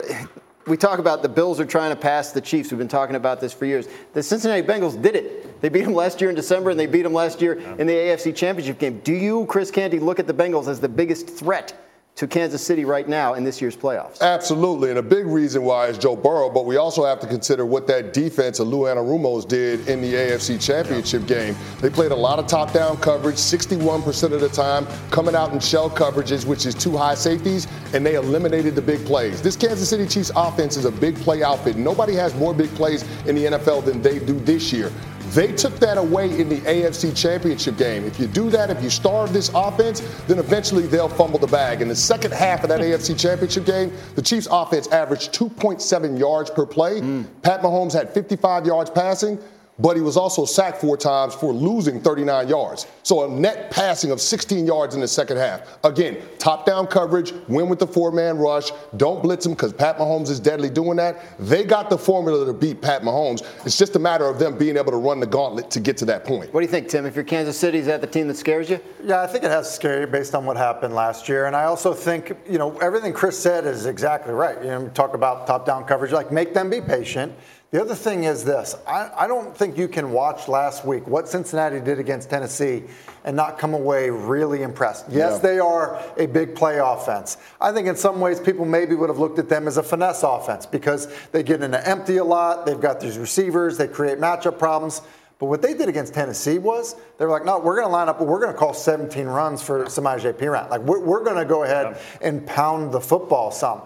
we 0.67 0.77
talk 0.77 0.99
about 0.99 1.23
the 1.23 1.29
Bills 1.29 1.61
are 1.61 1.65
trying 1.65 1.91
to 1.91 2.01
pass 2.01 2.33
the 2.33 2.41
Chiefs. 2.41 2.71
We've 2.71 2.79
been 2.79 2.89
talking 2.89 3.17
about 3.17 3.41
this 3.41 3.53
for 3.53 3.67
years. 3.67 3.89
The 4.13 4.23
Cincinnati 4.23 4.63
Bengals 4.63 5.01
did 5.01 5.17
it. 5.17 5.61
They 5.61 5.69
beat 5.69 5.85
them 5.85 5.95
last 5.95 6.21
year 6.21 6.31
in 6.31 6.37
December, 6.37 6.71
and 6.71 6.81
they 6.81 6.87
beat 6.87 7.03
them 7.03 7.13
last 7.13 7.43
year 7.43 7.55
in 7.79 7.87
the 7.87 7.93
AFC 7.93 8.35
Championship 8.35 8.79
game. 8.79 9.01
Do 9.01 9.13
you, 9.13 9.47
Chris 9.47 9.71
Canty, 9.71 9.99
look 9.99 10.19
at 10.19 10.27
the 10.27 10.35
Bengals 10.35 10.69
as 10.69 10.81
the 10.81 10.89
biggest 10.89 11.29
threat 11.29 11.90
to 12.17 12.27
Kansas 12.27 12.65
City 12.65 12.85
right 12.85 13.09
now 13.09 13.35
in 13.35 13.45
this 13.45 13.61
year's 13.61 13.77
playoffs. 13.77 14.21
Absolutely, 14.21 14.91
and 14.91 14.99
a 14.99 15.03
big 15.03 15.27
reason 15.27 15.63
why 15.63 15.87
is 15.87 15.97
Joe 15.97 16.17
Burrow, 16.17 16.51
but 16.51 16.67
we 16.67 16.77
also 16.77 17.05
have 17.05 17.19
to 17.21 17.27
consider 17.27 17.65
what 17.65 17.87
that 17.87 18.13
defense 18.13 18.59
of 18.59 18.69
Lou 18.69 18.81
Anarumo's 18.81 19.45
did 19.45 19.89
in 19.89 20.03
the 20.03 20.13
AFC 20.13 20.61
Championship 20.61 21.23
yeah. 21.23 21.29
game. 21.29 21.57
They 21.81 21.89
played 21.89 22.13
a 22.13 22.17
lot 22.17 22.39
of 22.39 22.47
top-down 22.47 22.99
coverage, 22.99 23.37
61% 23.37 24.33
of 24.33 24.41
the 24.41 24.49
time, 24.51 24.87
coming 25.11 25.35
out 25.35 25.53
in 25.53 25.61
shell 25.61 25.89
coverages, 25.89 26.45
which 26.45 26.67
is 26.67 26.75
two 26.75 26.97
high 26.97 27.15
safeties, 27.15 27.67
and 27.95 28.05
they 28.05 28.17
eliminated 28.17 28.75
the 28.75 28.83
big 28.83 29.05
plays. 29.07 29.41
This 29.41 29.57
Kansas 29.57 29.89
City 29.89 30.07
Chiefs 30.07 30.31
offense 30.37 30.77
is 30.77 30.85
a 30.85 30.93
big 30.93 31.17
play 31.17 31.43
outfit. 31.43 31.77
Nobody 31.77 32.15
has 32.15 32.35
more 32.35 32.53
big 32.53 32.71
plays 32.75 33.03
in 33.27 33.35
the 33.35 33.47
NFL 33.47 33.85
than 33.85 34.03
they 34.03 34.19
do 34.19 34.39
this 34.41 34.73
year. 34.73 34.93
They 35.31 35.53
took 35.53 35.79
that 35.79 35.97
away 35.97 36.41
in 36.41 36.49
the 36.49 36.61
AFC 36.63 37.17
Championship 37.17 37.77
game. 37.77 38.05
If 38.05 38.19
you 38.19 38.27
do 38.27 38.51
that, 38.51 38.69
if 38.69 38.83
you 38.83 38.91
starve 38.91 39.33
this 39.33 39.49
offense, 39.55 40.01
then 40.27 40.41
eventually 40.41 40.89
they'll 40.89 41.09
fumble 41.09 41.39
the 41.39 41.47
bag. 41.47 41.83
In 41.83 41.89
the 41.89 41.95
second 41.95 42.33
half 42.33 42.65
of 42.65 42.69
that 42.69 42.81
AFC 42.81 43.19
Championship 43.19 43.65
game, 43.65 43.93
the 44.17 44.23
Chiefs' 44.23 44.49
offense 44.51 44.89
averaged 44.89 45.33
2.7 45.33 46.19
yards 46.19 46.51
per 46.51 46.67
play. 46.67 47.01
Mm. 47.01 47.27
Pat 47.43 47.63
Mahomes 47.63 47.93
had 47.93 48.13
55 48.13 48.67
yards 48.67 48.91
passing 48.91 49.39
but 49.81 49.97
he 49.97 50.03
was 50.03 50.17
also 50.17 50.45
sacked 50.45 50.81
four 50.81 50.97
times 50.97 51.35
for 51.35 51.53
losing 51.53 52.01
39 52.01 52.49
yards. 52.49 52.87
So 53.03 53.25
a 53.25 53.29
net 53.29 53.71
passing 53.71 54.11
of 54.11 54.21
16 54.21 54.67
yards 54.67 54.95
in 54.95 55.01
the 55.01 55.09
second 55.09 55.39
half. 55.39 55.79
Again, 55.85 56.19
top 56.39 56.67
down 56.67 56.87
coverage, 56.87 57.33
win 57.49 57.69
with 57.69 57.79
the 57.79 57.87
four 57.87 58.13
man 58.13 58.39
rush, 58.39 58.71
don't 58.97 59.23
blitz 59.23 59.47
him 59.47 59.53
because 59.53 59.73
Pat 59.73 59.99
Mahomes 59.99 60.29
is 60.29 60.39
deadly 60.39 60.71
doing 60.71 60.97
that. 60.97 61.25
They 61.39 61.65
got 61.65 61.91
the 61.91 61.99
formula 61.99 62.45
to 62.47 62.53
beat 62.53 62.81
Pat 62.83 63.03
Mahomes. 63.03 63.45
It's 63.65 63.79
just 63.79 63.97
a 63.97 63.99
matter 63.99 64.27
of 64.27 64.39
them 64.39 64.59
being 64.59 64.77
able 64.77 64.93
to 64.93 64.99
run 64.99 65.21
the 65.21 65.27
gauntlet 65.27 65.71
to 65.71 65.81
get 65.81 65.97
to 65.99 66.05
that 66.07 66.25
point. 66.25 66.53
What 66.53 66.61
do 66.61 66.67
you 66.67 66.71
think, 66.71 66.89
Tim? 66.89 67.07
If 67.07 67.15
you're 67.15 67.25
Kansas 67.25 67.59
City, 67.59 67.79
is 67.79 67.87
that 67.87 68.01
the 68.01 68.07
team 68.07 68.29
that 68.29 68.37
scares 68.37 68.69
you? 68.69 68.81
Yeah, 69.03 69.23
I 69.23 69.27
think 69.27 69.45
it 69.45 69.51
has 69.51 69.69
to 69.69 69.75
scare 69.75 70.01
you 70.01 70.07
based 70.07 70.35
on 70.35 70.45
what 70.45 70.57
happened 70.57 70.95
last 70.95 71.29
year. 71.29 71.47
And 71.47 71.57
I 71.57 71.65
also 71.65 71.95
think, 71.95 72.37
you 72.49 72.59
know, 72.59 72.77
everything 72.79 73.13
Chris 73.13 73.39
said 73.39 73.65
is 73.65 73.87
exactly 73.87 74.33
right. 74.33 74.63
You 74.63 74.71
know, 74.71 74.89
talk 74.89 75.15
about 75.15 75.47
top 75.47 75.65
down 75.65 75.85
coverage, 75.85 76.13
like 76.13 76.31
make 76.31 76.55
them 76.55 76.69
be 76.71 76.81
patient 76.81 77.33
the 77.71 77.81
other 77.81 77.95
thing 77.95 78.25
is 78.25 78.45
this 78.45 78.75
I, 78.87 79.11
I, 79.17 79.27
don't 79.27 79.57
think 79.57 79.79
you 79.79 79.89
can 79.89 80.11
watch 80.13 80.49
last 80.49 80.85
week 80.85 81.07
what 81.07 81.29
Cincinnati 81.29 81.81
did 81.81 81.99
against 81.99 82.29
Tennessee 82.31 82.85
and 83.25 83.37
not 83.37 83.59
come 83.59 83.75
away 83.75 84.11
really 84.11 84.63
impressed. 84.63 85.07
Yes, 85.09 85.33
yeah. 85.33 85.39
they 85.39 85.59
are 85.59 86.03
a 86.17 86.27
big 86.27 86.55
play 86.55 86.79
offense. 86.79 87.37
I 87.61 87.73
think 87.73 87.87
in 87.87 87.97
some 87.97 88.21
ways 88.21 88.41
people 88.41 88.65
maybe 88.65 88.95
would 88.95 89.11
have 89.11 89.19
looked 89.19 89.39
at 89.39 89.49
them 89.49 89.69
as 89.69 89.77
a 89.77 89.83
finesse 89.83 90.23
offense 90.23 90.67
because 90.67 91.09
they 91.33 91.43
get 91.43 91.63
into 91.63 91.87
empty 91.89 92.17
a 92.17 92.25
lot, 92.25 92.67
they've 92.67 92.81
got 92.81 93.01
these 93.01 93.19
receivers, 93.19 93.77
they 93.77 93.89
create 93.89 94.19
matchup 94.19 94.59
problems. 94.59 95.03
But 95.39 95.47
what 95.47 95.63
they 95.63 95.73
did 95.73 95.89
against 95.89 96.13
Tennessee 96.13 96.59
was 96.59 96.97
they 97.19 97.25
were 97.25 97.31
like, 97.31 97.47
no, 97.47 97.59
we're 97.59 97.75
going 97.77 97.87
to 97.87 97.93
line 97.93 98.11
up, 98.11 98.21
we're 98.21 98.41
going 98.41 98.53
to 98.53 98.59
call 98.59 98.75
17 98.75 99.25
runs 99.27 99.63
for 99.63 99.85
Samaje 99.87 100.35
Perine. 100.35 100.69
Like, 100.69 100.83
we're, 100.83 101.01
we're 101.01 101.25
going 101.25 101.39
to 101.39 101.47
go 101.47 101.65
ahead 101.65 101.97
yeah. 101.97 102.29
and 102.29 102.47
pound 102.47 102.93
the 102.93 103.01
football 103.01 103.51
some. 103.51 103.81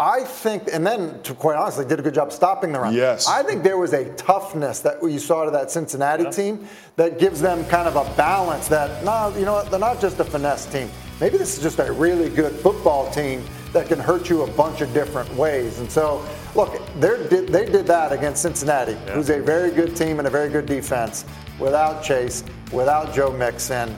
I 0.00 0.24
think, 0.24 0.62
and 0.72 0.86
then 0.86 1.20
to 1.24 1.34
quite 1.34 1.56
honestly, 1.56 1.84
did 1.84 2.00
a 2.00 2.02
good 2.02 2.14
job 2.14 2.32
stopping 2.32 2.72
the 2.72 2.80
run. 2.80 2.94
Yes. 2.94 3.28
I 3.28 3.42
think 3.42 3.62
there 3.62 3.76
was 3.76 3.92
a 3.92 4.08
toughness 4.14 4.80
that 4.80 5.02
you 5.02 5.18
saw 5.18 5.44
to 5.44 5.50
that 5.50 5.70
Cincinnati 5.70 6.24
yeah. 6.24 6.30
team 6.30 6.68
that 6.96 7.18
gives 7.18 7.38
them 7.42 7.66
kind 7.66 7.86
of 7.86 7.96
a 7.96 8.16
balance 8.16 8.66
that, 8.68 9.04
no, 9.04 9.30
you 9.38 9.44
know 9.44 9.52
what, 9.52 9.70
they're 9.70 9.78
not 9.78 10.00
just 10.00 10.18
a 10.18 10.24
finesse 10.24 10.64
team. 10.64 10.90
maybe 11.20 11.36
this 11.36 11.56
is 11.56 11.62
just 11.62 11.78
a 11.78 11.92
really 11.92 12.30
good 12.30 12.52
football 12.52 13.10
team 13.10 13.44
that 13.74 13.88
can 13.88 13.98
hurt 13.98 14.30
you 14.30 14.42
a 14.42 14.50
bunch 14.52 14.80
of 14.80 14.92
different 14.94 15.32
ways. 15.34 15.78
And 15.78 15.92
so, 15.92 16.26
look, 16.54 16.80
they 16.98 17.66
did 17.66 17.86
that 17.86 18.12
against 18.12 18.42
Cincinnati, 18.42 18.92
yeah. 18.92 19.12
who's 19.12 19.28
a 19.28 19.40
very 19.40 19.70
good 19.70 19.94
team 19.94 20.18
and 20.18 20.26
a 20.26 20.30
very 20.30 20.48
good 20.48 20.66
defense, 20.66 21.26
without 21.58 22.02
Chase, 22.02 22.42
without 22.72 23.12
Joe 23.12 23.30
Mixon. 23.30 23.94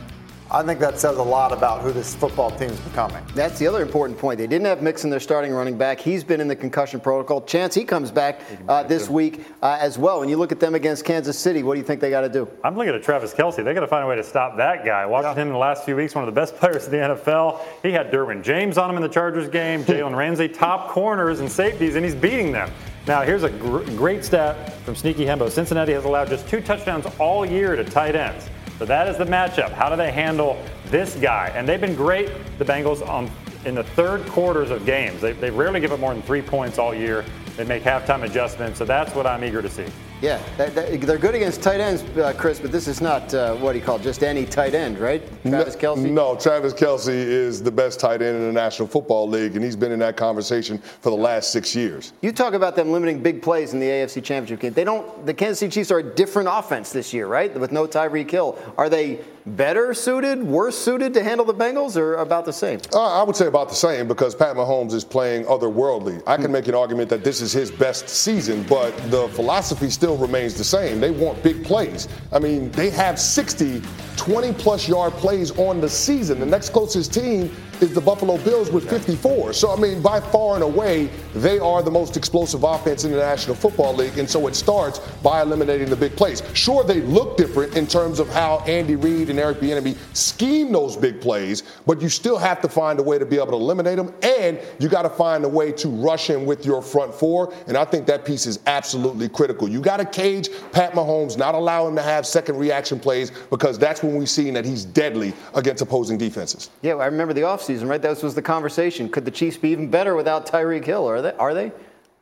I 0.54 0.62
think 0.62 0.80
that 0.80 1.00
says 1.00 1.16
a 1.16 1.22
lot 1.22 1.50
about 1.50 1.80
who 1.80 1.92
this 1.92 2.14
football 2.14 2.50
team 2.50 2.68
is 2.68 2.80
becoming. 2.80 3.24
That's 3.34 3.58
the 3.58 3.66
other 3.66 3.80
important 3.80 4.18
point. 4.18 4.36
They 4.36 4.46
didn't 4.46 4.66
have 4.66 4.82
Mixon, 4.82 5.08
their 5.08 5.18
starting 5.18 5.50
running 5.50 5.78
back. 5.78 5.98
He's 5.98 6.22
been 6.22 6.42
in 6.42 6.48
the 6.48 6.54
concussion 6.54 7.00
protocol. 7.00 7.40
Chance 7.40 7.74
he 7.74 7.86
comes 7.86 8.10
back 8.10 8.42
uh, 8.68 8.82
this 8.82 9.08
week 9.08 9.46
uh, 9.62 9.78
as 9.80 9.96
well. 9.96 10.20
When 10.20 10.28
you 10.28 10.36
look 10.36 10.52
at 10.52 10.60
them 10.60 10.74
against 10.74 11.06
Kansas 11.06 11.38
City, 11.38 11.62
what 11.62 11.72
do 11.72 11.80
you 11.80 11.86
think 11.86 12.02
they 12.02 12.10
got 12.10 12.20
to 12.20 12.28
do? 12.28 12.46
I'm 12.62 12.76
looking 12.76 12.94
at 12.94 13.02
Travis 13.02 13.32
Kelce. 13.32 13.64
They 13.64 13.72
got 13.72 13.80
to 13.80 13.86
find 13.86 14.04
a 14.04 14.06
way 14.06 14.16
to 14.16 14.22
stop 14.22 14.58
that 14.58 14.84
guy. 14.84 15.06
Watching 15.06 15.30
yeah. 15.30 15.36
him 15.36 15.48
in 15.48 15.54
the 15.54 15.58
last 15.58 15.86
few 15.86 15.96
weeks, 15.96 16.14
one 16.14 16.28
of 16.28 16.34
the 16.34 16.38
best 16.38 16.54
players 16.58 16.84
in 16.84 16.90
the 16.90 16.98
NFL. 16.98 17.62
He 17.82 17.90
had 17.90 18.10
Derwin 18.10 18.42
James 18.42 18.76
on 18.76 18.90
him 18.90 18.96
in 18.96 19.02
the 19.02 19.08
Chargers 19.08 19.48
game, 19.48 19.82
Jalen 19.84 20.14
Ramsey, 20.14 20.48
top 20.48 20.90
corners 20.90 21.40
and 21.40 21.50
safeties, 21.50 21.96
and 21.96 22.04
he's 22.04 22.14
beating 22.14 22.52
them. 22.52 22.70
Now, 23.06 23.22
here's 23.22 23.42
a 23.42 23.50
gr- 23.50 23.84
great 23.96 24.22
stat 24.22 24.74
from 24.84 24.96
Sneaky 24.96 25.24
Hembo. 25.24 25.50
Cincinnati 25.50 25.92
has 25.92 26.04
allowed 26.04 26.28
just 26.28 26.46
two 26.46 26.60
touchdowns 26.60 27.06
all 27.18 27.46
year 27.46 27.74
to 27.74 27.84
tight 27.84 28.16
ends. 28.16 28.50
So 28.82 28.86
that 28.86 29.06
is 29.06 29.16
the 29.16 29.24
matchup. 29.24 29.70
How 29.70 29.88
do 29.90 29.94
they 29.94 30.10
handle 30.10 30.60
this 30.86 31.14
guy? 31.14 31.52
And 31.54 31.68
they've 31.68 31.80
been 31.80 31.94
great, 31.94 32.28
the 32.58 32.64
Bengals, 32.64 33.08
on, 33.08 33.30
in 33.64 33.76
the 33.76 33.84
third 33.84 34.26
quarters 34.26 34.70
of 34.70 34.84
games. 34.84 35.20
They, 35.20 35.34
they 35.34 35.52
rarely 35.52 35.78
give 35.78 35.92
up 35.92 36.00
more 36.00 36.12
than 36.12 36.20
three 36.24 36.42
points 36.42 36.80
all 36.80 36.92
year. 36.92 37.24
They 37.56 37.62
make 37.62 37.84
halftime 37.84 38.24
adjustments. 38.24 38.80
So 38.80 38.84
that's 38.84 39.14
what 39.14 39.24
I'm 39.24 39.44
eager 39.44 39.62
to 39.62 39.70
see. 39.70 39.86
Yeah, 40.22 40.40
they're 40.56 41.18
good 41.18 41.34
against 41.34 41.62
tight 41.62 41.80
ends, 41.80 42.02
uh, 42.16 42.32
Chris, 42.38 42.60
but 42.60 42.70
this 42.70 42.86
is 42.86 43.00
not 43.00 43.34
uh, 43.34 43.56
what 43.56 43.74
he 43.74 43.80
called 43.80 44.04
just 44.04 44.22
any 44.22 44.46
tight 44.46 44.72
end, 44.72 45.00
right? 45.00 45.20
Travis 45.42 45.74
Kelce? 45.74 46.08
No, 46.08 46.36
Travis 46.36 46.72
Kelce 46.72 47.08
is 47.08 47.60
the 47.60 47.72
best 47.72 47.98
tight 47.98 48.22
end 48.22 48.36
in 48.36 48.42
the 48.42 48.52
National 48.52 48.86
Football 48.86 49.28
League, 49.28 49.56
and 49.56 49.64
he's 49.64 49.74
been 49.74 49.90
in 49.90 49.98
that 49.98 50.16
conversation 50.16 50.78
for 50.78 51.10
the 51.10 51.16
last 51.16 51.50
six 51.50 51.74
years. 51.74 52.12
You 52.20 52.30
talk 52.30 52.54
about 52.54 52.76
them 52.76 52.92
limiting 52.92 53.20
big 53.20 53.42
plays 53.42 53.72
in 53.72 53.80
the 53.80 53.86
AFC 53.86 54.22
Championship 54.22 54.60
game. 54.60 54.72
They 54.72 54.84
don't. 54.84 55.26
The 55.26 55.34
Kansas 55.34 55.58
City 55.58 55.72
Chiefs 55.72 55.90
are 55.90 55.98
a 55.98 56.14
different 56.14 56.48
offense 56.52 56.92
this 56.92 57.12
year, 57.12 57.26
right? 57.26 57.52
With 57.58 57.72
no 57.72 57.88
Tyreek 57.88 58.30
Hill, 58.30 58.56
are 58.78 58.88
they 58.88 59.24
better 59.44 59.92
suited, 59.92 60.42
worse 60.42 60.78
suited 60.78 61.12
to 61.14 61.24
handle 61.24 61.44
the 61.44 61.54
Bengals, 61.54 61.96
or 61.96 62.14
about 62.14 62.44
the 62.44 62.52
same? 62.52 62.80
Uh, 62.92 63.20
I 63.20 63.24
would 63.24 63.34
say 63.36 63.46
about 63.46 63.68
the 63.68 63.74
same 63.74 64.06
because 64.06 64.36
Pat 64.36 64.54
Mahomes 64.54 64.92
is 64.92 65.04
playing 65.04 65.44
otherworldly. 65.46 66.22
I 66.28 66.36
can 66.36 66.46
hmm. 66.46 66.52
make 66.52 66.68
an 66.68 66.76
argument 66.76 67.10
that 67.10 67.24
this 67.24 67.40
is 67.40 67.52
his 67.52 67.70
best 67.70 68.08
season, 68.08 68.64
but 68.68 68.96
the 69.10 69.28
philosophy 69.30 69.90
still 69.90 70.11
remains 70.16 70.54
the 70.54 70.64
same. 70.64 71.00
They 71.00 71.10
want 71.10 71.42
big 71.42 71.64
plays. 71.64 72.08
I 72.32 72.38
mean, 72.38 72.70
they 72.72 72.90
have 72.90 73.18
60 73.18 73.82
20 74.16 74.52
plus 74.52 74.88
yard 74.88 75.12
plays 75.14 75.50
on 75.58 75.80
the 75.80 75.88
season. 75.88 76.38
The 76.38 76.46
next 76.46 76.70
closest 76.70 77.12
team 77.12 77.54
is 77.82 77.92
the 77.92 78.00
Buffalo 78.00 78.38
Bills 78.38 78.70
with 78.70 78.88
54. 78.88 79.52
So, 79.52 79.72
I 79.72 79.76
mean, 79.76 80.00
by 80.00 80.20
far 80.20 80.54
and 80.54 80.62
away, 80.62 81.10
they 81.34 81.58
are 81.58 81.82
the 81.82 81.90
most 81.90 82.16
explosive 82.16 82.62
offense 82.62 83.04
in 83.04 83.10
the 83.10 83.18
National 83.18 83.56
Football 83.56 83.94
League. 83.94 84.18
And 84.18 84.30
so 84.30 84.46
it 84.46 84.54
starts 84.54 85.00
by 85.22 85.42
eliminating 85.42 85.90
the 85.90 85.96
big 85.96 86.16
plays. 86.16 86.42
Sure, 86.54 86.84
they 86.84 87.00
look 87.00 87.36
different 87.36 87.76
in 87.76 87.86
terms 87.86 88.20
of 88.20 88.28
how 88.28 88.58
Andy 88.60 88.94
Reid 88.94 89.30
and 89.30 89.38
Eric 89.38 89.58
Bieniemy 89.58 89.96
scheme 90.16 90.72
those 90.72 90.96
big 90.96 91.20
plays, 91.20 91.64
but 91.86 92.00
you 92.00 92.08
still 92.08 92.38
have 92.38 92.60
to 92.60 92.68
find 92.68 93.00
a 93.00 93.02
way 93.02 93.18
to 93.18 93.26
be 93.26 93.36
able 93.36 93.48
to 93.48 93.54
eliminate 93.54 93.96
them. 93.96 94.14
And 94.22 94.60
you 94.78 94.88
got 94.88 95.02
to 95.02 95.10
find 95.10 95.44
a 95.44 95.48
way 95.48 95.72
to 95.72 95.88
rush 95.88 96.30
in 96.30 96.46
with 96.46 96.64
your 96.64 96.82
front 96.82 97.12
four. 97.12 97.52
And 97.66 97.76
I 97.76 97.84
think 97.84 98.06
that 98.06 98.24
piece 98.24 98.46
is 98.46 98.60
absolutely 98.66 99.28
critical. 99.28 99.68
You 99.68 99.80
got 99.80 99.96
to 99.96 100.04
cage 100.04 100.48
Pat 100.70 100.92
Mahomes, 100.92 101.36
not 101.36 101.54
allow 101.54 101.88
him 101.88 101.96
to 101.96 102.02
have 102.02 102.26
second 102.26 102.58
reaction 102.58 103.00
plays 103.00 103.32
because 103.50 103.78
that's 103.78 104.02
when 104.02 104.16
we've 104.16 104.30
seen 104.30 104.54
that 104.54 104.64
he's 104.64 104.84
deadly 104.84 105.32
against 105.54 105.82
opposing 105.82 106.16
defenses. 106.16 106.70
Yeah, 106.82 106.94
I 106.94 107.06
remember 107.06 107.34
the 107.34 107.40
offseason 107.40 107.71
offseason, 107.72 107.88
right? 107.88 108.00
That 108.00 108.22
was 108.22 108.34
the 108.34 108.42
conversation. 108.42 109.08
Could 109.08 109.24
the 109.24 109.30
Chiefs 109.30 109.56
be 109.56 109.70
even 109.70 109.90
better 109.90 110.14
without 110.14 110.46
Tyreek 110.46 110.84
Hill? 110.84 111.08
Are 111.08 111.22
they? 111.22 111.32
Are 111.32 111.54
they? 111.54 111.72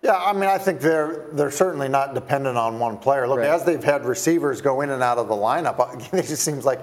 Yeah, 0.03 0.17
I 0.17 0.33
mean, 0.33 0.45
I 0.45 0.57
think 0.57 0.81
they're 0.81 1.27
they're 1.33 1.51
certainly 1.51 1.89
not 1.89 2.15
dependent 2.15 2.57
on 2.57 2.79
one 2.79 2.97
player. 2.97 3.29
Look, 3.29 3.41
right. 3.41 3.49
as 3.49 3.65
they've 3.65 3.85
had 3.85 4.07
receivers 4.07 4.63
go 4.63 4.81
in 4.81 4.89
and 4.91 5.03
out 5.03 5.19
of 5.19 5.29
the 5.29 5.35
lineup, 5.35 6.15
it 6.15 6.23
just 6.23 6.43
seems 6.43 6.65
like, 6.65 6.81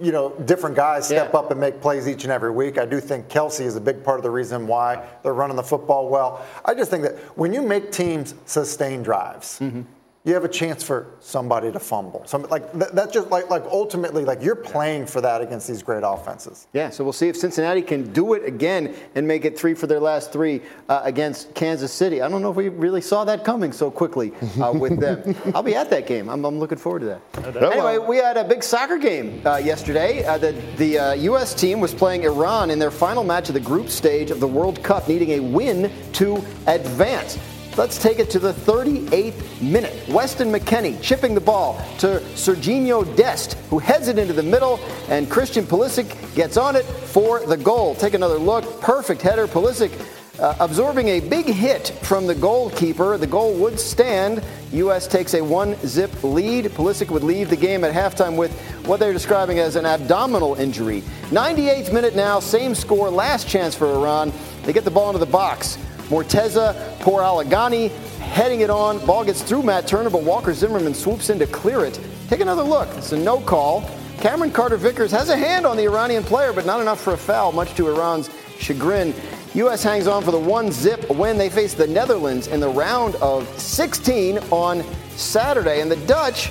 you 0.00 0.10
know, 0.10 0.30
different 0.44 0.74
guys 0.74 1.06
step 1.06 1.30
yeah. 1.32 1.38
up 1.38 1.52
and 1.52 1.60
make 1.60 1.80
plays 1.80 2.08
each 2.08 2.24
and 2.24 2.32
every 2.32 2.50
week. 2.50 2.76
I 2.76 2.84
do 2.84 2.98
think 2.98 3.28
Kelce 3.28 3.60
is 3.60 3.76
a 3.76 3.80
big 3.80 4.02
part 4.02 4.18
of 4.18 4.24
the 4.24 4.30
reason 4.30 4.66
why 4.66 5.06
they're 5.22 5.34
running 5.34 5.56
the 5.56 5.62
football 5.62 6.08
well. 6.08 6.44
I 6.64 6.74
just 6.74 6.90
think 6.90 7.04
that 7.04 7.16
when 7.38 7.52
you 7.52 7.62
make 7.62 7.92
teams 7.92 8.34
sustain 8.44 9.02
drives. 9.04 9.60
Mm-hmm 9.60 9.82
you 10.28 10.34
have 10.34 10.44
a 10.44 10.48
chance 10.48 10.82
for 10.82 11.06
somebody 11.20 11.72
to 11.72 11.80
fumble. 11.80 12.22
Some, 12.26 12.42
like 12.44 12.70
that's 12.72 13.12
just 13.12 13.30
like 13.30 13.48
like 13.48 13.64
ultimately 13.64 14.24
like 14.24 14.42
you're 14.42 14.54
playing 14.54 15.06
for 15.06 15.20
that 15.22 15.40
against 15.40 15.66
these 15.66 15.82
great 15.82 16.02
offenses. 16.04 16.66
Yeah, 16.72 16.90
so 16.90 17.02
we'll 17.02 17.12
see 17.14 17.28
if 17.28 17.36
Cincinnati 17.36 17.82
can 17.82 18.12
do 18.12 18.34
it 18.34 18.44
again 18.44 18.94
and 19.14 19.26
make 19.26 19.44
it 19.44 19.58
three 19.58 19.74
for 19.74 19.86
their 19.86 20.00
last 20.00 20.30
three 20.30 20.60
uh, 20.88 21.00
against 21.04 21.54
Kansas 21.54 21.92
City. 21.92 22.20
I 22.20 22.28
don't 22.28 22.42
know 22.42 22.50
if 22.50 22.56
we 22.56 22.68
really 22.68 23.00
saw 23.00 23.24
that 23.24 23.44
coming 23.44 23.72
so 23.72 23.90
quickly 23.90 24.32
uh, 24.60 24.72
with 24.72 25.00
them. 25.00 25.34
I'll 25.54 25.62
be 25.62 25.74
at 25.74 25.88
that 25.90 26.06
game. 26.06 26.28
I'm, 26.28 26.44
I'm 26.44 26.58
looking 26.58 26.78
forward 26.78 27.00
to 27.00 27.06
that. 27.06 27.54
No 27.60 27.70
anyway, 27.70 27.98
we 27.98 28.18
had 28.18 28.36
a 28.36 28.44
big 28.44 28.62
soccer 28.62 28.98
game 28.98 29.40
uh, 29.46 29.56
yesterday. 29.56 30.24
Uh, 30.24 30.36
the 30.36 30.52
the 30.76 31.16
U.S. 31.22 31.54
Uh, 31.54 31.56
team 31.56 31.80
was 31.80 31.94
playing 31.94 32.24
Iran 32.24 32.70
in 32.70 32.78
their 32.78 32.90
final 32.90 33.24
match 33.24 33.48
of 33.48 33.54
the 33.54 33.60
group 33.60 33.88
stage 33.88 34.30
of 34.30 34.40
the 34.40 34.48
World 34.48 34.82
Cup, 34.82 35.08
needing 35.08 35.30
a 35.30 35.40
win 35.40 35.90
to 36.12 36.36
advance. 36.66 37.38
Let's 37.78 37.96
take 37.96 38.18
it 38.18 38.28
to 38.30 38.40
the 38.40 38.52
38th 38.52 39.62
minute. 39.62 40.08
Weston 40.08 40.50
McKennie 40.50 41.00
chipping 41.00 41.32
the 41.32 41.40
ball 41.40 41.80
to 41.98 42.18
Sergiño 42.34 43.04
Dest, 43.14 43.52
who 43.70 43.78
heads 43.78 44.08
it 44.08 44.18
into 44.18 44.32
the 44.32 44.42
middle, 44.42 44.80
and 45.08 45.30
Christian 45.30 45.64
Pulisic 45.64 46.34
gets 46.34 46.56
on 46.56 46.74
it 46.74 46.84
for 46.84 47.46
the 47.46 47.56
goal. 47.56 47.94
Take 47.94 48.14
another 48.14 48.36
look. 48.36 48.80
Perfect 48.80 49.22
header. 49.22 49.46
Pulisic 49.46 49.92
uh, 50.40 50.56
absorbing 50.58 51.06
a 51.06 51.20
big 51.20 51.46
hit 51.46 51.90
from 52.02 52.26
the 52.26 52.34
goalkeeper. 52.34 53.16
The 53.16 53.28
goal 53.28 53.54
would 53.58 53.78
stand. 53.78 54.42
U.S. 54.72 55.06
takes 55.06 55.34
a 55.34 55.40
one 55.40 55.76
zip 55.86 56.24
lead. 56.24 56.64
Pulisic 56.64 57.10
would 57.10 57.22
leave 57.22 57.48
the 57.48 57.56
game 57.56 57.84
at 57.84 57.94
halftime 57.94 58.36
with 58.36 58.50
what 58.86 58.98
they're 58.98 59.12
describing 59.12 59.60
as 59.60 59.76
an 59.76 59.86
abdominal 59.86 60.56
injury. 60.56 61.02
98th 61.30 61.92
minute 61.92 62.16
now, 62.16 62.40
same 62.40 62.74
score, 62.74 63.08
last 63.08 63.48
chance 63.48 63.76
for 63.76 63.86
Iran. 63.86 64.32
They 64.64 64.72
get 64.72 64.82
the 64.82 64.90
ball 64.90 65.10
into 65.10 65.20
the 65.20 65.26
box. 65.26 65.78
Morteza 66.08 66.74
Pouraliganji 67.00 67.90
heading 68.18 68.60
it 68.60 68.70
on. 68.70 69.04
Ball 69.04 69.24
gets 69.24 69.42
through 69.42 69.62
Matt 69.62 69.86
Turner, 69.86 70.10
but 70.10 70.22
Walker 70.22 70.54
Zimmerman 70.54 70.94
swoops 70.94 71.30
in 71.30 71.38
to 71.38 71.46
clear 71.46 71.84
it. 71.84 71.98
Take 72.28 72.40
another 72.40 72.62
look. 72.62 72.88
It's 72.96 73.12
a 73.12 73.18
no 73.18 73.40
call. 73.40 73.88
Cameron 74.18 74.50
Carter 74.50 74.76
Vickers 74.76 75.10
has 75.12 75.28
a 75.28 75.36
hand 75.36 75.64
on 75.64 75.76
the 75.76 75.84
Iranian 75.84 76.24
player, 76.24 76.52
but 76.52 76.66
not 76.66 76.80
enough 76.80 77.00
for 77.00 77.12
a 77.12 77.16
foul, 77.16 77.52
much 77.52 77.74
to 77.74 77.88
Iran's 77.88 78.30
chagrin. 78.58 79.14
U.S. 79.54 79.82
hangs 79.82 80.06
on 80.06 80.22
for 80.22 80.30
the 80.30 80.38
one 80.38 80.70
zip 80.70 81.08
win. 81.10 81.38
They 81.38 81.48
face 81.48 81.74
the 81.74 81.86
Netherlands 81.86 82.48
in 82.48 82.60
the 82.60 82.68
round 82.68 83.14
of 83.16 83.48
16 83.58 84.38
on 84.50 84.84
Saturday. 85.10 85.80
And 85.80 85.90
the 85.90 85.96
Dutch, 86.06 86.50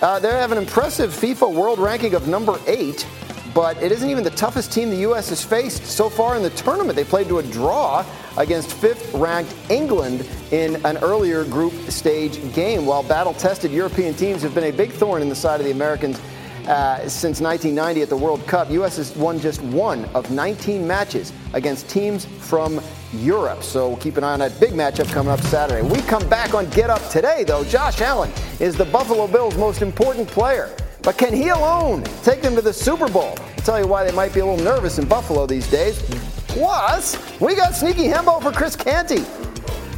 uh, 0.00 0.18
they 0.18 0.28
have 0.28 0.52
an 0.52 0.58
impressive 0.58 1.10
FIFA 1.10 1.52
world 1.54 1.78
ranking 1.78 2.14
of 2.14 2.28
number 2.28 2.58
eight 2.66 3.06
but 3.54 3.80
it 3.82 3.92
isn't 3.92 4.08
even 4.08 4.24
the 4.24 4.30
toughest 4.30 4.72
team 4.72 4.90
the 4.90 4.96
U.S. 4.98 5.28
has 5.30 5.42
faced 5.42 5.86
so 5.86 6.08
far 6.08 6.36
in 6.36 6.42
the 6.42 6.50
tournament. 6.50 6.96
They 6.96 7.04
played 7.04 7.28
to 7.28 7.38
a 7.38 7.42
draw 7.42 8.04
against 8.36 8.72
fifth 8.72 9.12
ranked 9.14 9.54
England 9.70 10.28
in 10.50 10.84
an 10.84 10.98
earlier 10.98 11.44
group 11.44 11.72
stage 11.90 12.40
game. 12.54 12.86
While 12.86 13.02
battle 13.02 13.34
tested 13.34 13.70
European 13.70 14.14
teams 14.14 14.42
have 14.42 14.54
been 14.54 14.64
a 14.64 14.72
big 14.72 14.92
thorn 14.92 15.22
in 15.22 15.28
the 15.28 15.34
side 15.34 15.60
of 15.60 15.66
the 15.66 15.72
Americans. 15.72 16.20
Uh, 16.66 17.08
since 17.08 17.40
1990 17.40 18.02
at 18.02 18.10
the 18.10 18.16
World 18.16 18.46
Cup, 18.46 18.70
U.S. 18.70 18.98
has 18.98 19.16
won 19.16 19.40
just 19.40 19.62
one 19.62 20.04
of 20.14 20.30
19 20.30 20.86
matches 20.86 21.32
against 21.54 21.88
teams 21.88 22.26
from 22.26 22.78
Europe. 23.14 23.62
So 23.62 23.96
keep 23.96 24.18
an 24.18 24.24
eye 24.24 24.34
on 24.34 24.40
that 24.40 24.60
big 24.60 24.72
matchup 24.72 25.10
coming 25.10 25.32
up 25.32 25.40
Saturday. 25.40 25.80
We 25.80 26.02
come 26.02 26.28
back 26.28 26.52
on 26.52 26.68
Get 26.68 26.90
Up 26.90 27.08
today, 27.08 27.42
though. 27.44 27.64
Josh 27.64 28.02
Allen 28.02 28.30
is 28.60 28.76
the 28.76 28.84
Buffalo 28.84 29.26
Bills' 29.26 29.56
most 29.56 29.80
important 29.80 30.28
player. 30.28 30.76
But 31.08 31.16
can 31.16 31.32
he 31.32 31.48
alone 31.48 32.02
take 32.22 32.42
them 32.42 32.54
to 32.54 32.60
the 32.60 32.70
Super 32.70 33.08
Bowl? 33.08 33.34
I'll 33.38 33.64
tell 33.64 33.80
you 33.80 33.86
why 33.86 34.04
they 34.04 34.14
might 34.14 34.34
be 34.34 34.40
a 34.40 34.44
little 34.44 34.62
nervous 34.62 34.98
in 34.98 35.06
Buffalo 35.08 35.46
these 35.46 35.66
days. 35.70 36.02
Plus, 36.48 37.16
we 37.40 37.54
got 37.54 37.74
sneaky 37.74 38.08
hembo 38.08 38.42
for 38.42 38.52
Chris 38.52 38.76
Canty. 38.76 39.24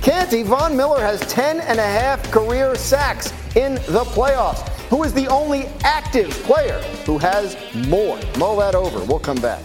Canty, 0.03 0.45
Von 0.45 0.77
Miller 0.77 1.01
has 1.01 1.19
10 1.23 1.59
and 1.63 1.81
a 1.81 1.83
half 1.83 2.23
career 2.31 2.77
sacks 2.77 3.33
in 3.57 3.75
the 3.89 4.05
playoffs. 4.15 4.69
Who 4.89 5.03
is 5.03 5.13
the 5.13 5.27
only 5.27 5.67
active 5.83 6.31
player 6.45 6.81
who 7.07 7.19
has 7.19 7.57
more? 7.89 8.17
Mull 8.39 8.59
that 8.59 8.77
over. 8.77 9.05
We'll 9.05 9.19
come 9.19 9.41
back. 9.41 9.65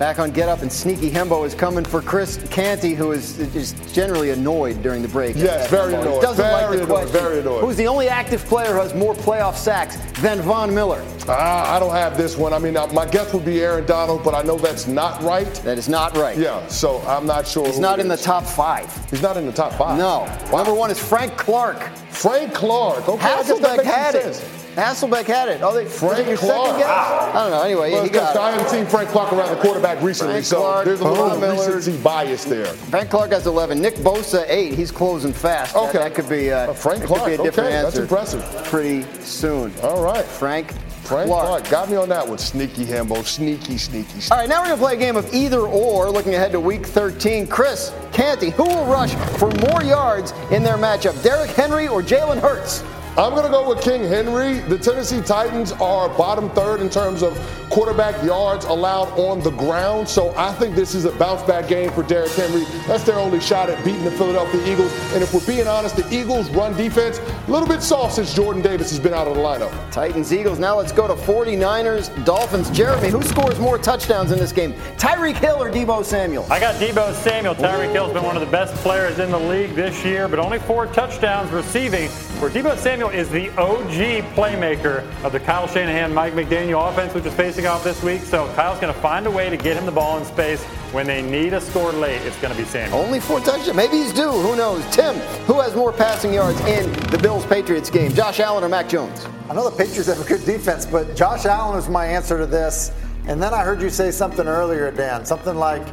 Back 0.00 0.18
on 0.18 0.30
Get 0.30 0.48
Up, 0.48 0.62
and 0.62 0.72
Sneaky 0.72 1.10
Hembo 1.10 1.44
is 1.44 1.54
coming 1.54 1.84
for 1.84 2.00
Chris 2.00 2.38
Canty, 2.50 2.94
who 2.94 3.12
is, 3.12 3.38
is 3.54 3.74
generally 3.92 4.30
annoyed 4.30 4.82
during 4.82 5.02
the 5.02 5.08
break. 5.08 5.36
Yes, 5.36 5.68
very 5.68 5.92
Hembo. 5.92 6.00
annoyed. 6.00 6.22
Doesn't 6.22 6.42
Very 6.42 6.54
like 6.54 6.70
the 6.70 6.76
annoyed, 6.84 6.88
question. 6.88 7.12
very 7.12 7.40
annoyed. 7.40 7.60
Who's 7.60 7.76
the 7.76 7.86
only 7.86 8.08
active 8.08 8.42
player 8.46 8.72
who 8.72 8.80
has 8.80 8.94
more 8.94 9.12
playoff 9.12 9.56
sacks 9.56 9.98
than 10.22 10.40
Von 10.40 10.74
Miller? 10.74 11.04
Ah, 11.28 11.76
I 11.76 11.78
don't 11.78 11.92
have 11.92 12.16
this 12.16 12.38
one. 12.38 12.54
I 12.54 12.58
mean, 12.58 12.78
uh, 12.78 12.86
my 12.94 13.04
guess 13.04 13.34
would 13.34 13.44
be 13.44 13.60
Aaron 13.60 13.84
Donald, 13.84 14.24
but 14.24 14.34
I 14.34 14.40
know 14.40 14.56
that's 14.56 14.86
not 14.86 15.20
right. 15.22 15.52
That 15.64 15.76
is 15.76 15.86
not 15.86 16.16
right. 16.16 16.38
Yeah, 16.38 16.66
so 16.68 17.02
I'm 17.02 17.26
not 17.26 17.46
sure. 17.46 17.66
He's 17.66 17.78
not 17.78 18.00
in 18.00 18.08
the 18.08 18.16
top 18.16 18.46
five. 18.46 18.88
He's 19.10 19.20
not 19.20 19.36
in 19.36 19.44
the 19.44 19.52
top 19.52 19.74
five. 19.74 19.98
No. 19.98 20.24
Number 20.50 20.72
one 20.72 20.90
is 20.90 20.98
Frank 20.98 21.36
Clark. 21.36 21.78
Frank 22.08 22.54
Clark. 22.54 23.06
Okay, 23.06 23.22
I 23.22 23.42
guess 23.42 23.48
that 23.48 23.58
Hasselbeck 23.58 23.76
makes 23.76 23.90
some 23.90 24.00
had 24.02 24.14
it. 24.14 24.59
Hasselbeck 24.80 25.24
had 25.26 25.48
it. 25.48 25.60
Oh, 25.62 25.74
they 25.74 25.84
Frank 25.84 26.26
your 26.26 26.36
Clark. 26.38 26.66
second 26.66 26.80
guess? 26.80 26.88
I 26.88 27.32
don't 27.34 27.50
know. 27.50 27.62
Anyway, 27.62 27.92
Well, 27.92 28.02
he 28.04 28.10
got 28.10 28.36
I 28.36 28.50
haven't 28.52 28.68
seen 28.70 28.86
Frank 28.86 29.10
Clark 29.10 29.32
around 29.32 29.50
the 29.54 29.60
quarterback 29.62 30.02
recently, 30.02 30.34
Frank 30.34 30.46
so 30.46 30.60
Clark, 30.60 30.84
there's 30.86 31.00
a 31.00 31.04
little 31.08 31.38
Miller. 31.38 31.54
recency 31.76 31.96
bias 32.02 32.44
there. 32.44 32.64
Frank 32.66 33.10
Clark 33.10 33.32
has 33.32 33.46
11. 33.46 33.80
Nick 33.80 33.96
Bosa, 33.96 34.44
8. 34.48 34.72
He's 34.74 34.90
closing 34.90 35.32
fast. 35.32 35.76
Okay. 35.76 35.98
That, 35.98 36.14
could 36.14 36.28
be, 36.28 36.50
uh, 36.50 36.70
Uh, 36.70 36.72
Frank 36.72 37.04
Clark, 37.04 37.22
could 37.24 37.28
be 37.28 37.34
a 37.34 37.42
different 37.42 37.68
okay, 37.68 37.82
that's 37.82 37.96
impressive. 37.96 38.42
Pretty 38.64 39.04
soon. 39.22 39.72
All 39.82 40.02
right. 40.02 40.24
Frank, 40.24 40.72
Frank 41.02 41.28
Clark. 41.28 41.46
Clark. 41.48 41.68
got 41.68 41.90
me 41.90 41.96
on 41.96 42.08
that 42.08 42.26
one. 42.26 42.38
Sneaky 42.38 42.84
Hembo. 42.86 43.22
Sneaky, 43.24 43.76
sneaky. 43.78 44.20
All 44.30 44.38
right, 44.38 44.48
now 44.48 44.60
we're 44.62 44.68
going 44.68 44.78
to 44.78 44.82
play 44.82 44.94
a 44.94 44.96
game 44.96 45.16
of 45.16 45.32
either 45.34 45.60
or, 45.60 46.08
looking 46.10 46.34
ahead 46.34 46.52
to 46.52 46.60
week 46.60 46.86
13. 46.86 47.46
Chris, 47.48 47.92
Canty, 48.12 48.50
who 48.50 48.64
will 48.64 48.86
rush 48.86 49.14
for 49.38 49.50
more 49.70 49.82
yards 49.82 50.32
in 50.52 50.62
their 50.62 50.76
matchup, 50.76 51.20
Derrick 51.22 51.50
Henry 51.50 51.86
or 51.88 52.02
Jalen 52.02 52.40
Hurts? 52.40 52.82
I'm 53.18 53.32
going 53.32 53.44
to 53.44 53.50
go 53.50 53.68
with 53.68 53.82
King 53.82 54.04
Henry. 54.04 54.60
The 54.60 54.78
Tennessee 54.78 55.20
Titans 55.20 55.72
are 55.72 56.08
bottom 56.10 56.48
third 56.50 56.80
in 56.80 56.88
terms 56.88 57.24
of 57.24 57.36
quarterback 57.68 58.22
yards 58.24 58.64
allowed 58.66 59.08
on 59.18 59.40
the 59.40 59.50
ground. 59.50 60.08
So 60.08 60.32
I 60.36 60.52
think 60.54 60.76
this 60.76 60.94
is 60.94 61.04
a 61.06 61.12
bounce 61.12 61.42
back 61.42 61.66
game 61.68 61.90
for 61.90 62.04
Derrick 62.04 62.30
Henry. 62.32 62.64
That's 62.86 63.02
their 63.02 63.18
only 63.18 63.40
shot 63.40 63.68
at 63.68 63.84
beating 63.84 64.04
the 64.04 64.12
Philadelphia 64.12 64.60
Eagles. 64.72 64.92
And 65.12 65.22
if 65.22 65.34
we're 65.34 65.46
being 65.46 65.66
honest, 65.66 65.96
the 65.96 66.08
Eagles' 66.14 66.50
run 66.50 66.76
defense, 66.76 67.18
a 67.18 67.50
little 67.50 67.66
bit 67.66 67.82
soft 67.82 68.14
since 68.14 68.32
Jordan 68.32 68.62
Davis 68.62 68.90
has 68.90 69.00
been 69.00 69.14
out 69.14 69.26
of 69.26 69.36
the 69.36 69.42
lineup. 69.42 69.72
Titans, 69.90 70.32
Eagles. 70.32 70.60
Now 70.60 70.76
let's 70.76 70.92
go 70.92 71.08
to 71.08 71.14
49ers, 71.14 72.24
Dolphins. 72.24 72.70
Jeremy, 72.70 73.08
who 73.08 73.22
scores 73.22 73.58
more 73.58 73.76
touchdowns 73.76 74.30
in 74.30 74.38
this 74.38 74.52
game, 74.52 74.72
Tyreek 74.98 75.36
Hill 75.36 75.62
or 75.62 75.70
Deebo 75.70 76.04
Samuel? 76.04 76.46
I 76.50 76.60
got 76.60 76.76
Deebo 76.76 77.12
Samuel. 77.14 77.56
Tyreek 77.56 77.92
Hill's 77.92 78.12
been 78.12 78.24
one 78.24 78.36
of 78.36 78.44
the 78.44 78.50
best 78.50 78.74
players 78.76 79.18
in 79.18 79.30
the 79.30 79.38
league 79.38 79.74
this 79.74 80.04
year, 80.04 80.28
but 80.28 80.38
only 80.38 80.60
four 80.60 80.86
touchdowns 80.86 81.50
receiving. 81.50 82.08
Where 82.40 82.50
Deebo 82.50 82.76
Samuel 82.76 82.99
is 83.08 83.30
the 83.30 83.48
OG 83.50 84.34
playmaker 84.34 85.02
of 85.24 85.32
the 85.32 85.40
Kyle 85.40 85.66
Shanahan, 85.66 86.12
Mike 86.12 86.34
McDaniel 86.34 86.90
offense, 86.90 87.14
which 87.14 87.24
is 87.24 87.32
facing 87.34 87.66
off 87.66 87.82
this 87.82 88.02
week. 88.02 88.20
So 88.22 88.52
Kyle's 88.54 88.78
going 88.80 88.92
to 88.92 89.00
find 89.00 89.26
a 89.26 89.30
way 89.30 89.48
to 89.48 89.56
get 89.56 89.76
him 89.76 89.86
the 89.86 89.92
ball 89.92 90.18
in 90.18 90.24
space. 90.24 90.62
When 90.92 91.06
they 91.06 91.22
need 91.22 91.54
a 91.54 91.60
score 91.60 91.92
late, 91.92 92.20
it's 92.22 92.36
going 92.40 92.52
to 92.52 92.60
be 92.60 92.66
Samuel. 92.66 92.98
Only 92.98 93.20
four 93.20 93.40
touchdowns. 93.40 93.74
Maybe 93.74 93.98
he's 93.98 94.12
due. 94.12 94.30
Who 94.30 94.56
knows? 94.56 94.84
Tim, 94.94 95.14
who 95.46 95.60
has 95.60 95.74
more 95.74 95.92
passing 95.92 96.34
yards 96.34 96.60
in 96.62 96.92
the 97.10 97.18
Bills 97.18 97.46
Patriots 97.46 97.88
game, 97.88 98.12
Josh 98.12 98.40
Allen 98.40 98.64
or 98.64 98.68
Mac 98.68 98.88
Jones? 98.88 99.24
I 99.48 99.54
know 99.54 99.68
the 99.70 99.76
Patriots 99.76 100.08
have 100.08 100.20
a 100.20 100.28
good 100.28 100.44
defense, 100.44 100.84
but 100.84 101.16
Josh 101.16 101.46
Allen 101.46 101.78
is 101.78 101.88
my 101.88 102.04
answer 102.04 102.38
to 102.38 102.46
this. 102.46 102.92
And 103.26 103.42
then 103.42 103.54
I 103.54 103.62
heard 103.62 103.80
you 103.80 103.90
say 103.90 104.10
something 104.10 104.46
earlier, 104.46 104.90
Dan, 104.90 105.24
something 105.24 105.54
like 105.54 105.86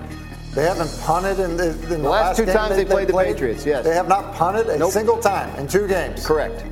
they 0.56 0.64
haven't 0.64 0.90
punted 1.02 1.40
in 1.40 1.56
the, 1.56 1.70
in 1.94 2.02
the, 2.02 2.10
last 2.10 2.38
two 2.38 2.46
game 2.46 2.56
times 2.56 2.76
they 2.76 2.86
played 2.86 3.08
the 3.08 3.14
Patriots, 3.14 3.64
yes. 3.64 3.84
They 3.84 3.94
have 3.94 4.08
not 4.08 4.34
punted 4.34 4.68
a 4.70 4.78
Nope. 4.80 4.92
single 4.92 5.20
time 5.20 5.56
in 5.60 5.68
two 5.68 5.88
games. 5.88 6.26
Correct. 6.26 6.66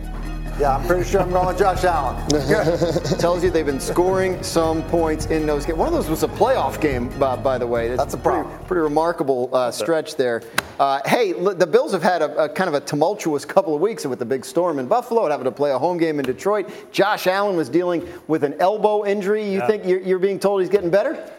Yeah, 0.58 0.78
I'm 0.78 0.88
pretty 0.88 1.04
sure 1.04 1.20
I'm 1.20 1.32
going 1.32 1.48
with 1.48 1.58
Josh 1.58 1.84
Allen. 1.84 2.16
Tells 3.20 3.44
you 3.44 3.50
they've 3.52 3.66
been 3.66 3.82
scoring 3.82 4.42
some 4.42 4.84
points 4.84 5.26
in 5.26 5.46
those 5.46 5.66
games. 5.66 5.78
One 5.78 5.90
of 5.90 5.94
those 5.94 6.10
was 6.10 6.24
a 6.24 6.30
playoff 6.30 6.80
game, 6.80 7.10
by, 7.20 7.36
by 7.36 7.58
the 7.58 7.68
way. 7.68 7.94
That's 7.94 8.14
a 8.14 8.18
pretty, 8.18 8.48
pretty 8.66 8.80
remarkable 8.80 9.50
uh, 9.52 9.70
stretch 9.70 10.16
there. 10.16 10.44
Uh, 10.80 11.02
hey, 11.06 11.34
the 11.34 11.68
Bills 11.68 11.92
have 11.92 12.04
had 12.04 12.22
a, 12.22 12.46
a 12.46 12.48
kind 12.50 12.70
of 12.70 12.74
a 12.74 12.80
tumultuous 12.80 13.44
couple 13.44 13.76
of 13.76 13.82
weeks 13.82 14.06
with 14.06 14.18
the 14.20 14.26
big 14.26 14.46
storm 14.46 14.80
in 14.80 14.88
Buffalo 14.88 15.24
and 15.24 15.32
having 15.32 15.44
to 15.44 15.52
play 15.52 15.72
a 15.72 15.78
home 15.78 15.98
game 15.98 16.20
in 16.20 16.26
Detroit. 16.26 16.70
Josh 16.94 17.28
Allen 17.28 17.58
was 17.58 17.68
dealing 17.68 18.08
with 18.28 18.46
an 18.46 18.54
elbow 18.62 19.06
injury. 19.06 19.44
You 19.44 19.58
Yeah. 19.58 19.68
think 19.68 19.86
you're, 19.86 20.00
you're 20.00 20.20
being 20.20 20.40
told 20.40 20.62
he's 20.62 20.70
getting 20.70 20.90
better? 20.90 21.30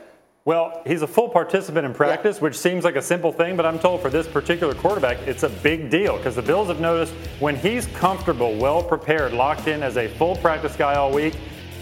Well, 0.47 0.81
he's 0.87 1.03
a 1.03 1.09
full 1.09 1.29
participant 1.29 1.85
in 1.87 1.93
practice, 1.93 2.41
which 2.41 2.57
seems 2.57 2.85
like 2.85 2.95
a 2.95 3.03
simple 3.03 3.33
thing, 3.33 3.57
but 3.57 3.67
I'm 3.67 3.81
told 3.81 4.01
for 4.01 4.11
this 4.11 4.29
particular 4.29 4.75
quarterback, 4.75 5.19
it's 5.27 5.43
a 5.43 5.49
big 5.49 5.91
deal 5.91 6.19
because 6.19 6.37
the 6.37 6.43
Bills 6.43 6.69
have 6.69 6.79
noticed 6.79 7.13
when 7.41 7.57
he's 7.57 7.87
comfortable, 7.89 8.57
well 8.57 8.81
prepared, 8.81 9.33
locked 9.33 9.67
in 9.67 9.83
as 9.83 9.97
a 9.97 10.07
full 10.07 10.37
practice 10.37 10.77
guy 10.77 10.95
all 10.95 11.13
week, 11.13 11.35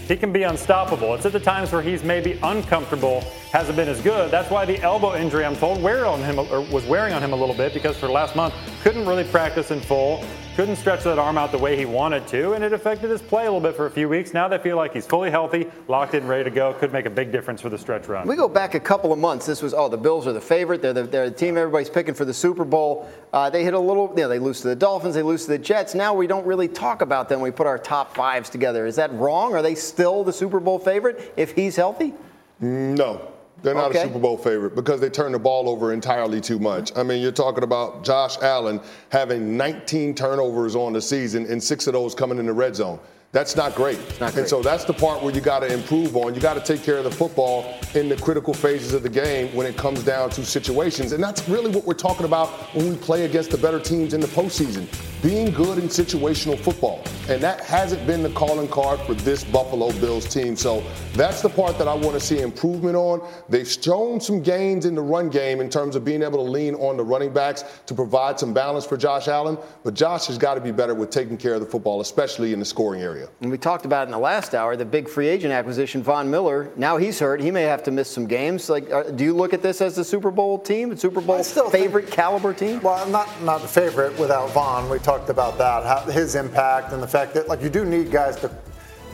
he 0.08 0.16
can 0.16 0.32
be 0.32 0.44
unstoppable. 0.44 1.14
It's 1.14 1.26
at 1.26 1.32
the 1.32 1.40
times 1.40 1.72
where 1.72 1.82
he's 1.82 2.02
maybe 2.02 2.38
uncomfortable, 2.42 3.20
hasn't 3.52 3.76
been 3.76 3.88
as 3.88 4.00
good. 4.00 4.30
That's 4.30 4.50
why 4.50 4.64
the 4.64 4.80
elbow 4.80 5.14
injury, 5.14 5.44
I'm 5.44 5.56
told, 5.56 5.82
wear 5.82 6.06
on 6.06 6.20
him 6.20 6.38
or 6.38 6.62
was 6.72 6.86
wearing 6.86 7.12
on 7.12 7.22
him 7.22 7.34
a 7.34 7.36
little 7.36 7.54
bit 7.54 7.74
because 7.74 7.98
for 7.98 8.06
the 8.06 8.12
last 8.12 8.34
month 8.34 8.54
couldn't 8.84 9.06
really 9.06 9.24
practice 9.24 9.70
in 9.70 9.80
full, 9.80 10.22
couldn't 10.56 10.76
stretch 10.76 11.04
that 11.04 11.18
arm 11.18 11.38
out 11.38 11.50
the 11.50 11.56
way 11.56 11.74
he 11.74 11.86
wanted 11.86 12.28
to, 12.28 12.52
and 12.52 12.62
it 12.62 12.74
affected 12.74 13.08
his 13.08 13.22
play 13.22 13.46
a 13.46 13.50
little 13.50 13.58
bit 13.58 13.74
for 13.74 13.86
a 13.86 13.90
few 13.90 14.10
weeks. 14.10 14.34
Now 14.34 14.46
they 14.46 14.58
feel 14.58 14.76
like 14.76 14.92
he's 14.92 15.06
fully 15.06 15.30
healthy, 15.30 15.70
locked 15.88 16.12
in, 16.12 16.26
ready 16.26 16.44
to 16.44 16.50
go. 16.50 16.74
Could 16.74 16.92
make 16.92 17.06
a 17.06 17.10
big 17.10 17.32
difference 17.32 17.62
for 17.62 17.70
the 17.70 17.78
stretch 17.78 18.08
run. 18.08 18.28
We 18.28 18.36
go 18.36 18.46
back 18.46 18.74
a 18.74 18.80
couple 18.80 19.10
of 19.10 19.18
months. 19.18 19.46
This 19.46 19.62
was, 19.62 19.72
oh, 19.72 19.88
the 19.88 19.96
Bills 19.96 20.26
are 20.26 20.34
the 20.34 20.40
favorite. 20.40 20.82
They're 20.82 20.92
the, 20.92 21.04
they're 21.04 21.30
the 21.30 21.34
team 21.34 21.56
everybody's 21.56 21.88
picking 21.88 22.12
for 22.12 22.26
the 22.26 22.34
Super 22.34 22.62
Bowl. 22.62 23.10
Uh, 23.32 23.48
they 23.48 23.64
hit 23.64 23.72
a 23.72 23.78
little, 23.78 24.12
you 24.14 24.24
know, 24.24 24.28
they 24.28 24.38
lose 24.38 24.60
to 24.60 24.68
the 24.68 24.76
Dolphins, 24.76 25.14
they 25.14 25.22
lose 25.22 25.46
to 25.46 25.52
the 25.52 25.58
Jets. 25.58 25.94
Now 25.94 26.12
we 26.12 26.26
don't 26.26 26.46
really 26.46 26.68
talk 26.68 27.00
about 27.00 27.30
them 27.30 27.40
we 27.40 27.50
put 27.50 27.66
our 27.66 27.78
top 27.78 28.14
fives 28.14 28.50
together. 28.50 28.84
Is 28.84 28.96
that 28.96 29.10
wrong? 29.14 29.54
Are 29.54 29.62
they 29.62 29.76
still 29.76 30.24
the 30.24 30.32
Super 30.32 30.60
Bowl 30.60 30.78
favorite 30.78 31.32
if 31.38 31.52
he's 31.52 31.74
healthy? 31.74 32.12
No. 32.60 33.33
They're 33.62 33.74
not 33.74 33.90
Okay. 33.90 34.00
a 34.00 34.06
Super 34.06 34.18
Bowl 34.18 34.36
favorite 34.36 34.74
because 34.74 35.00
they 35.00 35.08
turn 35.08 35.32
the 35.32 35.38
ball 35.38 35.68
over 35.68 35.92
entirely 35.92 36.40
too 36.40 36.58
much. 36.58 36.92
I 36.96 37.02
mean, 37.02 37.22
you're 37.22 37.32
talking 37.32 37.64
about 37.64 38.04
Josh 38.04 38.36
Allen 38.42 38.80
having 39.10 39.56
19 39.56 40.14
turnovers 40.14 40.76
on 40.76 40.92
the 40.92 41.00
season 41.00 41.46
and 41.46 41.62
six 41.62 41.86
of 41.86 41.94
those 41.94 42.14
coming 42.14 42.38
in 42.38 42.46
the 42.46 42.52
red 42.52 42.76
zone. 42.76 42.98
That's 43.32 43.56
not 43.56 43.74
great. 43.74 43.98
not 44.20 44.36
And 44.36 44.46
so 44.46 44.62
that's 44.62 44.84
the 44.84 44.92
part 44.92 45.20
where 45.22 45.34
you 45.34 45.40
got 45.40 45.60
to 45.60 45.72
improve 45.72 46.16
on. 46.16 46.34
You 46.36 46.40
got 46.40 46.54
to 46.54 46.60
take 46.60 46.84
care 46.84 46.98
of 46.98 47.04
the 47.04 47.10
football 47.10 47.64
in 47.94 48.08
the 48.08 48.16
critical 48.16 48.54
phases 48.54 48.92
of 48.94 49.02
the 49.02 49.08
game 49.08 49.52
when 49.56 49.66
it 49.66 49.76
comes 49.76 50.04
down 50.04 50.30
to 50.30 50.44
situations. 50.44 51.10
And 51.12 51.22
that's 51.24 51.48
really 51.48 51.70
what 51.72 51.84
we're 51.84 51.94
talking 51.94 52.26
about 52.26 52.48
when 52.76 52.88
we 52.90 52.96
play 52.96 53.24
against 53.24 53.50
the 53.50 53.58
better 53.58 53.80
teams 53.80 54.14
in 54.14 54.20
the 54.20 54.28
postseason. 54.28 54.86
Being 55.24 55.52
good 55.52 55.78
in 55.78 55.84
situational 55.84 56.58
football. 56.58 57.02
And 57.30 57.42
that 57.42 57.62
hasn't 57.62 58.06
been 58.06 58.22
the 58.22 58.28
calling 58.28 58.68
card 58.68 59.00
for 59.00 59.14
this 59.14 59.42
Buffalo 59.42 59.90
Bills 59.92 60.28
team. 60.28 60.54
So 60.54 60.84
that's 61.14 61.40
the 61.40 61.48
part 61.48 61.78
that 61.78 61.88
I 61.88 61.94
want 61.94 62.12
to 62.12 62.20
see 62.20 62.40
improvement 62.40 62.94
on. 62.94 63.26
They've 63.48 63.66
shown 63.66 64.20
some 64.20 64.42
gains 64.42 64.84
in 64.84 64.94
the 64.94 65.00
run 65.00 65.30
game 65.30 65.62
in 65.62 65.70
terms 65.70 65.96
of 65.96 66.04
being 66.04 66.22
able 66.22 66.44
to 66.44 66.50
lean 66.50 66.74
on 66.74 66.98
the 66.98 67.02
running 67.02 67.32
backs 67.32 67.64
to 67.86 67.94
provide 67.94 68.38
some 68.38 68.52
balance 68.52 68.84
for 68.84 68.98
Josh 68.98 69.26
Allen. 69.26 69.56
But 69.82 69.94
Josh 69.94 70.26
has 70.26 70.36
got 70.36 70.56
to 70.56 70.60
be 70.60 70.72
better 70.72 70.94
with 70.94 71.08
taking 71.08 71.38
care 71.38 71.54
of 71.54 71.60
the 71.60 71.66
football, 71.66 72.02
especially 72.02 72.52
in 72.52 72.58
the 72.58 72.66
scoring 72.66 73.00
area. 73.00 73.30
And 73.40 73.50
we 73.50 73.56
talked 73.56 73.86
about 73.86 74.06
in 74.06 74.12
the 74.12 74.18
last 74.18 74.54
hour 74.54 74.76
the 74.76 74.84
big 74.84 75.08
free 75.08 75.28
agent 75.28 75.54
acquisition, 75.54 76.02
Von 76.02 76.30
Miller. 76.30 76.70
Now 76.76 76.98
he's 76.98 77.18
hurt. 77.18 77.40
He 77.40 77.50
may 77.50 77.62
have 77.62 77.82
to 77.84 77.90
miss 77.90 78.10
some 78.10 78.26
games. 78.26 78.68
Like, 78.68 78.92
uh, 78.92 79.04
do 79.04 79.24
you 79.24 79.32
look 79.34 79.54
at 79.54 79.62
this 79.62 79.80
as 79.80 79.96
the 79.96 80.04
Super 80.04 80.30
Bowl 80.30 80.58
team, 80.58 80.92
a 80.92 80.98
Super 80.98 81.22
Bowl 81.22 81.42
still 81.42 81.70
think- 81.70 81.84
favorite 81.84 82.10
caliber 82.10 82.52
team? 82.52 82.82
Well, 82.82 83.02
I'm 83.02 83.10
not 83.10 83.42
not 83.42 83.62
the 83.62 83.68
favorite 83.68 84.18
without 84.18 84.50
Von. 84.50 84.90
We 84.90 84.98
talked 84.98 85.13
about 85.28 85.58
that, 85.58 85.84
how, 85.84 86.00
his 86.10 86.34
impact, 86.34 86.92
and 86.92 87.02
the 87.02 87.08
fact 87.08 87.34
that 87.34 87.48
like 87.48 87.62
you 87.62 87.68
do 87.70 87.84
need 87.84 88.10
guys 88.10 88.36
to 88.40 88.50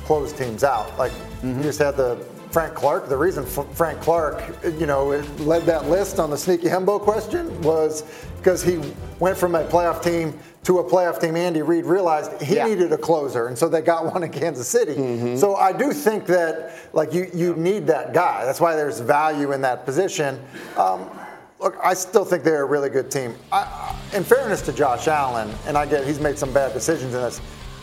close 0.04 0.32
teams 0.32 0.64
out. 0.64 0.96
Like 0.98 1.12
Mm-hmm. 1.40 1.56
you 1.58 1.62
just 1.62 1.78
had 1.78 1.96
the 1.96 2.16
Frank 2.50 2.74
Clark. 2.74 3.08
The 3.08 3.16
reason 3.16 3.44
F- 3.44 3.66
Frank 3.74 3.98
Clark, 4.02 4.42
you 4.78 4.84
know, 4.86 5.06
led 5.38 5.62
that 5.64 5.86
list 5.88 6.18
on 6.18 6.28
the 6.30 6.36
sneaky 6.36 6.66
Hembo 6.66 7.00
question 7.00 7.62
was 7.62 8.02
because 8.36 8.62
he 8.62 8.78
went 9.20 9.38
from 9.38 9.54
a 9.54 9.64
playoff 9.64 10.02
team 10.02 10.38
to 10.64 10.80
a 10.80 10.84
playoff 10.84 11.18
team. 11.18 11.34
Andy 11.36 11.62
Reid 11.62 11.86
realized 11.86 12.42
he 12.42 12.56
Yeah. 12.56 12.66
needed 12.66 12.92
a 12.92 12.98
closer, 12.98 13.46
and 13.46 13.56
so 13.56 13.68
they 13.70 13.80
got 13.80 14.04
one 14.12 14.22
in 14.22 14.30
Kansas 14.30 14.68
City. 14.68 14.96
Mm-hmm. 14.96 15.36
So 15.36 15.54
I 15.56 15.72
do 15.72 15.92
think 15.92 16.26
that 16.26 16.74
like 16.92 17.14
you 17.14 17.30
you 17.32 17.54
need 17.56 17.86
that 17.86 18.12
guy. 18.12 18.44
That's 18.44 18.60
why 18.60 18.74
there's 18.76 19.00
value 19.00 19.52
in 19.52 19.62
that 19.62 19.86
position. 19.86 20.38
Um, 20.76 21.08
Look, 21.60 21.76
I 21.82 21.92
still 21.92 22.24
think 22.24 22.42
they're 22.42 22.62
a 22.62 22.66
really 22.66 22.88
good 22.88 23.10
team. 23.10 23.34
I, 23.52 23.94
in 24.14 24.24
fairness 24.24 24.62
to 24.62 24.72
Josh 24.72 25.08
Allen, 25.08 25.54
and 25.66 25.76
I 25.76 25.84
get 25.84 26.06
he's 26.06 26.18
made 26.18 26.38
some 26.38 26.52
bad 26.54 26.72
decisions 26.72 27.14
in 27.14 27.20
this, 27.20 27.40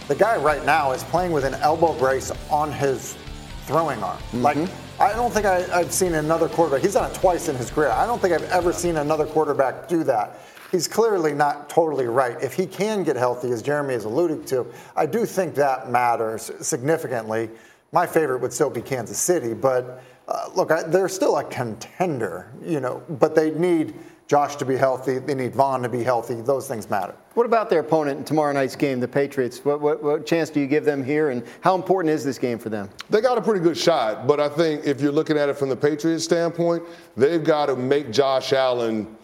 the 0.07 0.15
guy 0.15 0.35
right 0.37 0.65
now 0.65 0.93
is 0.93 1.03
playing 1.03 1.31
with 1.31 1.45
an 1.45 1.53
elbow 1.55 1.93
brace 1.99 2.31
on 2.49 2.71
his 2.71 3.15
throwing 3.67 4.01
arm. 4.01 4.17
Mm-hmm. 4.17 4.41
Like, 4.41 4.57
I 4.99 5.13
don't 5.13 5.31
think 5.31 5.45
I, 5.45 5.63
I've 5.71 5.91
seen 5.91 6.15
another 6.15 6.49
quarterback. 6.49 6.81
He's 6.81 6.93
done 6.93 7.11
it 7.11 7.13
twice 7.13 7.49
in 7.49 7.55
his 7.55 7.69
career. 7.69 7.91
I 7.91 8.07
don't 8.07 8.19
think 8.19 8.33
I've 8.33 8.49
ever 8.49 8.73
seen 8.73 8.97
another 8.97 9.27
quarterback 9.27 9.87
do 9.87 10.03
that. 10.05 10.39
He's 10.71 10.87
clearly 10.87 11.33
not 11.33 11.69
totally 11.69 12.07
right. 12.07 12.35
If 12.41 12.53
he 12.53 12.65
can 12.65 13.03
get 13.03 13.15
healthy, 13.15 13.51
as 13.51 13.61
Jeremy 13.61 13.93
is 13.93 14.05
alluding 14.05 14.43
to, 14.45 14.65
I 14.95 15.05
do 15.05 15.25
think 15.25 15.53
that 15.55 15.91
matters 15.91 16.51
significantly. 16.61 17.49
My 17.91 18.07
favorite 18.07 18.39
would 18.39 18.51
still 18.51 18.71
be 18.71 18.81
Kansas 18.81 19.19
City, 19.19 19.53
but 19.53 20.01
uh, 20.27 20.49
look, 20.55 20.71
I, 20.71 20.83
they're 20.83 21.09
still 21.09 21.37
a 21.37 21.43
contender, 21.43 22.51
you 22.63 22.79
know, 22.79 23.01
but 23.09 23.35
they 23.35 23.51
need 23.51 23.93
Josh 24.27 24.57
to 24.57 24.65
be 24.65 24.75
healthy. 24.75 25.19
They 25.19 25.35
need 25.35 25.55
Von 25.55 25.81
to 25.83 25.89
be 25.89 26.03
healthy. 26.03 26.35
Those 26.41 26.67
things 26.67 26.89
matter. 26.89 27.15
What 27.33 27.45
about 27.45 27.69
their 27.69 27.79
opponent 27.79 28.19
in 28.19 28.25
tomorrow 28.25 28.51
night's 28.51 28.75
game, 28.75 28.99
the 28.99 29.07
Patriots? 29.07 29.63
What, 29.63 29.79
what, 29.79 30.03
what 30.03 30.25
chance 30.25 30.49
do 30.49 30.59
you 30.59 30.67
give 30.67 30.83
them 30.83 31.01
here, 31.03 31.29
and 31.29 31.43
how 31.61 31.75
important 31.75 32.13
is 32.13 32.25
this 32.25 32.37
game 32.37 32.59
for 32.59 32.69
them? 32.69 32.89
They 33.09 33.21
got 33.21 33.37
a 33.37 33.41
pretty 33.41 33.61
good 33.61 33.77
shot, 33.77 34.27
but 34.27 34.41
I 34.41 34.49
think 34.49 34.85
if 34.85 34.99
you're 34.99 35.13
looking 35.13 35.37
at 35.37 35.47
it 35.47 35.55
from 35.55 35.69
the 35.69 35.77
Patriots 35.77 36.25
standpoint, 36.25 36.83
they've 37.15 37.43
got 37.43 37.67
to 37.67 37.77
make 37.77 38.11
Josh 38.11 38.51
Allen 38.51 39.15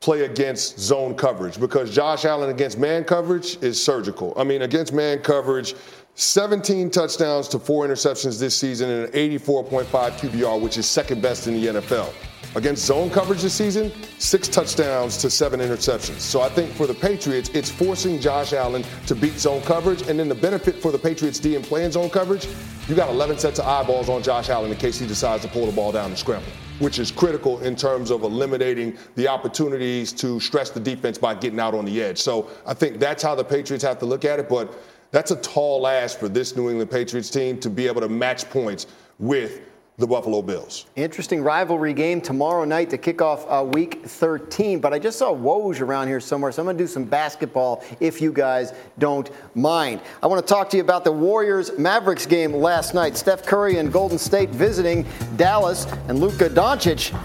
play 0.00 0.24
against 0.24 0.78
zone 0.78 1.14
coverage 1.14 1.58
because 1.58 1.94
Josh 1.94 2.24
Allen 2.24 2.48
against 2.48 2.78
man 2.78 3.04
coverage 3.04 3.58
is 3.62 3.82
surgical. 3.82 4.32
I 4.36 4.44
mean, 4.44 4.62
against 4.62 4.92
man 4.92 5.18
coverage, 5.18 5.74
17 6.18 6.88
touchdowns 6.88 7.46
to 7.46 7.58
four 7.58 7.86
interceptions 7.86 8.40
this 8.40 8.56
season 8.56 8.88
and 8.88 9.04
an 9.04 9.12
84.5 9.12 9.84
QBR, 9.84 10.58
which 10.62 10.78
is 10.78 10.86
second 10.86 11.20
best 11.20 11.46
in 11.46 11.60
the 11.60 11.66
NFL. 11.66 12.10
Against 12.54 12.86
zone 12.86 13.10
coverage 13.10 13.42
this 13.42 13.52
season, 13.52 13.92
six 14.18 14.48
touchdowns 14.48 15.18
to 15.18 15.28
seven 15.28 15.60
interceptions. 15.60 16.20
So 16.20 16.40
I 16.40 16.48
think 16.48 16.72
for 16.72 16.86
the 16.86 16.94
Patriots, 16.94 17.50
it's 17.50 17.70
forcing 17.70 18.18
Josh 18.18 18.54
Allen 18.54 18.82
to 19.08 19.14
beat 19.14 19.34
zone 19.34 19.60
coverage. 19.60 20.08
And 20.08 20.18
then 20.18 20.30
the 20.30 20.34
benefit 20.34 20.76
for 20.76 20.90
the 20.90 20.98
Patriots 20.98 21.38
D 21.38 21.54
in 21.54 21.60
playing 21.60 21.92
zone 21.92 22.08
coverage, 22.08 22.48
you 22.88 22.94
got 22.94 23.10
11 23.10 23.38
sets 23.38 23.58
of 23.58 23.66
eyeballs 23.66 24.08
on 24.08 24.22
Josh 24.22 24.48
Allen 24.48 24.70
in 24.70 24.78
case 24.78 24.98
he 24.98 25.06
decides 25.06 25.42
to 25.42 25.50
pull 25.50 25.66
the 25.66 25.72
ball 25.72 25.92
down 25.92 26.06
and 26.06 26.18
scramble, 26.18 26.48
which 26.78 26.98
is 26.98 27.10
critical 27.10 27.60
in 27.60 27.76
terms 27.76 28.10
of 28.10 28.22
eliminating 28.22 28.96
the 29.16 29.28
opportunities 29.28 30.10
to 30.14 30.40
stress 30.40 30.70
the 30.70 30.80
defense 30.80 31.18
by 31.18 31.34
getting 31.34 31.60
out 31.60 31.74
on 31.74 31.84
the 31.84 32.02
edge. 32.02 32.16
So 32.16 32.48
I 32.64 32.72
think 32.72 33.00
that's 33.00 33.22
how 33.22 33.34
the 33.34 33.44
Patriots 33.44 33.84
have 33.84 33.98
to 33.98 34.06
look 34.06 34.24
at 34.24 34.40
it. 34.40 34.48
But 34.48 34.72
that's 35.16 35.30
a 35.30 35.36
tall 35.36 35.86
ask 35.86 36.18
for 36.18 36.28
this 36.28 36.56
New 36.56 36.68
England 36.68 36.90
Patriots 36.90 37.30
team 37.30 37.58
to 37.60 37.70
be 37.70 37.86
able 37.86 38.02
to 38.02 38.08
match 38.10 38.50
points 38.50 38.86
with 39.18 39.62
the 39.96 40.06
Buffalo 40.06 40.42
Bills. 40.42 40.84
Interesting 40.94 41.42
rivalry 41.42 41.94
game 41.94 42.20
tomorrow 42.20 42.66
night 42.66 42.90
to 42.90 42.98
kick 42.98 43.22
off 43.22 43.46
uh, 43.48 43.64
week 43.64 44.04
13. 44.04 44.78
But 44.78 44.92
I 44.92 44.98
just 44.98 45.18
saw 45.18 45.34
Woj 45.34 45.80
around 45.80 46.08
here 46.08 46.20
somewhere, 46.20 46.52
so 46.52 46.60
I'm 46.60 46.66
going 46.66 46.76
to 46.76 46.84
do 46.84 46.86
some 46.86 47.04
basketball 47.04 47.82
if 47.98 48.20
you 48.20 48.30
guys 48.30 48.74
don't 48.98 49.30
mind. 49.54 50.02
I 50.22 50.26
want 50.26 50.46
to 50.46 50.54
talk 50.54 50.68
to 50.68 50.76
you 50.76 50.82
about 50.82 51.02
the 51.02 51.12
Warriors 51.12 51.70
Mavericks 51.78 52.26
game 52.26 52.52
last 52.52 52.92
night. 52.92 53.16
Steph 53.16 53.42
Curry 53.42 53.78
and 53.78 53.90
Golden 53.90 54.18
State 54.18 54.50
visiting 54.50 55.06
Dallas, 55.36 55.86
and 56.08 56.18
Luka 56.18 56.50
Doncic. 56.50 57.18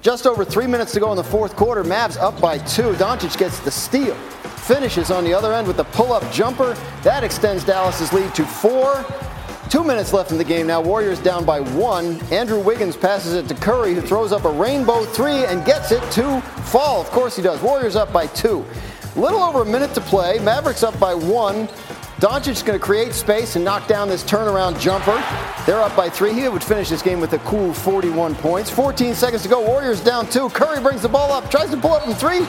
Just 0.00 0.26
over 0.26 0.46
three 0.46 0.66
minutes 0.66 0.92
to 0.92 1.00
go 1.00 1.10
in 1.10 1.18
the 1.18 1.22
fourth 1.22 1.56
quarter. 1.56 1.84
Mavs 1.84 2.16
up 2.16 2.40
by 2.40 2.56
two. 2.56 2.94
Doncic 2.94 3.36
gets 3.36 3.60
the 3.60 3.70
steal. 3.70 4.16
Finishes 4.66 5.10
on 5.10 5.24
the 5.24 5.34
other 5.34 5.52
end 5.52 5.66
with 5.66 5.76
the 5.76 5.84
pull 5.84 6.14
up 6.14 6.32
jumper. 6.32 6.72
That 7.02 7.22
extends 7.22 7.64
Dallas's 7.64 8.14
lead 8.14 8.34
to 8.34 8.46
four. 8.46 9.04
Two 9.68 9.84
minutes 9.84 10.14
left 10.14 10.30
in 10.30 10.38
the 10.38 10.44
game 10.44 10.66
now. 10.66 10.80
Warriors 10.80 11.20
down 11.20 11.44
by 11.44 11.60
one. 11.60 12.18
Andrew 12.32 12.58
Wiggins 12.58 12.96
passes 12.96 13.34
it 13.34 13.46
to 13.48 13.54
Curry, 13.54 13.92
who 13.92 14.00
throws 14.00 14.32
up 14.32 14.46
a 14.46 14.50
rainbow 14.50 15.04
three 15.04 15.44
and 15.44 15.66
gets 15.66 15.92
it 15.92 16.00
to 16.12 16.40
fall. 16.40 16.98
Of 16.98 17.10
course 17.10 17.36
he 17.36 17.42
does. 17.42 17.60
Warriors 17.60 17.94
up 17.94 18.10
by 18.10 18.26
two. 18.28 18.64
Little 19.16 19.40
over 19.40 19.60
a 19.60 19.66
minute 19.66 19.92
to 19.96 20.00
play. 20.00 20.38
Mavericks 20.38 20.82
up 20.82 20.98
by 20.98 21.12
one. 21.12 21.68
Doncic 22.16 22.48
is 22.48 22.62
going 22.62 22.78
to 22.78 22.82
create 22.82 23.12
space 23.12 23.56
and 23.56 23.64
knock 23.66 23.86
down 23.86 24.08
this 24.08 24.24
turnaround 24.24 24.80
jumper. 24.80 25.22
They're 25.66 25.82
up 25.82 25.94
by 25.94 26.08
three. 26.08 26.32
He 26.32 26.48
would 26.48 26.64
finish 26.64 26.88
this 26.88 27.02
game 27.02 27.20
with 27.20 27.34
a 27.34 27.38
cool 27.40 27.74
41 27.74 28.34
points. 28.36 28.70
14 28.70 29.14
seconds 29.14 29.42
to 29.42 29.48
go. 29.50 29.60
Warriors 29.60 30.00
down 30.00 30.26
two. 30.26 30.48
Curry 30.48 30.80
brings 30.80 31.02
the 31.02 31.08
ball 31.10 31.32
up, 31.32 31.50
tries 31.50 31.68
to 31.68 31.76
pull 31.76 31.92
up 31.92 32.04
from 32.04 32.14
three. 32.14 32.46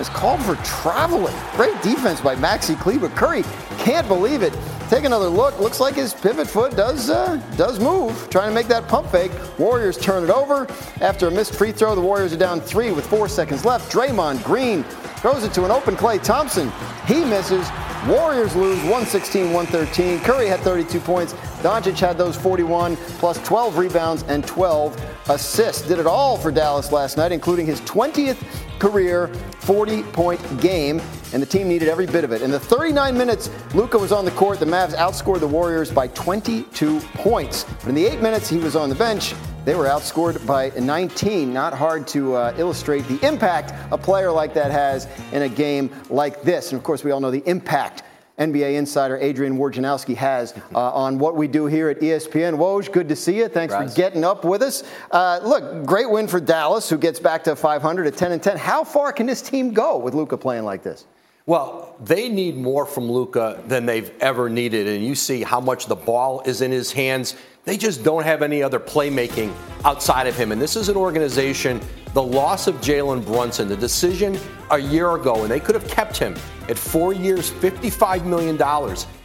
It's 0.00 0.08
called 0.08 0.42
for 0.42 0.56
traveling. 0.64 1.36
Great 1.56 1.80
defense 1.82 2.22
by 2.22 2.34
Maxi 2.34 2.74
Kleber. 2.74 3.10
Curry 3.10 3.42
can't 3.78 4.08
believe 4.08 4.40
it. 4.40 4.56
Take 4.88 5.04
another 5.04 5.28
look. 5.28 5.60
Looks 5.60 5.78
like 5.78 5.94
his 5.94 6.14
pivot 6.14 6.48
foot 6.48 6.74
does 6.74 7.10
uh, 7.10 7.36
does 7.56 7.78
move, 7.78 8.28
trying 8.30 8.48
to 8.48 8.54
make 8.54 8.66
that 8.68 8.88
pump 8.88 9.08
fake. 9.08 9.30
Warriors 9.58 9.98
turn 9.98 10.24
it 10.24 10.30
over. 10.30 10.66
After 11.02 11.28
a 11.28 11.30
missed 11.30 11.54
free 11.54 11.70
throw, 11.70 11.94
the 11.94 12.00
Warriors 12.00 12.32
are 12.32 12.38
down 12.38 12.60
three 12.62 12.92
with 12.92 13.06
four 13.06 13.28
seconds 13.28 13.66
left. 13.66 13.92
Draymond 13.92 14.42
Green 14.42 14.84
throws 15.20 15.44
it 15.44 15.52
to 15.52 15.66
an 15.66 15.70
open 15.70 15.96
Klay 15.96 16.22
Thompson. 16.22 16.72
He 17.06 17.22
misses. 17.22 17.68
Warriors 18.08 18.56
lose 18.56 18.78
116 18.78 19.52
113. 19.52 20.20
Curry 20.20 20.46
had 20.46 20.60
32 20.60 21.00
points. 21.00 21.34
Doncic 21.62 21.98
had 21.98 22.16
those 22.16 22.34
41, 22.34 22.96
plus 22.96 23.36
12 23.44 23.76
rebounds 23.76 24.22
and 24.22 24.46
12 24.46 24.98
assists. 25.28 25.86
Did 25.86 25.98
it 25.98 26.06
all 26.06 26.38
for 26.38 26.50
Dallas 26.50 26.92
last 26.92 27.18
night, 27.18 27.30
including 27.30 27.66
his 27.66 27.80
20th 27.82 28.42
career 28.78 29.26
40 29.60 30.02
point 30.04 30.60
game, 30.62 31.00
and 31.34 31.42
the 31.42 31.46
team 31.46 31.68
needed 31.68 31.88
every 31.88 32.06
bit 32.06 32.24
of 32.24 32.32
it. 32.32 32.40
In 32.40 32.50
the 32.50 32.58
39 32.58 33.16
minutes 33.16 33.50
Luka 33.74 33.98
was 33.98 34.12
on 34.12 34.24
the 34.24 34.30
court, 34.30 34.58
the 34.58 34.66
Mavs 34.66 34.94
outscored 34.94 35.40
the 35.40 35.46
Warriors 35.46 35.90
by 35.90 36.06
22 36.08 37.00
points. 37.14 37.64
But 37.64 37.90
in 37.90 37.94
the 37.94 38.06
eight 38.06 38.22
minutes 38.22 38.48
he 38.48 38.56
was 38.56 38.76
on 38.76 38.88
the 38.88 38.94
bench, 38.94 39.34
they 39.64 39.74
were 39.74 39.86
outscored 39.86 40.44
by 40.46 40.70
19. 40.70 41.52
Not 41.52 41.74
hard 41.74 42.06
to 42.08 42.34
uh, 42.34 42.54
illustrate 42.56 43.06
the 43.08 43.24
impact 43.26 43.72
a 43.92 43.98
player 43.98 44.30
like 44.30 44.54
that 44.54 44.70
has 44.70 45.06
in 45.32 45.42
a 45.42 45.48
game 45.48 45.90
like 46.08 46.42
this. 46.42 46.72
And 46.72 46.78
of 46.78 46.84
course, 46.84 47.04
we 47.04 47.10
all 47.10 47.20
know 47.20 47.30
the 47.30 47.46
impact 47.46 48.02
NBA 48.40 48.74
insider 48.74 49.18
Adrian 49.18 49.58
Wojnarowski 49.58 50.16
has 50.16 50.54
uh, 50.74 50.92
on 50.92 51.18
what 51.18 51.36
we 51.36 51.46
do 51.46 51.66
here 51.66 51.90
at 51.90 52.00
ESPN. 52.00 52.56
Woj, 52.56 52.90
good 52.90 53.08
to 53.10 53.16
see 53.16 53.36
you. 53.36 53.48
Thanks 53.48 53.74
for 53.74 53.86
getting 53.94 54.24
up 54.24 54.44
with 54.44 54.62
us. 54.62 54.82
Uh, 55.10 55.40
look, 55.44 55.84
great 55.84 56.10
win 56.10 56.26
for 56.26 56.40
Dallas, 56.40 56.88
who 56.88 56.96
gets 56.96 57.20
back 57.20 57.44
to 57.44 57.54
500 57.54 58.06
at 58.06 58.16
10 58.16 58.32
and 58.32 58.42
10. 58.42 58.56
How 58.56 58.82
far 58.82 59.12
can 59.12 59.26
this 59.26 59.42
team 59.42 59.74
go 59.74 59.98
with 59.98 60.14
Luka 60.14 60.38
playing 60.38 60.64
like 60.64 60.82
this? 60.82 61.04
Well, 61.46 61.96
they 62.00 62.28
need 62.28 62.56
more 62.56 62.84
from 62.84 63.10
Luka 63.10 63.62
than 63.66 63.86
they've 63.86 64.12
ever 64.20 64.50
needed, 64.50 64.86
and 64.86 65.04
you 65.04 65.14
see 65.14 65.42
how 65.42 65.58
much 65.58 65.86
the 65.86 65.96
ball 65.96 66.42
is 66.42 66.60
in 66.60 66.70
his 66.70 66.92
hands. 66.92 67.34
They 67.64 67.76
just 67.76 68.04
don't 68.04 68.24
have 68.24 68.42
any 68.42 68.62
other 68.62 68.78
playmaking 68.78 69.54
outside 69.84 70.26
of 70.26 70.36
him. 70.36 70.52
And 70.52 70.60
this 70.60 70.76
is 70.76 70.88
an 70.88 70.96
organization, 70.96 71.80
the 72.12 72.22
loss 72.22 72.66
of 72.66 72.76
Jalen 72.76 73.24
Brunson, 73.24 73.68
the 73.68 73.76
decision 73.76 74.38
a 74.70 74.78
year 74.78 75.14
ago, 75.14 75.42
and 75.42 75.50
they 75.50 75.60
could 75.60 75.74
have 75.74 75.88
kept 75.88 76.18
him 76.18 76.36
at 76.68 76.78
four 76.78 77.12
years, 77.14 77.50
$55 77.50 78.24
million, 78.24 78.58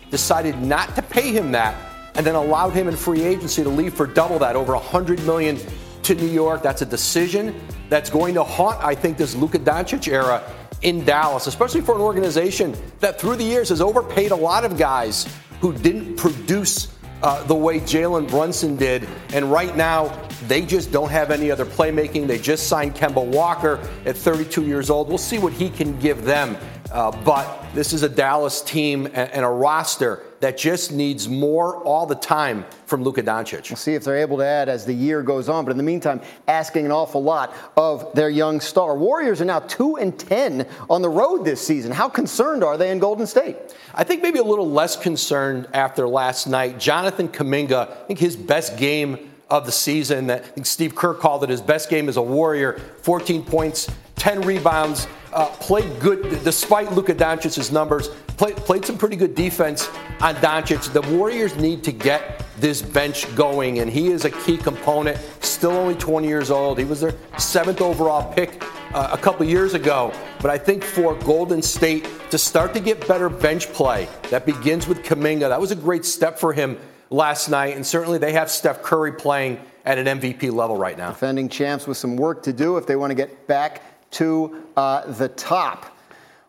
decided 0.10 0.58
not 0.62 0.96
to 0.96 1.02
pay 1.02 1.32
him 1.32 1.52
that, 1.52 1.76
and 2.16 2.26
then 2.26 2.36
allowed 2.36 2.70
him 2.70 2.88
in 2.88 2.96
free 2.96 3.24
agency 3.24 3.62
to 3.62 3.70
leave 3.70 3.94
for 3.94 4.08
double 4.08 4.40
that, 4.40 4.56
over 4.56 4.74
100 4.74 5.24
million 5.26 5.60
to 6.04 6.16
New 6.16 6.28
York. 6.28 6.62
That's 6.64 6.82
a 6.82 6.86
decision 6.86 7.60
that's 7.90 8.10
going 8.10 8.36
to 8.36 8.44
haunt, 8.44 8.82
I 8.84 8.96
think, 8.96 9.18
this 9.18 9.36
Luka 9.36 9.60
Doncic 9.60 10.08
era 10.12 10.44
in 10.86 11.04
Dallas, 11.04 11.48
especially 11.48 11.82
for 11.82 11.96
an 11.96 12.02
organization 12.02 12.76
that 13.00 13.20
through 13.20 13.36
the 13.38 13.44
years 13.44 13.70
has 13.70 13.82
overpaid 13.82 14.30
a 14.30 14.36
lot 14.36 14.64
of 14.64 14.78
guys 14.78 15.28
who 15.60 15.74
didn't 15.74 16.16
produce 16.16 16.96
uh, 17.24 17.44
the 17.46 17.56
way 17.56 17.80
Jalen 17.80 18.30
Brunson 18.30 18.76
did. 18.76 19.08
And 19.34 19.52
right 19.52 19.76
now, 19.76 20.16
they 20.48 20.62
just 20.62 20.92
don't 20.92 21.10
have 21.10 21.32
any 21.32 21.50
other 21.50 21.66
playmaking. 21.66 22.28
They 22.28 22.38
just 22.38 22.68
signed 22.68 22.94
Kemba 22.94 23.26
Walker 23.26 23.80
at 24.06 24.16
32 24.16 24.64
years 24.64 24.92
old. 24.92 25.10
We'll 25.10 25.18
see 25.18 25.40
what 25.40 25.54
he 25.54 25.72
can 25.72 26.00
give 26.00 26.24
them. 26.24 26.56
Uh, 26.92 27.12
but 27.24 27.66
this 27.74 27.94
is 27.94 28.04
a 28.04 28.10
Dallas 28.10 28.62
team 28.62 29.08
and, 29.08 29.32
and, 29.32 29.44
a 29.44 29.50
roster 29.50 30.22
that 30.40 30.56
just 30.56 30.92
needs 30.92 31.28
more 31.28 31.78
all 31.84 32.06
the 32.06 32.16
time 32.16 32.64
from 32.86 33.04
Luka 33.04 33.24
Doncic. 33.24 33.70
We'll 33.70 33.78
see 33.78 33.96
if 33.96 34.04
they're 34.04 34.18
able 34.18 34.38
to 34.38 34.46
add 34.46 34.70
as 34.70 34.86
the 34.86 34.94
year 34.94 35.24
goes 35.24 35.50
on. 35.50 35.66
But 35.66 35.72
in 35.72 35.78
the 35.78 35.84
meantime, 35.84 36.22
asking 36.48 36.86
an 36.86 36.92
awful 36.92 37.24
lot 37.24 37.56
of 37.76 38.14
their 38.14 38.30
young 38.30 38.62
star. 38.62 38.96
Warriors 38.96 39.42
are 39.42 39.46
now 39.46 39.60
2 39.60 39.98
and 39.98 40.18
10 40.18 40.68
on 40.88 41.02
the 41.02 41.10
road 41.10 41.44
this 41.44 41.66
season. 41.66 41.92
How 41.92 42.08
concerned 42.08 42.64
are 42.64 42.78
they 42.78 42.92
in 42.92 43.00
Golden 43.00 43.26
State? 43.26 43.58
I 43.96 44.04
think 44.04 44.22
maybe 44.22 44.38
a 44.38 44.44
little 44.44 44.70
less 44.70 44.96
concerned 44.96 45.68
after 45.74 46.08
last 46.08 46.46
night. 46.46 46.80
Jonathan 46.80 47.30
Kuminga, 47.30 47.90
I 47.90 48.06
think 48.06 48.20
his 48.20 48.36
best 48.36 48.78
game 48.78 49.32
of 49.50 49.66
the 49.66 49.72
season. 49.72 50.30
I 50.30 50.38
think 50.38 50.66
Steve 50.66 50.96
Kerr 50.96 51.14
called 51.14 51.44
it 51.44 51.50
his 51.50 51.62
best 51.62 51.90
game 51.90 52.10
as 52.10 52.18
a 52.18 52.22
Warrior 52.22 52.80
14 53.02 53.44
points, 53.44 53.90
10 54.18 54.42
rebounds, 54.42 55.08
uh, 55.36 55.48
played 55.58 56.00
good 56.00 56.44
despite 56.44 56.92
Luka 56.94 57.14
Doncic's 57.14 57.72
numbers. 57.72 58.08
Played, 58.38 58.56
played 58.58 58.86
some 58.86 58.98
pretty 58.98 59.16
good 59.16 59.36
defense 59.36 59.88
on 60.22 60.36
Doncic. 60.36 60.92
The 60.92 61.02
Warriors 61.16 61.56
need 61.58 61.84
to 61.84 61.92
get 61.92 62.44
this 62.58 62.82
bench 62.82 63.34
going, 63.36 63.80
and 63.80 63.92
he 63.92 64.08
is 64.08 64.26
a 64.26 64.32
key 64.32 64.58
component. 64.58 65.18
Still 65.42 65.72
only 65.72 65.96
20 65.96 66.28
years 66.28 66.50
old. 66.50 66.80
He 66.80 66.86
was 66.86 67.02
their 67.02 67.14
seventh 67.38 67.82
overall 67.82 68.34
pick 68.34 68.64
uh, 68.94 69.10
a 69.12 69.18
couple 69.18 69.46
years 69.46 69.74
ago. 69.74 70.14
But 70.42 70.52
I 70.52 70.58
think 70.58 70.84
for 70.84 71.16
Golden 71.16 71.62
State 71.62 72.08
to 72.32 72.38
start 72.38 72.74
to 72.74 72.80
get 72.80 73.06
better 73.08 73.30
bench 73.30 73.68
play, 73.74 74.08
that 74.32 74.46
begins 74.46 74.88
with 74.88 75.04
Kuminga. 75.04 75.50
That 75.50 75.60
was 75.60 75.72
a 75.72 75.76
great 75.76 76.06
step 76.06 76.40
for 76.40 76.54
him 76.54 76.78
last 77.10 77.50
night, 77.50 77.76
and 77.76 77.86
certainly 77.86 78.18
they 78.18 78.34
have 78.34 78.50
Steph 78.50 78.82
Curry 78.84 79.14
playing 79.14 79.60
at 79.86 79.98
an 79.98 80.20
MVP 80.20 80.52
level 80.52 80.78
right 80.78 80.98
now. 80.98 81.10
Defending 81.10 81.50
champs 81.50 81.88
with 81.88 81.98
some 81.98 82.16
work 82.16 82.42
to 82.44 82.54
do 82.54 82.78
if 82.78 82.88
they 82.88 82.96
want 82.96 83.12
to 83.12 83.16
get 83.16 83.48
back 83.48 83.82
to 84.16 84.64
uh, 84.76 85.12
the 85.14 85.30
top. 85.30 85.96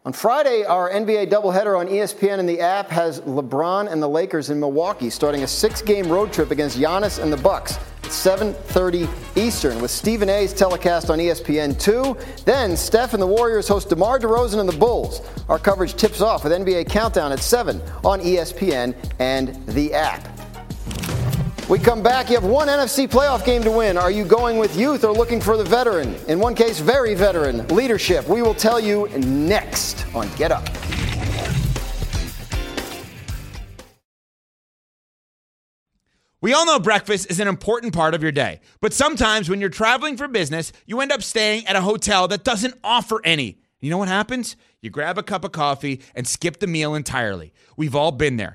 On 0.05 0.12
Friday, 0.12 0.64
our 0.64 0.89
NBA 0.89 1.31
doubleheader 1.31 1.77
on 1.77 1.89
ESPN 1.89 2.39
and 2.39 2.49
the 2.49 2.61
app 2.61 2.89
has 2.91 3.21
LeBron 3.23 3.91
and 3.91 4.01
the 4.01 4.09
Lakers 4.09 4.51
in 4.51 4.61
Milwaukee 4.61 5.11
starting 5.11 5.43
a 5.43 5.49
six-game 5.49 6.09
road 6.09 6.33
trip 6.33 6.53
against 6.53 6.79
Giannis 6.79 7.21
and 7.21 7.33
the 7.33 7.37
Bucks. 7.37 7.79
7:30 8.03 9.09
Eastern 9.37 9.81
with 9.81 9.91
Stephen 9.91 10.29
A's 10.29 10.53
telecast 10.53 11.11
on 11.11 11.19
ESPN2. 11.19 12.45
Then 12.45 12.77
Steph 12.77 13.14
and 13.14 13.23
the 13.23 13.27
Warriors 13.27 13.67
host 13.67 13.89
DeMar 13.89 14.21
DeRozan 14.21 14.61
and 14.61 14.69
the 14.69 14.79
Bulls. 14.79 15.23
Our 15.49 15.59
coverage 15.59 15.95
tips 15.95 16.21
off 16.21 16.45
with 16.45 16.53
NBA 16.53 16.89
Countdown 16.89 17.33
at 17.33 17.41
7 17.41 17.83
on 18.05 18.21
ESPN 18.21 18.95
and 19.19 19.57
the 19.67 19.93
app. 19.93 20.36
We 21.69 21.81
come 21.81 22.01
back. 22.01 22.29
You 22.29 22.37
have 22.37 22.45
one 22.45 22.69
NFC 22.69 23.09
playoff 23.09 23.45
game 23.45 23.64
to 23.64 23.73
win. 23.73 23.99
Are 23.99 24.11
you 24.11 24.25
going 24.25 24.57
with 24.57 24.77
youth 24.77 25.03
or 25.03 25.12
looking 25.12 25.41
for 25.41 25.57
the 25.57 25.64
veteran? 25.64 26.14
In 26.29 26.39
one 26.39 26.55
case, 26.55 26.79
very 26.79 27.14
veteran 27.17 27.67
leadership. 27.69 28.29
We 28.29 28.41
will 28.41 28.55
tell 28.55 28.79
you 28.79 29.09
next 29.19 30.07
on 30.14 30.29
Get 30.37 30.53
Up. 30.53 30.69
We 36.41 36.53
all 36.53 36.64
know 36.67 36.79
breakfast 36.79 37.29
is 37.33 37.41
an 37.41 37.49
important 37.49 37.93
part 37.93 38.14
of 38.14 38.23
your 38.23 38.31
day, 38.31 38.61
but 38.81 38.93
sometimes 38.93 39.51
when 39.51 39.61
you're 39.61 39.69
traveling 39.69 40.17
for 40.17 40.29
business, 40.29 40.73
you 40.87 41.01
end 41.01 41.11
up 41.11 41.25
staying 41.25 41.67
at 41.67 41.75
a 41.75 41.81
hotel 41.81 42.29
that 42.29 42.45
doesn't 42.45 42.75
offer 42.85 43.21
any. 43.25 43.59
You 43.81 43.91
know 43.91 43.99
what 43.99 44.07
happens? 44.07 44.55
You 44.81 44.91
grab 44.91 45.19
a 45.19 45.23
cup 45.25 45.43
of 45.43 45.51
coffee 45.51 46.01
and 46.14 46.29
skip 46.29 46.61
the 46.61 46.69
meal 46.69 46.95
entirely. 46.95 47.53
We've 47.77 47.97
all 47.97 48.12
been 48.12 48.37
there. 48.37 48.55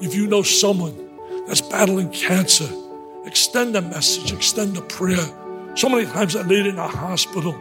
If 0.00 0.14
you 0.14 0.26
know 0.26 0.42
someone 0.42 0.96
that's 1.46 1.60
battling 1.60 2.10
cancer, 2.10 2.68
extend 3.24 3.76
a 3.76 3.82
message, 3.82 4.32
extend 4.32 4.76
a 4.76 4.82
prayer. 4.82 5.26
So 5.74 5.88
many 5.88 6.06
times 6.06 6.36
I 6.36 6.42
laid 6.42 6.66
in 6.66 6.78
a 6.78 6.88
hospital, 6.88 7.54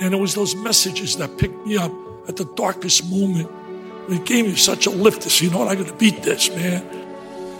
and 0.00 0.14
it 0.14 0.16
was 0.16 0.34
those 0.34 0.54
messages 0.56 1.16
that 1.16 1.36
picked 1.38 1.66
me 1.66 1.76
up 1.76 1.92
at 2.28 2.36
the 2.36 2.46
darkest 2.56 3.10
moment. 3.10 3.50
It 4.08 4.24
gave 4.24 4.46
me 4.46 4.56
such 4.56 4.86
a 4.86 4.90
lift 4.90 5.22
to 5.22 5.30
say, 5.30 5.46
you 5.46 5.50
know 5.50 5.58
what, 5.58 5.68
I 5.68 5.74
gotta 5.74 5.92
beat 5.94 6.22
this, 6.22 6.48
man. 6.50 6.82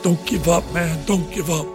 Don't 0.03 0.25
give 0.27 0.49
up, 0.49 0.65
man. 0.73 1.05
Don't 1.07 1.31
give 1.33 1.51
up. 1.51 1.67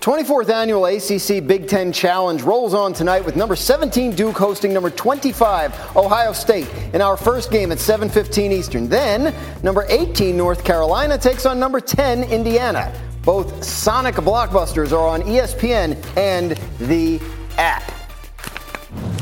24th 0.00 0.48
annual 0.48 0.86
ACC 0.86 1.46
Big 1.46 1.68
Ten 1.68 1.92
Challenge 1.92 2.40
rolls 2.40 2.72
on 2.72 2.94
tonight 2.94 3.22
with 3.22 3.36
number 3.36 3.54
17 3.54 4.14
Duke 4.14 4.34
hosting 4.34 4.72
number 4.72 4.88
25 4.88 5.94
Ohio 5.94 6.32
State 6.32 6.66
in 6.94 7.02
our 7.02 7.18
first 7.18 7.50
game 7.50 7.70
at 7.70 7.76
7:15 7.76 8.50
Eastern. 8.50 8.88
Then 8.88 9.34
number 9.62 9.84
18 9.90 10.38
North 10.38 10.64
Carolina 10.64 11.18
takes 11.18 11.44
on 11.44 11.60
number 11.60 11.80
10 11.80 12.24
Indiana. 12.24 12.90
Both 13.26 13.62
Sonic 13.62 14.14
blockbusters 14.14 14.92
are 14.92 15.06
on 15.06 15.20
ESPN 15.20 15.94
and 16.16 16.52
the 16.78 17.20
app. 17.58 17.92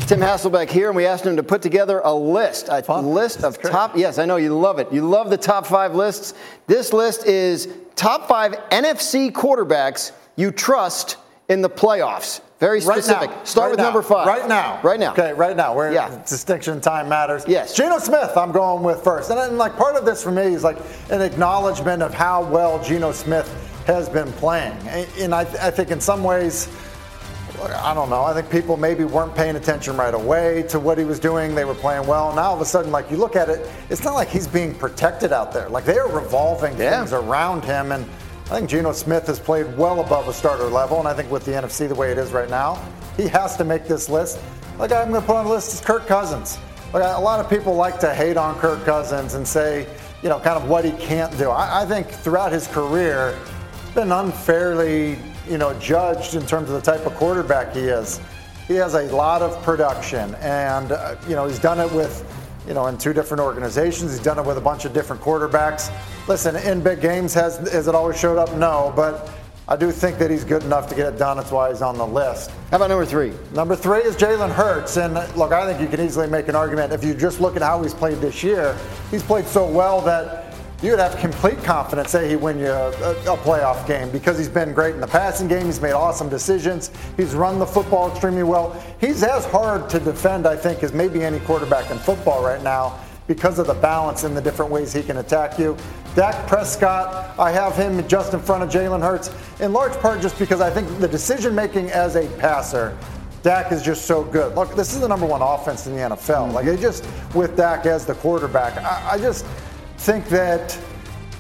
Tim 0.07 0.21
Hasselbeck 0.21 0.71
here, 0.71 0.87
and 0.87 0.97
we 0.97 1.07
asked 1.07 1.27
him 1.27 1.35
to 1.37 1.43
put 1.43 1.61
together 1.61 2.01
a 2.05 2.15
list, 2.15 2.69
a 2.71 2.85
Fun. 2.85 3.13
list 3.13 3.43
of 3.43 3.61
top. 3.61 3.97
Yes, 3.97 4.19
I 4.19 4.27
know 4.27 4.37
you 4.37 4.57
love 4.57 4.79
it. 4.79 4.93
You 4.93 5.03
love 5.03 5.29
the 5.29 5.37
top 5.37 5.67
five 5.67 5.97
lists. 5.97 6.35
This 6.69 6.93
list 6.93 7.27
is 7.27 7.67
top 7.97 8.29
five 8.29 8.53
NFC 8.71 9.33
quarterbacks 9.33 10.13
you 10.39 10.53
trust 10.53 11.17
in 11.49 11.63
the 11.63 11.69
playoffs. 11.69 12.41
Very 12.61 12.81
specific. 12.81 13.31
Right 13.31 13.49
Start 13.49 13.65
right 13.65 13.71
with 13.71 13.79
now. 13.79 13.85
number 13.85 14.03
five. 14.03 14.27
Right 14.27 14.49
now. 14.49 14.81
Right 14.83 14.99
now. 14.99 15.13
Okay, 15.13 15.33
right 15.33 15.57
now. 15.57 15.75
Where 15.75 15.93
yeah. 15.93 16.23
distinction 16.29 16.81
time 16.81 17.09
matters. 17.09 17.45
Yes. 17.47 17.75
Geno 17.75 17.99
Smith, 17.99 18.37
I'm 18.37 18.53
going 18.53 18.83
with 18.83 19.03
first. 19.03 19.31
And 19.31 19.39
then, 19.39 19.57
like, 19.57 19.77
part 19.77 19.97
of 19.97 20.05
this 20.05 20.23
for 20.23 20.31
me 20.31 20.43
is 20.43 20.65
like 20.65 20.79
an 21.11 21.23
acknowledgement 21.23 22.03
of 22.03 22.15
how 22.15 22.45
well 22.45 22.83
Geno 22.83 23.13
Smith 23.13 23.49
has 23.87 24.09
been 24.09 24.31
playing. 24.33 24.77
And 25.19 25.35
I, 25.35 25.41
I 25.41 25.71
think 25.71 25.91
in 25.91 26.01
some 26.01 26.23
ways, 26.23 26.69
I 27.63 27.93
don't 27.93 28.11
know. 28.11 28.23
I 28.23 28.33
think 28.35 28.51
people 28.51 28.77
maybe 28.77 29.05
weren't 29.05 29.35
paying 29.35 29.57
attention 29.57 29.97
right 29.97 30.15
away 30.15 30.63
to 30.69 30.79
what 30.79 30.99
he 30.99 31.05
was 31.05 31.19
doing. 31.19 31.55
They 31.55 31.65
were 31.65 31.75
playing 31.75 32.07
well. 32.07 32.33
Now 32.35 32.43
all 32.43 32.55
of 32.55 32.61
a 32.61 32.65
sudden, 32.65 32.93
like 32.93 33.11
you 33.11 33.17
look 33.17 33.35
at 33.35 33.49
it, 33.49 33.69
it's 33.91 34.05
not 34.05 34.15
like 34.15 34.29
he's 34.29 34.47
being 34.47 34.75
protected 34.75 35.33
out 35.33 35.53
there. 35.53 35.69
Like 35.69 35.85
they 35.85 35.99
are 35.99 36.09
revolving 36.09 36.79
yeah. 36.79 36.99
things 36.99 37.13
around 37.13 37.65
him. 37.65 37.91
And 37.91 38.09
I 38.51 38.57
think 38.57 38.71
Geno 38.71 38.93
Smith 38.93 39.27
has 39.27 39.39
played 39.39 39.77
well 39.77 40.01
above 40.01 40.27
a 40.27 40.33
starter 40.33 40.65
level, 40.65 40.99
and 40.99 41.07
I 41.07 41.13
think 41.13 41.31
with 41.31 41.45
the 41.45 41.53
NFC 41.53 41.87
the 41.87 41.95
way 41.95 42.13
it 42.13 42.17
is 42.17 42.33
right 42.33 42.49
now, 42.49 42.83
he 43.15 43.29
has 43.29 43.59
to 43.59 43.65
make 43.65 43.87
this 43.87 44.09
list. 44.09 44.41
Like 44.79 44.91
I'm 44.91 45.11
going 45.11 45.21
to 45.21 45.27
put 45.27 45.37
on 45.37 45.45
the 45.45 45.51
list 45.51 45.75
is 45.75 45.83
Kirk 45.83 46.07
Cousins. 46.07 46.59
Like 46.95 47.03
a 47.03 47.21
lot 47.21 47.41
of 47.41 47.51
people 47.51 47.75
like 47.75 48.01
to 48.01 48.15
hate 48.15 48.39
on 48.39 48.59
Kirk 48.59 48.83
Cousins 48.87 49.35
and 49.35 49.47
say, 49.47 49.87
you 50.23 50.31
know, 50.31 50.41
kind 50.41 50.57
of 50.57 50.67
what 50.67 50.83
he 50.83 50.93
can't 50.93 51.37
do. 51.37 51.51
I, 51.51 51.83
I 51.83 51.87
think 51.87 52.09
throughout 52.09 52.51
his 52.51 52.67
career, 52.69 53.39
been 53.95 54.13
unfairly, 54.13 55.19
you 55.47 55.59
know, 55.59 55.79
judged 55.79 56.35
in 56.35 56.47
terms 56.47 56.71
of 56.71 56.83
the 56.83 56.91
type 56.91 57.05
of 57.05 57.15
quarterback 57.17 57.75
he 57.75 57.81
is. 57.81 58.19
He 58.67 58.77
has 58.77 58.95
a 58.95 59.15
lot 59.15 59.43
of 59.43 59.63
production, 59.63 60.35
and 60.37 60.93
uh, 60.93 61.17
you 61.29 61.35
know, 61.35 61.47
he's 61.47 61.59
done 61.59 61.81
it 61.81 61.93
with 61.93 62.25
you 62.67 62.75
know, 62.75 62.87
in 62.87 62.99
two 62.99 63.15
different 63.15 63.41
organizations. 63.41 64.13
He's 64.13 64.23
done 64.23 64.39
it 64.39 64.45
with 64.45 64.59
a 64.59 64.61
bunch 64.61 64.85
of 64.85 64.93
different 64.93 65.23
quarterbacks. 65.23 65.91
Listen, 66.29 66.57
in 66.57 66.83
big 66.83 67.01
games, 67.01 67.33
has, 67.33 67.57
has 67.73 67.89
it 67.89 67.95
always 67.95 68.21
showed 68.21 68.37
up? 68.37 68.55
No, 68.55 68.93
but 68.95 69.31
I 69.67 69.77
do 69.77 69.91
think 69.91 70.19
that 70.19 70.31
he's 70.31 70.45
good 70.45 70.63
enough 70.63 70.87
to 70.91 70.95
get 70.95 71.07
it 71.15 71.19
done. 71.19 71.39
That's 71.39 71.51
why 71.51 71.71
he's 71.71 71.81
on 71.81 71.97
the 71.97 72.07
list. 72.07 72.51
How 72.71 72.77
about 72.77 72.91
number 72.91 73.07
three? 73.07 73.33
Number 73.55 73.75
three 73.75 74.01
is 74.01 74.15
Jalen 74.15 74.53
Hurts. 74.53 74.99
And 74.99 75.15
look, 75.39 75.53
I 75.53 75.65
think 75.65 75.81
you 75.81 75.89
can 75.89 76.05
easily 76.05 76.29
make 76.29 76.49
an 76.49 76.55
argument 76.55 76.93
if 76.93 77.03
you 77.03 77.15
just 77.15 77.41
look 77.41 77.57
at 77.57 77.63
how 77.63 77.83
he's 77.83 77.95
played 77.95 78.19
this 78.19 78.45
year. 78.45 78.77
He's 79.11 79.23
played 79.23 79.47
so 79.47 79.67
well 79.67 80.03
that 80.03 80.55
you 80.83 80.91
would 80.91 81.01
have 81.01 81.17
complete 81.17 81.65
confidence 81.65 82.11
say 82.11 82.29
he 82.29 82.37
win 82.37 82.59
you 82.59 82.67
a, 82.67 82.91
a, 82.91 83.37
playoff 83.39 83.87
game 83.87 84.11
because 84.11 84.37
he's 84.37 84.51
been 84.51 84.75
great 84.75 84.95
in 84.95 85.01
the 85.01 85.07
passing 85.07 85.49
game. 85.49 85.65
He's 85.65 85.81
made 85.81 85.93
awesome 85.93 86.29
decisions. 86.29 86.91
He's 87.17 87.35
run 87.35 87.59
the 87.59 87.67
football 87.67 88.11
extremely 88.11 88.43
well. 88.43 88.81
He's 89.01 89.23
as 89.23 89.47
hard 89.47 89.89
to 89.89 89.99
defend, 89.99 90.47
I 90.47 90.57
think, 90.57 90.83
as 90.83 90.93
maybe 90.93 91.25
any 91.25 91.41
quarterback 91.41 91.91
in 91.91 91.99
football 91.99 92.45
right 92.45 92.63
now 92.63 93.01
because 93.29 93.61
of 93.61 93.69
the 93.69 93.75
balance 93.75 94.25
in 94.25 94.35
the 94.35 94.41
different 94.41 94.73
ways 94.73 94.93
he 94.93 95.03
can 95.03 95.19
attack 95.19 95.59
you. 95.59 95.77
Dak 96.17 96.49
Prescott, 96.49 97.39
I 97.39 97.53
have 97.53 97.77
him 97.77 98.07
just 98.09 98.35
in 98.35 98.41
front 98.41 98.65
of 98.65 98.71
Jalen 98.71 99.03
Hurts, 99.03 99.31
in 99.61 99.73
large 99.73 99.93
part 100.01 100.21
just 100.21 100.37
because 100.39 100.61
I 100.61 100.71
think 100.71 100.99
the 100.99 101.07
decision 101.07 101.55
making 101.55 101.91
as 101.91 102.17
a 102.17 102.27
passer 102.39 102.99
Dak 103.43 103.71
is 103.71 103.83
just 103.83 104.07
so 104.07 104.25
good. 104.25 104.55
Look, 104.57 104.75
this 104.75 104.93
is 104.93 105.01
the 105.01 105.09
number 105.09 105.27
one 105.27 105.43
offense 105.43 105.87
in 105.87 105.95
the 105.95 106.01
NFL. 106.01 106.47
Mm-hmm. 106.47 106.55
Like, 106.55 106.67
it 106.67 106.81
just 106.81 107.07
with 107.35 107.57
Dak 107.57 107.87
as 107.87 108.05
the 108.05 108.15
quarterback, 108.15 108.77
I, 108.79 109.13
I 109.13 109.19
just 109.19 109.47
think 109.99 110.29
that 110.29 110.79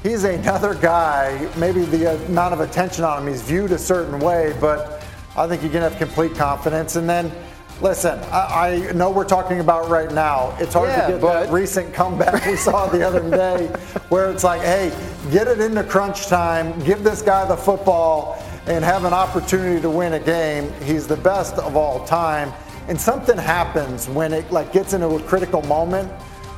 he's 0.02 0.24
another 0.24 0.74
guy. 0.74 1.50
Maybe 1.56 1.82
the 1.82 2.14
amount 2.26 2.54
of 2.54 2.60
attention 2.60 3.04
on 3.04 3.22
him, 3.22 3.28
he's 3.28 3.42
viewed 3.42 3.72
a 3.72 3.78
certain 3.78 4.20
way, 4.20 4.56
but 4.60 5.02
I 5.36 5.48
think 5.48 5.62
you 5.62 5.68
can 5.68 5.82
have 5.82 5.96
complete 5.96 6.34
confidence. 6.34 6.96
And 6.96 7.08
then, 7.08 7.32
listen, 7.80 8.18
I, 8.30 8.88
I 8.88 8.92
know 8.92 9.10
we're 9.10 9.24
talking 9.24 9.60
about 9.60 9.88
right 9.88 10.10
now. 10.10 10.56
It's 10.58 10.74
hard 10.74 10.88
yeah, 10.88 11.06
to 11.06 11.12
get 11.12 11.20
that 11.22 11.50
recent 11.50 11.92
comeback 11.94 12.44
we 12.46 12.56
saw 12.56 12.86
the 12.86 13.06
other 13.06 13.28
day, 13.30 13.66
where 14.08 14.30
it's 14.30 14.44
like, 14.44 14.62
hey, 14.62 14.92
get 15.30 15.48
it 15.48 15.60
into 15.60 15.84
crunch 15.84 16.26
time, 16.26 16.78
give 16.84 17.04
this 17.04 17.22
guy 17.22 17.46
the 17.46 17.56
football, 17.56 18.42
and 18.66 18.84
have 18.84 19.04
an 19.04 19.12
opportunity 19.12 19.80
to 19.80 19.90
win 19.90 20.14
a 20.14 20.20
game. 20.20 20.72
He's 20.82 21.06
the 21.06 21.16
best 21.16 21.54
of 21.54 21.76
all 21.76 22.04
time. 22.06 22.52
And 22.88 23.00
something 23.00 23.36
happens 23.36 24.08
when 24.08 24.32
it 24.32 24.50
like 24.50 24.72
gets 24.72 24.92
into 24.92 25.08
a 25.08 25.22
critical 25.22 25.62
moment 25.62 26.10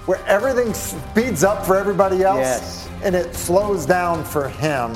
where 0.07 0.25
everything 0.27 0.73
speeds 0.75 1.45
up 1.45 1.65
for 1.67 1.77
everybody 1.77 2.23
else 2.23 2.39
yes. 2.41 2.89
and 3.03 3.15
it 3.15 3.35
slows 3.35 3.85
down 3.87 4.25
for 4.25 4.49
him. 4.49 4.93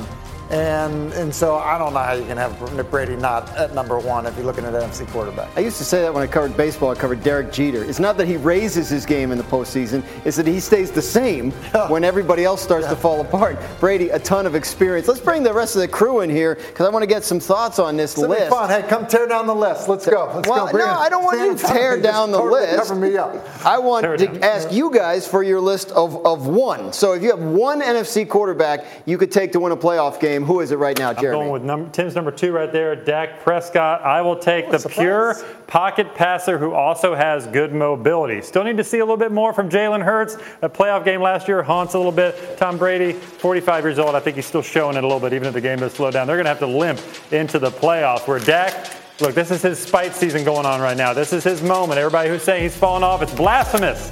And 0.51 1.13
and 1.15 1.35
so 1.35 1.57
I 1.57 1.79
don't 1.79 1.95
know 1.95 2.01
how 2.01 2.13
you 2.13 2.25
can 2.25 2.37
have 2.37 2.75
Nick 2.75 2.91
Brady 2.91 3.17
not 3.17 3.49
at 3.57 3.75
number 3.75 3.99
one 3.99 4.27
if 4.27 4.37
you're 4.37 4.45
looking 4.45 4.65
at 4.65 4.75
an 4.75 4.83
NFC 4.83 5.07
quarterback. 5.09 5.57
I 5.57 5.61
used 5.61 5.79
to 5.79 5.85
say 5.85 6.03
that 6.03 6.13
when 6.13 6.23
I 6.23 6.27
covered 6.27 6.57
baseball, 6.57 6.91
I 6.91 6.95
covered 6.95 7.23
Derek 7.23 7.53
Jeter. 7.53 7.85
It's 7.85 7.99
not 7.99 8.17
that 8.19 8.29
he 8.29 8.37
raises 8.37 8.89
his 8.89 9.07
game 9.07 9.33
in 9.33 9.39
the 9.39 9.45
postseason, 9.45 10.05
it's 10.25 10.37
that 10.37 10.47
he 10.47 10.61
stays 10.61 10.91
the 10.91 11.03
same 11.03 11.51
when 11.89 12.05
everybody 12.05 12.45
else 12.45 12.63
starts 12.63 12.85
yeah. 12.85 12.91
to 12.91 12.97
fall 12.97 13.21
apart. 13.21 13.59
Brady, 13.81 14.11
a 14.11 14.19
ton 14.19 14.47
of 14.47 14.55
experience. 14.55 15.09
Let's 15.09 15.21
bring 15.21 15.43
the 15.43 15.53
rest 15.53 15.77
of 15.77 15.81
the 15.81 15.89
crew 15.89 16.21
in 16.21 16.31
here 16.31 16.57
because 16.57 16.87
I 16.87 16.91
want 16.91 17.03
to 17.03 17.09
get 17.09 17.25
some 17.25 17.41
thoughts 17.41 17.79
on 17.79 17.97
this 17.97 18.13
it's 18.13 18.27
list. 18.27 18.51
fun. 18.51 18.69
Hey, 18.69 18.87
come 18.89 19.07
tear 19.07 19.27
down 19.27 19.47
the 19.47 19.55
list. 19.55 19.89
Let's 19.89 20.07
go. 20.07 20.31
Let's 20.35 20.49
well, 20.49 20.71
go. 20.71 20.79
no, 20.79 20.87
I 20.87 21.09
don't 21.09 21.25
want 21.25 21.41
you 21.41 21.57
to 21.57 21.73
tear 21.73 22.01
down 22.01 22.31
the 22.31 22.39
totally 22.39 22.63
list. 22.63 22.89
Cover 22.89 23.01
me 23.01 23.17
up. 23.17 23.35
I 23.65 23.79
want 23.79 24.05
to 24.19 24.45
ask 24.45 24.71
you 24.73 24.93
guys 24.93 25.27
for 25.27 25.43
your 25.43 25.61
list 25.61 25.91
of, 25.93 26.25
of 26.27 26.47
one. 26.47 26.93
So 26.93 27.13
if 27.13 27.23
you 27.23 27.31
have 27.31 27.41
one 27.41 27.81
NFC 27.81 28.29
quarterback 28.29 28.85
you 29.07 29.19
could 29.19 29.31
take 29.31 29.53
to 29.53 29.61
win 29.61 29.73
a 29.73 29.77
playoff 29.77 30.21
game, 30.21 30.34
who 30.43 30.61
is 30.61 30.73
it 30.73 30.79
right 30.79 30.99
now? 30.99 31.13
Jeremy. 31.13 31.29
I'm 31.29 31.45
going 31.45 31.53
with 31.53 31.63
number, 31.63 31.91
Tim's 31.91 32.15
number 32.15 32.31
two 32.31 32.53
right 32.53 32.73
there, 32.73 32.97
Dak 32.97 33.41
Prescott. 33.41 34.03
I 34.03 34.23
will 34.23 34.37
take 34.37 34.67
oh, 34.69 34.79
the 34.79 34.89
pure 34.89 35.37
pocket 35.67 36.15
passer 36.15 36.59
who 36.59 36.73
also 36.73 37.15
has 37.15 37.47
good 37.47 37.73
mobility. 37.73 38.43
Still 38.43 38.65
need 38.65 38.77
to 38.79 38.85
see 38.85 38.99
a 38.99 39.05
little 39.05 39.17
bit 39.17 39.31
more 39.31 39.53
from 39.53 39.71
Jalen 39.71 40.03
Hurts. 40.03 40.37
A 40.63 40.69
playoff 40.69 41.05
game 41.05 41.21
last 41.21 41.47
year 41.47 41.63
haunts 41.63 41.95
a 41.95 41.99
little 41.99 42.11
bit. 42.11 42.59
Tom 42.59 42.79
Brady, 42.79 43.13
45 43.13 43.85
years 43.85 43.99
old. 43.99 44.15
I 44.15 44.21
think 44.21 44.37
he's 44.37 44.47
still 44.47 44.63
showing 44.63 44.97
it 44.97 45.05
a 45.05 45.07
little 45.07 45.21
bit, 45.21 45.33
even 45.33 45.47
if 45.47 45.55
the 45.55 45.61
game 45.61 45.79
does 45.79 45.93
slow 45.93 46.11
down. 46.11 46.27
They're 46.27 46.37
going 46.37 46.47
to 46.47 46.51
have 46.51 46.59
to 46.59 46.67
limp 46.67 47.01
into 47.33 47.59
the 47.59 47.71
playoffs. 47.71 48.27
Where 48.27 48.41
Dak 48.41 48.91
Look, 49.21 49.35
this 49.37 49.53
is 49.53 49.63
his 49.63 49.79
spite 49.79 50.13
season 50.13 50.43
going 50.43 50.67
on 50.67 50.81
right 50.81 50.97
now. 50.97 51.15
This 51.15 51.33
is 51.33 51.45
his 51.45 51.63
moment. 51.63 51.99
Everybody 51.99 52.31
who's 52.31 52.43
saying 52.43 52.65
he's 52.65 52.77
falling 52.77 53.05
off, 53.05 53.23
it's 53.23 53.33
blasphemous. 53.33 54.11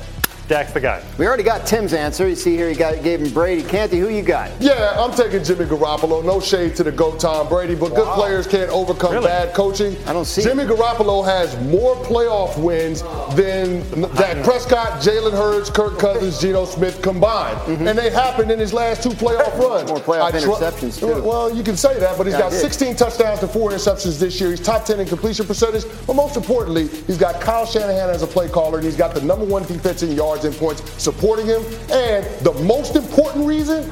Dak's 0.53 0.74
the 0.74 0.80
guy. 0.80 1.03
We 1.16 1.26
already 1.26 1.44
got 1.44 1.66
Tim's 1.66 1.94
answer. 1.94 2.28
You 2.28 2.34
see 2.34 2.55
here, 2.55 2.68
he 2.68 2.74
got, 2.74 3.03
gave 3.03 3.22
him 3.22 3.32
Brady. 3.32 3.62
Canty, 3.62 3.98
who 3.98 4.11
you 4.11 4.20
got? 4.20 4.50
Yeah, 4.61 4.94
I'm 4.98 5.11
taking 5.11 5.42
Jimmy 5.42 5.64
Garoppolo. 5.64 6.22
No 6.22 6.40
shade 6.40 6.76
to 6.76 6.84
the 6.84 6.92
GOAT 6.92 7.18
Tom 7.18 7.48
Brady, 7.48 7.74
but 7.74 7.92
wow. 7.92 7.96
good 7.96 8.14
players 8.16 8.46
can't 8.46 8.68
overcome 8.68 9.12
really? 9.12 9.28
bad 9.28 9.55
coaching. 9.55 9.96
I 10.07 10.12
don't 10.12 10.26
see 10.26 10.42
Jimmy 10.42 10.64
it. 10.64 10.68
Garoppolo 10.68 11.24
has 11.24 11.59
more 11.68 11.96
playoff 12.05 12.62
wins 12.62 13.00
than 13.34 13.80
Dak 14.14 14.44
Prescott, 14.44 15.00
Jalen 15.00 15.32
Hurts, 15.32 15.70
Kirk 15.70 15.98
Cousins, 15.98 16.38
Geno 16.38 16.66
Smith 16.66 17.00
combined. 17.00 17.57
Mm-hmm. 17.61 17.88
And 17.88 17.98
they 17.98 18.11
happened 18.11 18.50
in 18.50 18.59
his 18.59 18.74
last 18.74 19.03
two 19.03 19.09
playoff 19.09 19.59
runs. 19.59 19.88
More 19.88 20.00
playoff 20.00 20.32
interceptions, 20.32 21.00
too. 21.00 21.22
Well, 21.22 21.57
you 21.57 21.62
can 21.62 21.78
say 21.78 21.98
that, 21.98 22.18
but 22.18 22.26
he's 22.26 22.34
yeah, 22.34 22.50
got 22.50 22.53
16 22.53 22.96
touchdowns 22.96 23.40
to 23.40 23.48
four 23.48 23.70
interceptions 23.70 24.20
this 24.20 24.38
year. 24.38 24.50
He's 24.50 24.61
top 24.61 24.84
10 24.84 25.00
in 25.00 25.09
completion 25.09 25.46
percentage. 25.46 25.86
But 26.07 26.12
most 26.12 26.36
importantly, 26.36 26.88
he's 26.88 27.16
got 27.16 27.40
Kyle 27.40 27.64
Shanahan 27.64 28.11
as 28.11 28.20
a 28.20 28.26
play 28.26 28.50
caller, 28.50 28.76
and 28.76 28.84
he's 28.84 28.98
got 28.98 29.14
the 29.14 29.22
number 29.22 29.46
one 29.46 29.62
defense 29.62 30.03
in 30.03 30.12
yards 30.12 30.41
and 30.45 30.55
points 30.55 30.82
supporting 31.03 31.47
him. 31.47 31.62
And 31.90 32.24
the 32.40 32.53
most 32.64 32.97
important 32.97 33.47
reason, 33.47 33.90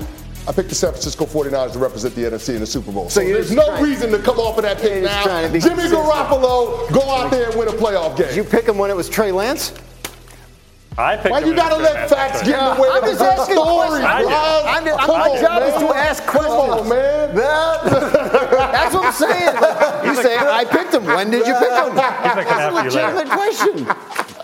I 0.48 0.52
picked 0.52 0.68
the 0.68 0.74
San 0.74 0.90
Francisco 0.90 1.26
49ers 1.26 1.72
to 1.72 1.78
represent 1.78 2.14
the 2.14 2.22
NFC 2.22 2.54
in 2.54 2.60
the 2.60 2.66
Super 2.66 2.92
Bowl. 2.92 3.08
So, 3.10 3.20
so 3.20 3.26
there's 3.26 3.52
no 3.52 3.66
trying, 3.66 3.84
reason 3.84 4.10
to 4.10 4.18
come 4.18 4.38
off 4.38 4.56
of 4.56 4.64
that 4.64 4.78
pick 4.78 5.02
now. 5.02 5.24
Jimmy 5.48 5.84
Garoppolo, 5.84 6.90
go 6.92 7.02
out 7.10 7.30
there 7.30 7.50
and 7.50 7.58
win 7.58 7.68
a 7.68 7.72
playoff 7.72 8.16
game. 8.16 8.28
Did 8.28 8.36
you 8.36 8.44
pick 8.44 8.66
him 8.66 8.78
when 8.78 8.90
it 8.90 8.96
was 8.96 9.08
Trey 9.08 9.32
Lance? 9.32 9.72
I 10.98 11.16
picked 11.16 11.30
Why 11.30 11.38
you 11.40 11.54
gotta 11.54 11.76
let 11.76 12.10
facts 12.10 12.42
get 12.42 12.58
in 12.58 12.76
the 12.76 12.82
way 12.82 12.88
of 12.88 13.04
the 13.04 13.44
story, 13.44 14.02
I'm 14.02 14.84
just, 14.84 15.08
My 15.08 15.40
job 15.40 15.62
is 15.62 15.74
to 15.74 15.94
ask 15.94 16.26
questions. 16.26 16.54
Come 16.54 16.70
on, 16.70 16.88
man. 16.88 17.34
That's 17.36 18.94
what 18.94 19.06
I'm 19.06 19.12
saying. 19.12 19.56
You 20.10 20.14
say 20.16 20.36
I 20.36 20.64
picked 20.64 20.94
him. 20.94 21.04
When 21.04 21.30
did 21.30 21.46
you 21.46 21.54
pick 21.54 21.70
him? 21.70 21.94
That's 21.94 22.72
a 22.72 22.74
legitimate 22.74 23.28
question. 23.28 23.86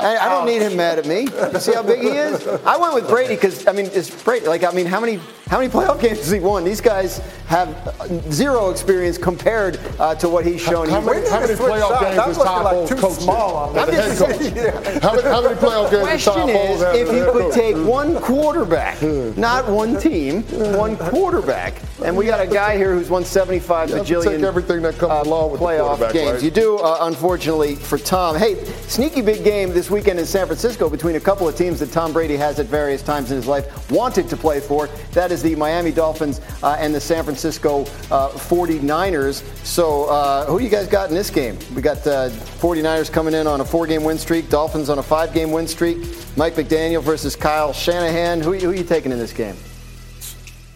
I, 0.01 0.17
I, 0.17 0.29
don't 0.29 0.47
need 0.47 0.63
him 0.63 0.77
mad 0.77 0.99
at 0.99 1.07
me. 1.07 1.23
You 1.23 1.61
see 1.61 1.73
how 1.73 1.83
big 1.83 2.01
he 2.01 2.09
is? 2.09 2.47
I 2.65 2.77
went 2.77 2.95
with 2.95 3.09
Brady 3.09 3.35
because 3.35 3.67
I 3.67 3.73
mean, 3.73 3.87
it's 3.87 4.11
Brady. 4.25 4.47
Like 4.47 4.65
I 4.65 4.71
mean, 4.71 4.87
how 4.87 5.01
many 5.01 5.19
how 5.49 5.59
many 5.59 5.71
playoff 5.71 6.01
games 6.03 6.19
has 6.19 6.31
he 6.31 6.41
won? 6.41 6.65
These 6.65 6.81
guys 6.81 7.19
have 7.47 7.95
zero 8.33 8.71
experience 8.71 9.17
compared 9.17 9.79
uh, 9.99 10.15
to 10.17 10.29
what 10.29 10.45
he's 10.45 10.61
shown. 10.61 10.89
How, 10.89 11.01
how 11.01 11.07
many, 11.07 11.29
how 11.29 11.41
many 11.41 11.55
playoff 11.55 12.01
games 12.01 12.17
has 12.17 12.37
Todd 12.37 12.65
like 12.65 12.75
Bowles 12.75 12.91
coached? 12.91 13.21
Small 13.23 13.79
I'm 13.79 13.91
just, 13.91 14.21
head 14.21 14.41
coach? 14.41 14.57
yeah. 14.57 15.01
how, 15.01 15.15
many, 15.15 15.29
how 15.29 15.43
many 15.43 15.55
playoff 15.55 15.91
games 15.91 16.09
has 16.09 16.25
Todd 16.25 16.49
Bowles 16.49 16.83
had? 16.83 16.97
If 16.97 17.13
you 17.13 17.31
could 17.33 17.53
take 17.53 17.77
one 17.77 18.21
quarterback, 18.21 19.01
not 19.37 19.69
one 19.69 19.99
team, 19.99 20.43
one 20.77 20.97
quarterback, 20.97 21.81
and 22.05 22.17
we 22.17 22.27
got 22.27 22.41
a 22.41 22.47
guy 22.47 22.77
here 22.77 22.95
who's 22.95 23.09
won 23.09 23.25
75 23.25 23.91
you 23.91 23.97
bajillion 23.97 24.25
take 24.25 24.43
everything 24.43 24.83
that 24.83 24.99
comes 24.99 25.13
uh, 25.13 25.23
along 25.25 25.53
with 25.53 25.61
playoff 25.61 26.13
games. 26.13 26.35
Right? 26.35 26.43
You 26.43 26.51
do, 26.51 26.79
uh, 26.79 26.99
unfortunately, 27.03 27.77
for 27.77 27.99
Tom. 27.99 28.37
Hey, 28.37 28.63
sneaky 28.89 29.23
big 29.23 29.45
game 29.45 29.71
this 29.71 29.86
weekend 29.91 30.19
in 30.19 30.27
San 30.27 30.47
Francisco 30.47 30.89
between 30.89 31.17
a 31.17 31.21
couple 31.21 31.49
of 31.49 31.57
teams 31.57 31.81
that 31.81 31.93
Tom 31.93 32.13
Brady 32.13 32.37
has 32.37 32.59
at 32.59 32.67
various 32.67 33.03
times 33.03 33.31
in 33.31 33.37
his 33.37 33.47
life 33.47 33.91
wanted 33.91 34.29
to 34.29 34.37
play 34.37 34.61
for. 34.61 34.89
That 35.13 35.33
is 35.33 35.43
the 35.43 35.55
Miami 35.55 35.93
Dolphins 35.93 36.41
uh, 36.63 36.77
and 36.79 36.95
the 36.95 37.01
San 37.01 37.25
Francisco 37.25 37.83
uh, 38.11 38.31
49ers. 38.31 39.43
So, 39.65 40.05
uh, 40.05 40.47
who 40.47 40.61
you 40.61 40.69
guys 40.69 40.87
got 40.87 41.09
in 41.09 41.15
this 41.15 41.31
game? 41.31 41.59
We 41.75 41.83
got 41.83 42.05
the 42.05 42.31
49ers 42.61 43.11
coming 43.13 43.35
in 43.35 43.47
on 43.47 43.61
a 43.61 43.65
four-game 43.65 44.05
win 44.05 44.19
streak, 44.19 44.49
Dolphins 44.49 44.89
on 44.89 44.99
a 44.99 45.03
five-game 45.03 45.51
win 45.51 45.67
streak. 45.67 45.99
Mike 46.37 46.55
McDaniel 46.55 47.03
versus 47.03 47.37
Kyle 47.37 47.73
Shanahan. 47.73 48.41
Who, 48.41 48.53
who 48.55 48.71
are 48.71 48.75
you 48.75 48.85
taking 48.85 49.13
in 49.13 49.19
this 49.19 49.33
game? 49.33 49.57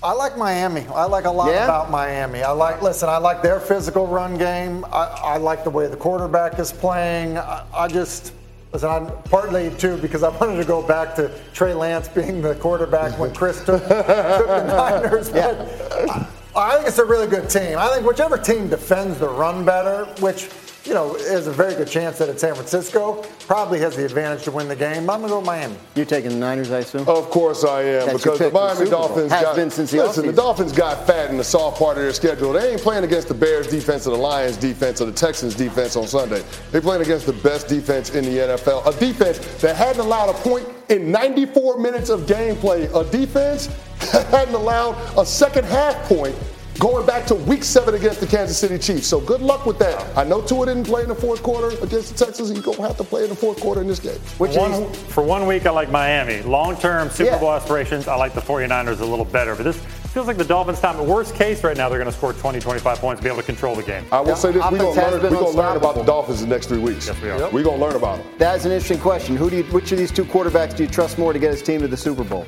I 0.02 0.12
like 0.12 0.38
Miami. 0.38 0.86
I 0.94 1.04
like 1.04 1.26
a 1.26 1.30
lot 1.30 1.52
yeah? 1.52 1.64
about 1.64 1.90
Miami. 1.90 2.42
I 2.42 2.52
like, 2.52 2.80
listen, 2.80 3.10
I 3.10 3.18
like 3.18 3.42
their 3.42 3.60
physical 3.60 4.06
run 4.06 4.38
game. 4.38 4.82
I, 4.86 5.04
I 5.22 5.36
like 5.36 5.62
the 5.62 5.68
way 5.68 5.88
the 5.88 5.96
quarterback 5.96 6.58
is 6.58 6.72
playing. 6.72 7.36
I, 7.36 7.66
I 7.74 7.86
just, 7.86 8.32
listen, 8.72 8.88
I'm 8.88 9.06
partly 9.24 9.70
too 9.76 9.96
because 9.98 10.22
I 10.22 10.28
wanted 10.28 10.56
to 10.56 10.64
go 10.64 10.82
back 10.82 11.14
to 11.16 11.30
Trey 11.52 11.74
Lance 11.74 12.08
being 12.08 12.42
the 12.42 12.54
quarterback 12.56 13.18
when 13.18 13.34
Chris 13.34 13.64
took, 13.64 13.80
took 13.82 13.88
the 13.88 14.64
Niners. 15.00 15.30
Yeah. 15.30 15.52
But 15.52 16.10
I, 16.10 16.26
I 16.54 16.74
think 16.76 16.88
it's 16.88 16.98
a 16.98 17.04
really 17.04 17.26
good 17.26 17.48
team. 17.48 17.78
I 17.78 17.88
think 17.88 18.06
whichever 18.06 18.36
team 18.36 18.68
defends 18.68 19.18
the 19.18 19.28
run 19.28 19.64
better, 19.64 20.04
which 20.20 20.48
you 20.84 20.94
know, 20.94 21.16
there's 21.18 21.46
a 21.46 21.52
very 21.52 21.74
good 21.74 21.88
chance 21.88 22.18
that 22.18 22.28
at 22.28 22.40
San 22.40 22.54
Francisco 22.54 23.22
probably 23.40 23.78
has 23.80 23.96
the 23.96 24.04
advantage 24.04 24.44
to 24.44 24.50
win 24.50 24.66
the 24.66 24.76
game. 24.76 25.10
I'm 25.10 25.20
going 25.20 25.22
to 25.24 25.28
go 25.28 25.40
Miami. 25.42 25.76
You're 25.94 26.06
taking 26.06 26.30
the 26.30 26.36
Niners, 26.36 26.70
I 26.70 26.78
assume? 26.78 27.06
Of 27.06 27.28
course 27.28 27.64
I 27.64 27.82
am, 27.82 28.06
That's 28.06 28.22
because 28.22 28.38
the 28.38 28.50
Miami 28.50 28.84
the 28.86 28.90
Dolphins 28.90 29.30
has 29.30 29.42
got, 29.42 29.56
been 29.56 29.70
since 29.70 29.90
the 29.90 29.98
listen, 29.98 30.26
the 30.26 30.32
Dolphins 30.32 30.72
got 30.72 31.06
fat 31.06 31.30
in 31.30 31.36
the 31.36 31.44
soft 31.44 31.78
part 31.78 31.98
of 31.98 32.02
their 32.02 32.12
schedule. 32.14 32.52
They 32.52 32.72
ain't 32.72 32.80
playing 32.80 33.04
against 33.04 33.28
the 33.28 33.34
Bears 33.34 33.66
defense 33.66 34.06
or 34.06 34.16
the 34.16 34.22
Lions 34.22 34.56
defense 34.56 35.00
or 35.02 35.04
the 35.04 35.12
Texans 35.12 35.54
defense 35.54 35.96
on 35.96 36.06
Sunday. 36.06 36.42
They're 36.70 36.80
playing 36.80 37.02
against 37.02 37.26
the 37.26 37.34
best 37.34 37.68
defense 37.68 38.14
in 38.14 38.24
the 38.24 38.38
NFL, 38.38 38.86
a 38.86 38.98
defense 38.98 39.38
that 39.60 39.76
hadn't 39.76 40.00
allowed 40.00 40.30
a 40.30 40.34
point 40.34 40.66
in 40.88 41.12
94 41.12 41.78
minutes 41.78 42.08
of 42.08 42.22
gameplay, 42.22 42.88
a 42.94 43.08
defense 43.10 43.66
that 44.12 44.26
hadn't 44.28 44.54
allowed 44.54 44.96
a 45.18 45.26
second 45.26 45.66
half 45.66 45.94
point 46.08 46.34
going 46.80 47.04
back 47.06 47.26
to 47.26 47.34
week 47.34 47.62
seven 47.62 47.94
against 47.94 48.20
the 48.20 48.26
Kansas 48.26 48.58
City 48.58 48.78
Chiefs. 48.78 49.06
So 49.06 49.20
good 49.20 49.42
luck 49.42 49.66
with 49.66 49.78
that. 49.80 50.16
I 50.16 50.24
know 50.24 50.40
Tua 50.40 50.64
didn't 50.66 50.84
play 50.84 51.02
in 51.02 51.08
the 51.08 51.14
fourth 51.14 51.42
quarter 51.42 51.76
against 51.84 52.16
the 52.16 52.24
Texans. 52.24 52.48
And 52.48 52.56
he's 52.56 52.64
going 52.64 52.78
to 52.78 52.82
have 52.82 52.96
to 52.96 53.04
play 53.04 53.22
in 53.22 53.28
the 53.28 53.36
fourth 53.36 53.60
quarter 53.60 53.82
in 53.82 53.86
this 53.86 54.00
game. 54.00 54.18
Which 54.38 54.56
one, 54.56 54.90
for 54.92 55.22
one 55.22 55.46
week, 55.46 55.66
I 55.66 55.70
like 55.70 55.90
Miami. 55.90 56.40
Long 56.42 56.76
term 56.76 57.10
Super 57.10 57.32
yeah. 57.32 57.38
Bowl 57.38 57.52
aspirations, 57.52 58.08
I 58.08 58.16
like 58.16 58.32
the 58.32 58.40
49ers 58.40 59.00
a 59.00 59.04
little 59.04 59.26
better. 59.26 59.54
But 59.54 59.64
this 59.64 59.76
feels 59.76 60.26
like 60.26 60.38
the 60.38 60.44
Dolphins' 60.44 60.80
time. 60.80 61.06
Worst 61.06 61.34
case 61.34 61.62
right 61.62 61.76
now, 61.76 61.90
they're 61.90 61.98
going 61.98 62.10
to 62.10 62.16
score 62.16 62.32
20, 62.32 62.58
25 62.60 62.98
points, 62.98 63.22
be 63.22 63.28
able 63.28 63.40
to 63.40 63.46
control 63.46 63.76
the 63.76 63.82
game. 63.82 64.06
I 64.10 64.20
will 64.20 64.28
yeah. 64.28 64.34
say 64.34 64.52
this: 64.52 64.62
we're 64.70 64.78
going 64.78 64.94
to 64.94 65.00
learn, 65.00 65.20
gonna 65.20 65.48
learn 65.50 65.76
about 65.76 65.96
the 65.96 66.02
Dolphins 66.02 66.40
the 66.40 66.46
next 66.46 66.68
three 66.68 66.78
weeks. 66.78 67.08
Yes, 67.08 67.20
we 67.20 67.28
are. 67.28 67.38
Yep. 67.38 67.52
We're 67.52 67.62
going 67.62 67.78
to 67.78 67.84
learn 67.84 67.96
about 67.96 68.24
them. 68.24 68.32
That's 68.38 68.64
an 68.64 68.72
interesting 68.72 69.00
question. 69.00 69.36
Who 69.36 69.50
do 69.50 69.58
you, 69.58 69.64
which 69.64 69.92
of 69.92 69.98
these 69.98 70.10
two 70.10 70.24
quarterbacks 70.24 70.74
do 70.76 70.84
you 70.84 70.88
trust 70.88 71.18
more 71.18 71.34
to 71.34 71.38
get 71.38 71.50
his 71.50 71.62
team 71.62 71.80
to 71.82 71.88
the 71.88 71.96
Super 71.96 72.24
Bowl? 72.24 72.46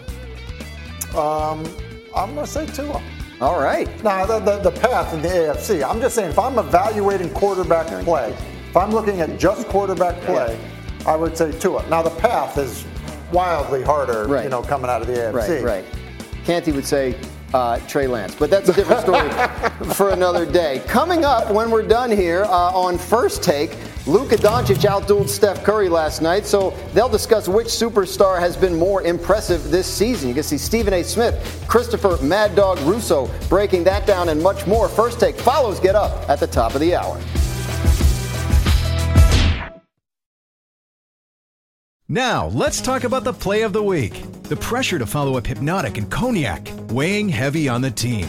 Um, 1.14 1.66
I'm 2.16 2.34
going 2.34 2.46
to 2.46 2.50
say 2.50 2.64
Tua. 2.64 3.02
All 3.42 3.60
right. 3.60 3.88
Now, 4.04 4.24
the, 4.24 4.38
the, 4.38 4.58
the, 4.58 4.70
path 4.70 5.12
in 5.12 5.20
the 5.20 5.26
AFC, 5.26 5.82
I'm 5.82 6.00
just 6.00 6.14
saying, 6.14 6.30
if 6.30 6.38
I'm 6.38 6.60
evaluating 6.60 7.28
quarterback 7.30 7.88
play, 8.04 8.30
if 8.68 8.76
I'm 8.76 8.92
looking 8.92 9.20
at 9.20 9.36
just 9.36 9.66
quarterback 9.66 10.20
play, 10.20 10.56
I 11.06 11.16
would 11.16 11.36
say 11.36 11.50
Tua. 11.50 11.84
Now, 11.88 12.02
the 12.02 12.10
path 12.10 12.56
is 12.56 12.84
wildly 13.32 13.82
harder, 13.82 14.28
right. 14.28 14.44
you 14.44 14.48
know, 14.48 14.62
coming 14.62 14.88
out 14.88 15.00
of 15.00 15.08
the 15.08 15.14
AFC. 15.14 15.60
Right, 15.60 15.64
right. 15.64 15.84
Canty 16.44 16.70
would 16.70 16.86
say 16.86 17.18
uh, 17.52 17.80
Trey 17.88 18.06
Lance. 18.06 18.36
But 18.36 18.48
that's 18.48 18.68
a 18.68 18.72
different 18.72 19.00
story 19.00 19.28
for 19.94 20.10
another 20.10 20.46
day. 20.46 20.80
Coming 20.86 21.24
up 21.24 21.50
when 21.50 21.68
we're 21.68 21.82
done 21.82 22.12
here 22.12 22.44
uh, 22.44 22.48
on 22.48 22.96
First 22.96 23.42
Take, 23.42 23.76
Luka 24.06 24.36
Doncic 24.36 24.78
outdueled 24.78 25.28
Steph 25.28 25.62
Curry 25.62 25.88
last 25.88 26.22
night, 26.22 26.44
so 26.44 26.70
they'll 26.92 27.08
discuss 27.08 27.46
which 27.48 27.68
superstar 27.68 28.40
has 28.40 28.56
been 28.56 28.76
more 28.76 29.02
impressive 29.02 29.70
this 29.70 29.86
season. 29.86 30.28
You 30.28 30.34
can 30.34 30.42
see 30.42 30.58
Stephen 30.58 30.92
A. 30.92 31.04
Smith, 31.04 31.64
Christopher 31.68 32.18
Mad 32.20 32.56
Dog 32.56 32.80
Russo 32.80 33.30
breaking 33.48 33.84
that 33.84 34.04
down 34.04 34.28
and 34.28 34.42
much 34.42 34.66
more. 34.66 34.88
First 34.88 35.20
Take 35.20 35.38
follows 35.38 35.78
Get 35.78 35.94
Up 35.94 36.28
at 36.28 36.40
the 36.40 36.48
top 36.48 36.74
of 36.74 36.80
the 36.80 36.96
hour. 36.96 37.20
Now, 42.08 42.48
let's 42.48 42.80
talk 42.80 43.04
about 43.04 43.22
the 43.22 43.32
play 43.32 43.62
of 43.62 43.72
the 43.72 43.82
week. 43.82 44.20
The 44.42 44.56
pressure 44.56 44.98
to 44.98 45.06
follow 45.06 45.38
up 45.38 45.44
Hpnotiq 45.44 45.96
and 45.96 46.10
Cognac, 46.10 46.68
weighing 46.90 47.28
heavy 47.28 47.68
on 47.68 47.80
the 47.80 47.90
team. 47.90 48.28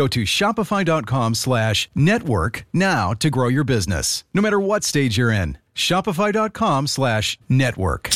Go 0.00 0.08
to 0.08 0.22
shopify.com 0.22 1.34
slash 1.34 1.90
network 1.94 2.64
now 2.72 3.12
to 3.12 3.28
grow 3.28 3.48
your 3.48 3.64
business, 3.64 4.24
no 4.32 4.40
matter 4.40 4.58
what 4.58 4.82
stage 4.82 5.18
you're 5.18 5.30
in. 5.30 5.58
Shopify.com 5.74 6.86
slash 6.86 7.38
network. 7.50 8.08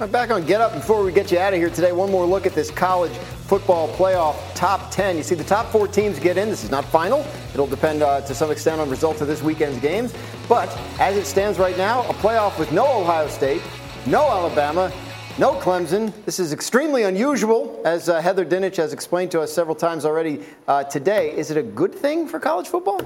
I'm 0.00 0.10
Back 0.10 0.32
on 0.32 0.44
Get 0.44 0.60
Up 0.60 0.74
before 0.74 1.04
we 1.04 1.12
get 1.12 1.30
you 1.30 1.38
out 1.38 1.52
of 1.52 1.60
here 1.60 1.70
today. 1.70 1.92
One 1.92 2.10
more 2.10 2.26
look 2.26 2.44
at 2.44 2.54
this 2.54 2.72
college 2.72 3.12
football 3.46 3.86
playoff 3.90 4.34
top 4.56 4.90
10. 4.90 5.16
You 5.18 5.22
see, 5.22 5.36
the 5.36 5.44
top 5.44 5.66
four 5.66 5.86
teams 5.86 6.18
get 6.18 6.36
in. 6.36 6.48
This 6.48 6.64
is 6.64 6.72
not 6.72 6.84
final. 6.84 7.24
It'll 7.54 7.68
depend 7.68 8.02
uh, 8.02 8.20
to 8.22 8.34
some 8.34 8.50
extent 8.50 8.80
on 8.80 8.90
results 8.90 9.20
of 9.20 9.28
this 9.28 9.44
weekend's 9.44 9.78
games. 9.78 10.12
But 10.48 10.76
as 10.98 11.16
it 11.16 11.26
stands 11.26 11.60
right 11.60 11.78
now, 11.78 12.00
a 12.00 12.14
playoff 12.14 12.58
with 12.58 12.72
no 12.72 13.00
Ohio 13.00 13.28
State, 13.28 13.62
no 14.06 14.28
Alabama, 14.28 14.92
no 15.38 15.54
Clemson. 15.54 16.12
This 16.24 16.38
is 16.38 16.52
extremely 16.52 17.04
unusual, 17.04 17.80
as 17.84 18.08
uh, 18.08 18.20
Heather 18.20 18.44
Dinich 18.44 18.76
has 18.76 18.92
explained 18.92 19.30
to 19.32 19.40
us 19.40 19.52
several 19.52 19.74
times 19.74 20.04
already 20.04 20.40
uh, 20.68 20.84
today. 20.84 21.30
Is 21.36 21.50
it 21.50 21.56
a 21.56 21.62
good 21.62 21.94
thing 21.94 22.28
for 22.28 22.38
college 22.38 22.68
football? 22.68 23.00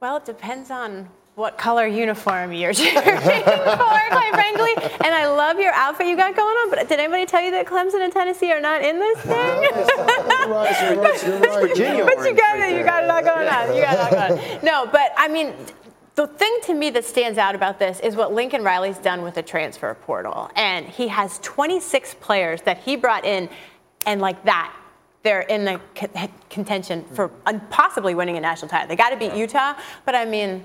Well, 0.00 0.16
it 0.16 0.24
depends 0.24 0.70
on 0.70 1.08
what 1.34 1.58
color 1.58 1.86
uniform 1.86 2.52
you're 2.52 2.72
cheering 2.74 3.02
for, 3.02 3.02
quite 3.02 4.30
frankly. 4.32 4.72
And 5.04 5.14
I 5.14 5.26
love 5.26 5.58
your 5.58 5.72
outfit 5.72 6.06
you 6.06 6.16
got 6.16 6.36
going 6.36 6.56
on. 6.56 6.70
But 6.70 6.88
did 6.88 7.00
anybody 7.00 7.26
tell 7.26 7.42
you 7.42 7.50
that 7.52 7.66
Clemson 7.66 8.04
and 8.04 8.12
Tennessee 8.12 8.52
are 8.52 8.60
not 8.60 8.82
in 8.82 8.98
this 8.98 9.18
thing? 9.20 9.34
right, 9.34 10.76
you're 10.82 11.02
right, 11.02 11.22
you're 11.26 11.40
right. 11.40 11.68
Virginia 11.68 12.04
but 12.04 12.24
you 12.24 12.34
got 12.34 12.58
right 12.58 12.72
it. 12.72 12.78
You 12.78 12.84
got 12.84 13.04
it 13.04 13.10
all 13.10 13.22
going 13.22 13.48
on. 13.48 13.74
You 13.74 13.82
got 13.82 13.94
it 13.94 14.00
all 14.00 14.28
going 14.28 14.58
on. 14.58 14.64
No, 14.64 14.86
but 14.90 15.12
I 15.16 15.28
mean. 15.28 15.52
The 16.14 16.28
thing 16.28 16.58
to 16.64 16.74
me 16.74 16.90
that 16.90 17.04
stands 17.04 17.38
out 17.38 17.56
about 17.56 17.80
this 17.80 17.98
is 18.00 18.14
what 18.14 18.32
Lincoln 18.32 18.62
Riley's 18.62 18.98
done 18.98 19.22
with 19.22 19.34
the 19.34 19.42
transfer 19.42 19.92
portal. 19.94 20.48
And 20.54 20.86
he 20.86 21.08
has 21.08 21.40
26 21.40 22.14
players 22.20 22.62
that 22.62 22.78
he 22.78 22.94
brought 22.94 23.24
in, 23.24 23.48
and 24.06 24.20
like 24.20 24.44
that, 24.44 24.72
they're 25.24 25.40
in 25.40 25.64
the 25.64 25.80
contention 26.50 27.04
for 27.14 27.30
mm. 27.30 27.70
possibly 27.70 28.14
winning 28.14 28.36
a 28.36 28.40
national 28.40 28.68
title. 28.68 28.86
They 28.86 28.96
got 28.96 29.10
to 29.10 29.16
beat 29.16 29.34
Utah, 29.34 29.74
but 30.04 30.14
I 30.14 30.24
mean, 30.24 30.64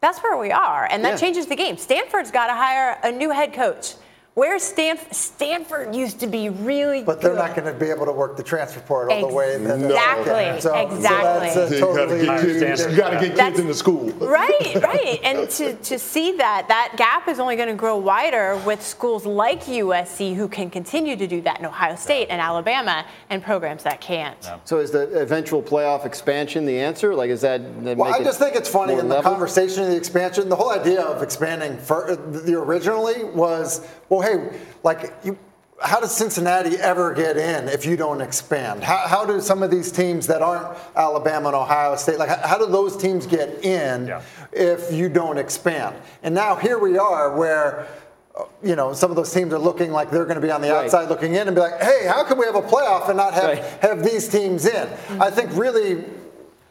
that's 0.00 0.20
where 0.20 0.38
we 0.38 0.50
are, 0.50 0.86
and 0.90 1.04
that 1.04 1.10
yeah. 1.10 1.16
changes 1.16 1.46
the 1.46 1.56
game. 1.56 1.76
Stanford's 1.76 2.30
got 2.30 2.46
to 2.46 2.54
hire 2.54 2.98
a 3.02 3.12
new 3.12 3.30
head 3.30 3.52
coach. 3.52 3.94
Where 4.36 4.58
Stanford, 4.58 5.14
Stanford 5.14 5.94
used 5.94 6.20
to 6.20 6.26
be 6.26 6.50
really 6.50 7.02
But 7.02 7.22
they're 7.22 7.34
not 7.34 7.56
going 7.56 7.72
to 7.72 7.80
be 7.80 7.88
able 7.88 8.04
to 8.04 8.12
work 8.12 8.36
the 8.36 8.42
transfer 8.42 8.80
portal 8.80 9.14
Ex- 9.16 9.26
the 9.26 9.32
way 9.32 9.56
that 9.56 9.80
Exactly, 9.80 10.60
so, 10.60 10.74
exactly. 10.74 11.48
So 11.48 11.80
totally 11.80 12.20
you 12.20 12.26
got 12.26 12.40
to 12.42 12.46
get 12.46 12.58
kids, 12.60 12.86
gotta 12.98 13.28
get 13.28 13.34
kids 13.34 13.58
into 13.60 13.72
school. 13.72 14.10
Right, 14.10 14.74
right. 14.82 15.20
And 15.24 15.48
to, 15.52 15.72
to 15.76 15.98
see 15.98 16.36
that, 16.36 16.68
that 16.68 16.96
gap 16.98 17.28
is 17.28 17.38
only 17.38 17.56
going 17.56 17.70
to 17.70 17.74
grow 17.74 17.96
wider 17.96 18.58
with 18.66 18.82
schools 18.82 19.24
like 19.24 19.64
USC 19.64 20.36
who 20.36 20.48
can 20.48 20.68
continue 20.68 21.16
to 21.16 21.26
do 21.26 21.40
that, 21.40 21.56
and 21.56 21.66
Ohio 21.66 21.96
State 21.96 22.26
and 22.28 22.38
Alabama, 22.38 23.06
and 23.30 23.42
programs 23.42 23.84
that 23.84 24.02
can't. 24.02 24.36
Yeah. 24.42 24.58
So 24.64 24.80
is 24.80 24.90
the 24.90 25.18
eventual 25.18 25.62
playoff 25.62 26.04
expansion 26.04 26.66
the 26.66 26.78
answer? 26.78 27.14
Like, 27.14 27.30
is 27.30 27.40
that? 27.40 27.62
that 27.84 27.96
well, 27.96 28.12
I 28.12 28.22
just 28.22 28.38
think 28.38 28.54
it's 28.54 28.68
funny 28.68 28.98
in 28.98 29.08
the 29.08 29.22
conversation 29.22 29.84
of 29.84 29.88
the 29.88 29.96
expansion. 29.96 30.50
The 30.50 30.56
whole 30.56 30.72
idea 30.72 31.00
of 31.00 31.22
expanding 31.22 31.78
for, 31.78 32.14
the 32.14 32.54
originally 32.54 33.24
was, 33.24 33.88
well, 34.10 34.25
hey, 34.26 34.58
like 34.82 35.12
you, 35.24 35.38
how 35.82 36.00
does 36.00 36.14
Cincinnati 36.14 36.76
ever 36.76 37.12
get 37.12 37.36
in 37.36 37.68
if 37.68 37.84
you 37.84 37.96
don't 37.96 38.20
expand? 38.20 38.82
How, 38.82 39.06
how 39.06 39.26
do 39.26 39.40
some 39.40 39.62
of 39.62 39.70
these 39.70 39.92
teams 39.92 40.26
that 40.26 40.42
aren't 40.42 40.76
Alabama 40.96 41.48
and 41.48 41.56
Ohio 41.56 41.96
State, 41.96 42.18
like 42.18 42.30
how, 42.30 42.48
how 42.48 42.58
do 42.58 42.66
those 42.66 42.96
teams 42.96 43.26
get 43.26 43.64
in 43.64 44.06
yeah. 44.06 44.22
if 44.52 44.92
you 44.92 45.08
don't 45.08 45.38
expand? 45.38 45.96
And 46.22 46.34
now 46.34 46.56
here 46.56 46.78
we 46.78 46.98
are 46.98 47.36
where 47.36 47.86
you 48.62 48.76
know, 48.76 48.92
some 48.92 49.10
of 49.10 49.16
those 49.16 49.32
teams 49.32 49.52
are 49.54 49.58
looking 49.58 49.92
like 49.92 50.10
they're 50.10 50.24
going 50.24 50.36
to 50.36 50.46
be 50.46 50.50
on 50.50 50.60
the 50.60 50.68
right. 50.68 50.84
outside 50.84 51.08
looking 51.08 51.34
in 51.36 51.48
and 51.48 51.54
be 51.54 51.60
like, 51.60 51.80
hey, 51.80 52.06
how 52.06 52.22
can 52.22 52.36
we 52.36 52.44
have 52.44 52.54
a 52.54 52.60
playoff 52.60 53.08
and 53.08 53.16
not 53.16 53.32
have, 53.32 53.44
right. 53.44 53.64
have 53.80 54.04
these 54.04 54.28
teams 54.28 54.66
in? 54.66 54.88
I 55.18 55.30
think 55.30 55.56
really 55.56 56.04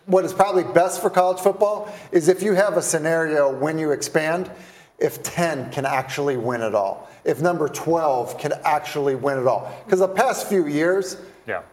what 0.06 0.24
is 0.26 0.34
probably 0.34 0.64
best 0.64 1.02
for 1.02 1.10
college 1.10 1.40
football 1.40 1.92
is 2.12 2.28
if 2.28 2.44
you 2.44 2.54
have 2.54 2.78
a 2.78 2.82
scenario 2.82 3.52
when 3.52 3.80
you 3.80 3.92
expand, 3.92 4.52
if 5.00 5.22
10 5.24 5.72
can 5.72 5.86
actually 5.86 6.38
win 6.38 6.62
it 6.62 6.74
all 6.74 7.10
if 7.26 7.42
number 7.42 7.68
12 7.68 8.38
can 8.38 8.54
actually 8.64 9.16
win 9.16 9.40
it 9.40 9.48
all. 9.48 9.76
Because 9.84 10.00
the 10.00 10.08
past 10.08 10.48
few 10.48 10.68
years, 10.68 11.18
yeah. 11.48 11.64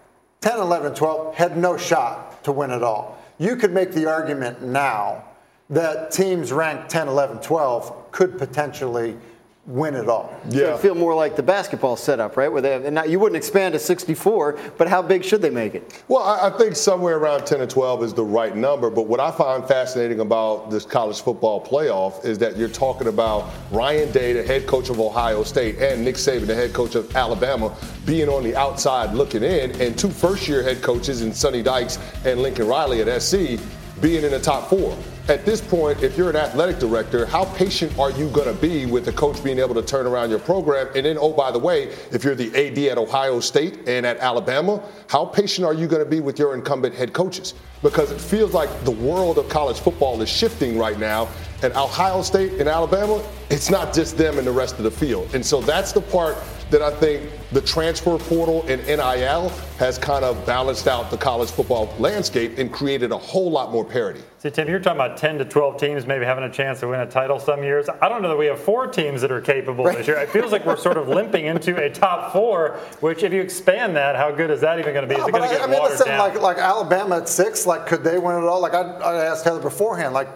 10, 0.41 0.59
11, 0.59 0.95
12 0.95 1.35
had 1.37 1.57
no 1.57 1.77
shot 1.77 2.43
to 2.45 2.51
win 2.51 2.71
it 2.71 2.83
all. 2.83 3.23
You 3.39 3.55
could 3.57 3.73
make 3.73 3.93
the 3.93 4.07
argument 4.07 4.63
now 4.63 5.25
that 5.71 6.11
teams 6.11 6.53
ranked 6.53 6.91
10, 6.91 7.07
11, 7.07 7.41
12 7.41 8.11
could 8.11 8.39
potentially 8.39 9.17
win 9.67 9.95
it 9.95 10.09
all. 10.09 10.35
Yeah. 10.49 10.77
feel 10.77 10.97
more 10.97 11.15
like 11.15 11.37
the 11.37 11.43
basketball 11.43 11.95
setup, 11.95 12.37
right? 12.37 12.51
Where 12.51 12.61
they 12.61 12.75
and 12.75 12.95
now 12.95 13.05
you 13.05 13.21
wouldn't 13.21 13.37
expand 13.37 13.75
to 13.75 13.79
64, 13.79 14.59
but 14.77 14.89
how 14.89 15.01
big 15.03 15.25
should 15.25 15.41
they 15.41 15.51
make 15.51 15.77
it? 15.77 16.03
Well, 16.09 16.23
I, 16.23 16.49
I 16.49 16.59
think 16.59 16.75
somewhere 16.75 17.17
around 17.17 17.47
10 17.47 17.61
or 17.61 17.67
12 17.67 18.03
is 18.03 18.15
the 18.15 18.25
right 18.25 18.57
number. 18.57 18.91
But 18.91 19.07
what 19.07 19.21
I 19.21 19.31
find 19.31 19.65
fascinating 19.65 20.19
about 20.19 20.71
this 20.71 20.85
college 20.85 21.21
football 21.21 21.65
playoff 21.65 22.25
is 22.25 22.39
that 22.39 22.57
you're 22.57 22.69
talking 22.69 23.07
about 23.07 23.53
Ryan 23.71 24.11
Day, 24.11 24.33
the 24.33 24.43
head 24.43 24.67
coach 24.67 24.91
of 24.91 24.99
Ohio 24.99 25.45
State, 25.45 25.79
and 25.79 26.05
Nick 26.05 26.17
Saban, 26.17 26.47
the 26.47 26.55
head 26.57 26.73
coach 26.73 26.97
of 26.97 27.15
Alabama, 27.15 27.75
being 28.05 28.29
on 28.29 28.43
the 28.43 28.57
outside 28.57 29.15
looking 29.15 29.45
in, 29.45 29.81
and 29.81 29.97
two 29.97 30.11
first-year 30.11 30.65
head 30.65 30.83
coaches 30.83 31.23
in 31.23 31.33
Sonny 31.33 31.63
Dykes 31.63 31.99
and 32.25 32.43
Lincoln 32.43 32.67
Riley 32.67 33.01
at 33.01 33.23
SC 33.23 33.61
being 34.01 34.25
in 34.25 34.33
the 34.33 34.41
top 34.41 34.69
four 34.69 34.99
at 35.29 35.45
this 35.45 35.61
point, 35.61 36.03
if 36.03 36.17
you're 36.19 36.31
an 36.31 36.37
athletic 36.37 36.81
director, 36.81 37.27
how 37.27 37.45
patient 37.45 37.97
are 37.97 38.11
you 38.11 38.29
going 38.31 38.53
to 38.53 38.61
be 38.61 38.87
with 38.87 39.05
the 39.05 39.13
coach 39.13 39.43
being 39.45 39.61
able 39.61 39.75
to 39.75 39.83
turn 39.83 40.05
around 40.05 40.31
your 40.31 40.41
program? 40.41 40.89
And 40.97 41.07
then, 41.07 41.17
oh, 41.17 41.33
by 41.33 41.53
the 41.53 41.61
way, 41.61 41.95
if 42.11 42.25
you're 42.25 42.35
the 42.35 42.49
AD 42.55 42.79
at 42.91 42.99
Ohio 42.99 43.39
State 43.39 43.89
and 43.89 44.05
at 44.05 44.19
Alabama, 44.19 44.83
how 45.09 45.25
patient 45.25 45.65
are 45.65 45.75
you 45.75 45.87
going 45.87 46.03
to 46.03 46.11
be 46.11 46.19
with 46.19 46.41
your 46.41 46.55
incumbent 46.55 46.95
head 46.95 47.13
coaches? 47.13 47.55
Because 47.83 48.11
it 48.11 48.21
feels 48.21 48.53
like 48.53 48.69
the 48.85 48.91
world 48.91 49.39
of 49.39 49.49
college 49.49 49.79
football 49.79 50.21
is 50.21 50.29
shifting 50.29 50.77
right 50.77 50.99
now. 50.99 51.29
And 51.63 51.73
Ohio 51.75 52.23
State 52.23 52.55
and 52.55 52.69
Alabama, 52.69 53.25
it's 53.49 53.71
not 53.71 53.95
just 53.95 54.19
them 54.19 54.39
and 54.39 54.47
the 54.47 54.53
rest 54.53 54.79
of 54.79 54.85
the 54.85 54.91
field. 54.91 55.33
And 55.35 55.47
so 55.47 55.61
that's 55.61 55.93
the 55.93 56.01
part 56.01 56.37
that 56.73 56.83
I 56.83 56.91
think 56.91 57.31
the 57.53 57.61
transfer 57.61 58.17
portal 58.19 58.65
and 58.67 58.85
NIL 58.87 59.51
has 59.79 59.99
kind 59.99 60.25
of 60.25 60.45
balanced 60.47 60.89
out 60.89 61.11
the 61.11 61.19
college 61.19 61.51
football 61.51 61.95
landscape 61.99 62.57
and 62.57 62.73
created 62.73 63.13
a 63.13 63.19
whole 63.19 63.51
lot 63.51 63.71
more 63.71 63.85
parity. 63.85 64.23
See, 64.39 64.51
Tim, 64.51 64.69
you're 64.69 64.81
talking 64.81 64.99
about 64.99 65.19
10 65.19 65.39
to 65.39 65.45
12 65.45 65.79
teams 65.79 66.07
maybe 66.07 66.25
having 66.25 66.45
a 66.45 66.51
chance 66.51 66.81
to 66.81 66.89
win 66.89 67.01
a 67.01 67.07
title 67.07 67.39
some 67.39 67.63
years. 67.63 67.89
I 68.01 68.09
don't 68.09 68.23
know 68.23 68.31
that 68.31 68.39
we 68.39 68.47
have 68.47 68.59
four 68.59 68.87
teams 68.87 69.21
that 69.21 69.31
are 69.31 69.41
capable 69.41 69.85
right. 69.85 69.99
this 69.99 70.09
year. 70.09 70.17
It 70.17 70.31
feels 70.31 70.51
like 70.51 70.65
we're 70.65 70.79
sort 70.79 70.97
of 70.97 71.09
limping 71.17 71.45
into 71.45 71.77
a 71.77 71.91
top 71.91 72.33
four, 72.33 72.81
which 73.01 73.23
if 73.23 73.35
you 73.35 73.43
expand 73.43 73.95
that, 73.97 74.17
how 74.17 74.33
good 74.33 74.51
is 74.51 74.63
that 74.63 74.79
even 74.79 74.95
going 74.95 75.07
to 75.07 75.15
be? 75.15 75.21
Is 75.21 75.21
no, 75.21 75.29
it 75.29 75.33
going 75.33 75.49
to 75.49 75.55
get 75.55 75.63
I 75.63 75.67
mean, 75.67 75.79
watered 75.79 76.07
down? 76.07 76.19
Like, 76.19 76.41
like 76.41 76.57
Alabama 76.57 77.19
at 77.19 77.29
six, 77.29 77.67
like 77.67 77.87
could 77.87 78.03
they 78.03 78.19
win 78.19 78.37
it 78.37 78.45
all? 78.45 78.63
Like 78.63 78.75
I, 78.75 78.83
I 78.83 79.25
asked 79.27 79.45
Heather 79.45 79.61
beforehand, 79.61 80.15
like 80.15 80.29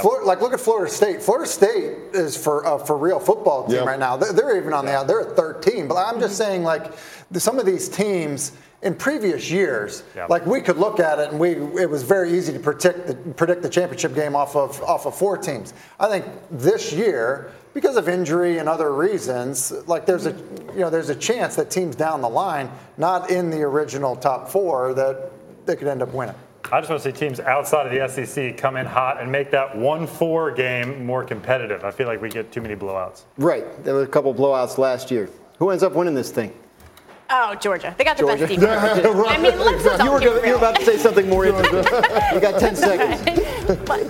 Florida, 0.00 0.26
like 0.26 0.40
look 0.40 0.54
at 0.54 0.60
Florida 0.60 0.90
State. 0.90 1.22
Florida 1.22 1.46
State 1.46 1.96
is 2.14 2.36
for 2.36 2.64
uh, 2.66 2.78
for 2.78 2.96
real 2.96 3.20
football 3.20 3.66
team 3.66 3.84
right 3.86 3.98
now. 3.98 4.16
They're, 4.16 4.32
they're, 4.32 4.56
even 4.56 4.72
on 4.72 4.86
the 4.86 4.94
out. 4.94 5.06
They're 5.06 5.20
at 5.20 5.36
13. 5.36 5.86
But 5.86 5.96
I'm 5.96 6.18
just 6.18 6.36
saying, 6.36 6.62
like 6.62 6.92
some 7.34 7.58
of 7.58 7.66
these 7.66 7.88
teams 7.88 8.52
in 8.82 8.94
previous 8.94 9.50
years, 9.50 10.02
like 10.28 10.46
we 10.46 10.60
could 10.60 10.76
look 10.78 10.98
at 10.98 11.18
it 11.18 11.30
and 11.30 11.38
we 11.38 11.50
it 11.80 11.90
was 11.90 12.02
very 12.02 12.32
easy 12.32 12.52
to 12.52 12.58
predict 12.58 13.06
the, 13.06 13.14
predict 13.34 13.62
the 13.62 13.68
championship 13.68 14.14
game 14.14 14.34
off 14.34 14.56
of 14.56 14.82
off 14.82 15.06
of 15.06 15.14
four 15.14 15.36
teams. 15.36 15.74
I 16.00 16.08
think 16.08 16.24
this 16.50 16.92
year, 16.92 17.52
because 17.74 17.96
of 17.96 18.08
injury 18.08 18.58
and 18.58 18.68
other 18.68 18.94
reasons, 18.94 19.72
like 19.86 20.06
there's 20.06 20.26
a 20.26 20.32
you 20.72 20.80
know 20.80 20.90
there's 20.90 21.10
a 21.10 21.14
chance 21.14 21.54
that 21.56 21.70
teams 21.70 21.96
down 21.96 22.22
the 22.22 22.30
line, 22.30 22.70
not 22.96 23.30
in 23.30 23.50
the 23.50 23.62
original 23.62 24.16
top 24.16 24.48
four, 24.48 24.94
that 24.94 25.30
they 25.66 25.76
could 25.76 25.88
end 25.88 26.02
up 26.02 26.12
winning. 26.14 26.34
I 26.70 26.80
just 26.80 26.90
want 26.90 27.02
to 27.02 27.12
see 27.12 27.18
teams 27.18 27.40
outside 27.40 27.86
of 27.86 27.92
the 27.92 28.26
SEC 28.26 28.56
come 28.56 28.76
in 28.76 28.86
hot 28.86 29.20
and 29.20 29.30
make 29.30 29.50
that 29.50 29.76
1 29.76 30.06
4 30.06 30.50
game 30.52 31.04
more 31.04 31.24
competitive. 31.24 31.84
I 31.84 31.90
feel 31.90 32.06
like 32.06 32.22
we 32.22 32.28
get 32.28 32.52
too 32.52 32.60
many 32.60 32.76
blowouts. 32.76 33.22
Right. 33.36 33.84
There 33.84 33.94
were 33.94 34.02
a 34.02 34.06
couple 34.06 34.32
blowouts 34.34 34.78
last 34.78 35.10
year. 35.10 35.28
Who 35.58 35.70
ends 35.70 35.82
up 35.82 35.92
winning 35.92 36.14
this 36.14 36.30
thing? 36.30 36.52
Oh, 37.30 37.54
Georgia. 37.54 37.94
They 37.96 38.04
got 38.04 38.16
the 38.16 38.24
Georgia. 38.24 38.46
best 38.46 38.60
defense. 38.60 39.06
I 39.06 39.36
mean, 39.38 39.58
let's 39.58 39.84
just 39.84 40.04
you 40.04 40.10
were, 40.10 40.20
gonna, 40.20 40.46
you 40.46 40.52
were 40.52 40.58
about 40.58 40.76
to 40.76 40.84
say 40.84 40.98
something 40.98 41.28
more 41.28 41.46
interesting. 41.46 41.78
you 42.34 42.40
got 42.40 42.60
10 42.60 42.76
seconds. 42.76 43.88
Uh, 43.88 44.08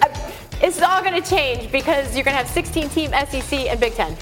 it's 0.61 0.80
all 0.82 1.03
going 1.03 1.20
to 1.20 1.28
change 1.28 1.70
because 1.70 2.14
you're 2.14 2.24
going 2.24 2.36
to 2.36 2.42
have 2.44 2.48
16 2.48 2.88
team 2.90 3.11
SEC 3.11 3.53
and 3.53 3.80
Big 3.80 3.94
Ten. 3.94 4.16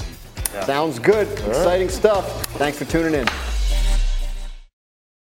Yeah. 0.53 0.65
Sounds 0.65 0.99
good. 0.99 1.29
Exciting 1.47 1.89
stuff. 1.89 2.45
Thanks 2.57 2.79
for 2.79 2.85
tuning 2.85 3.15
in. 3.15 3.27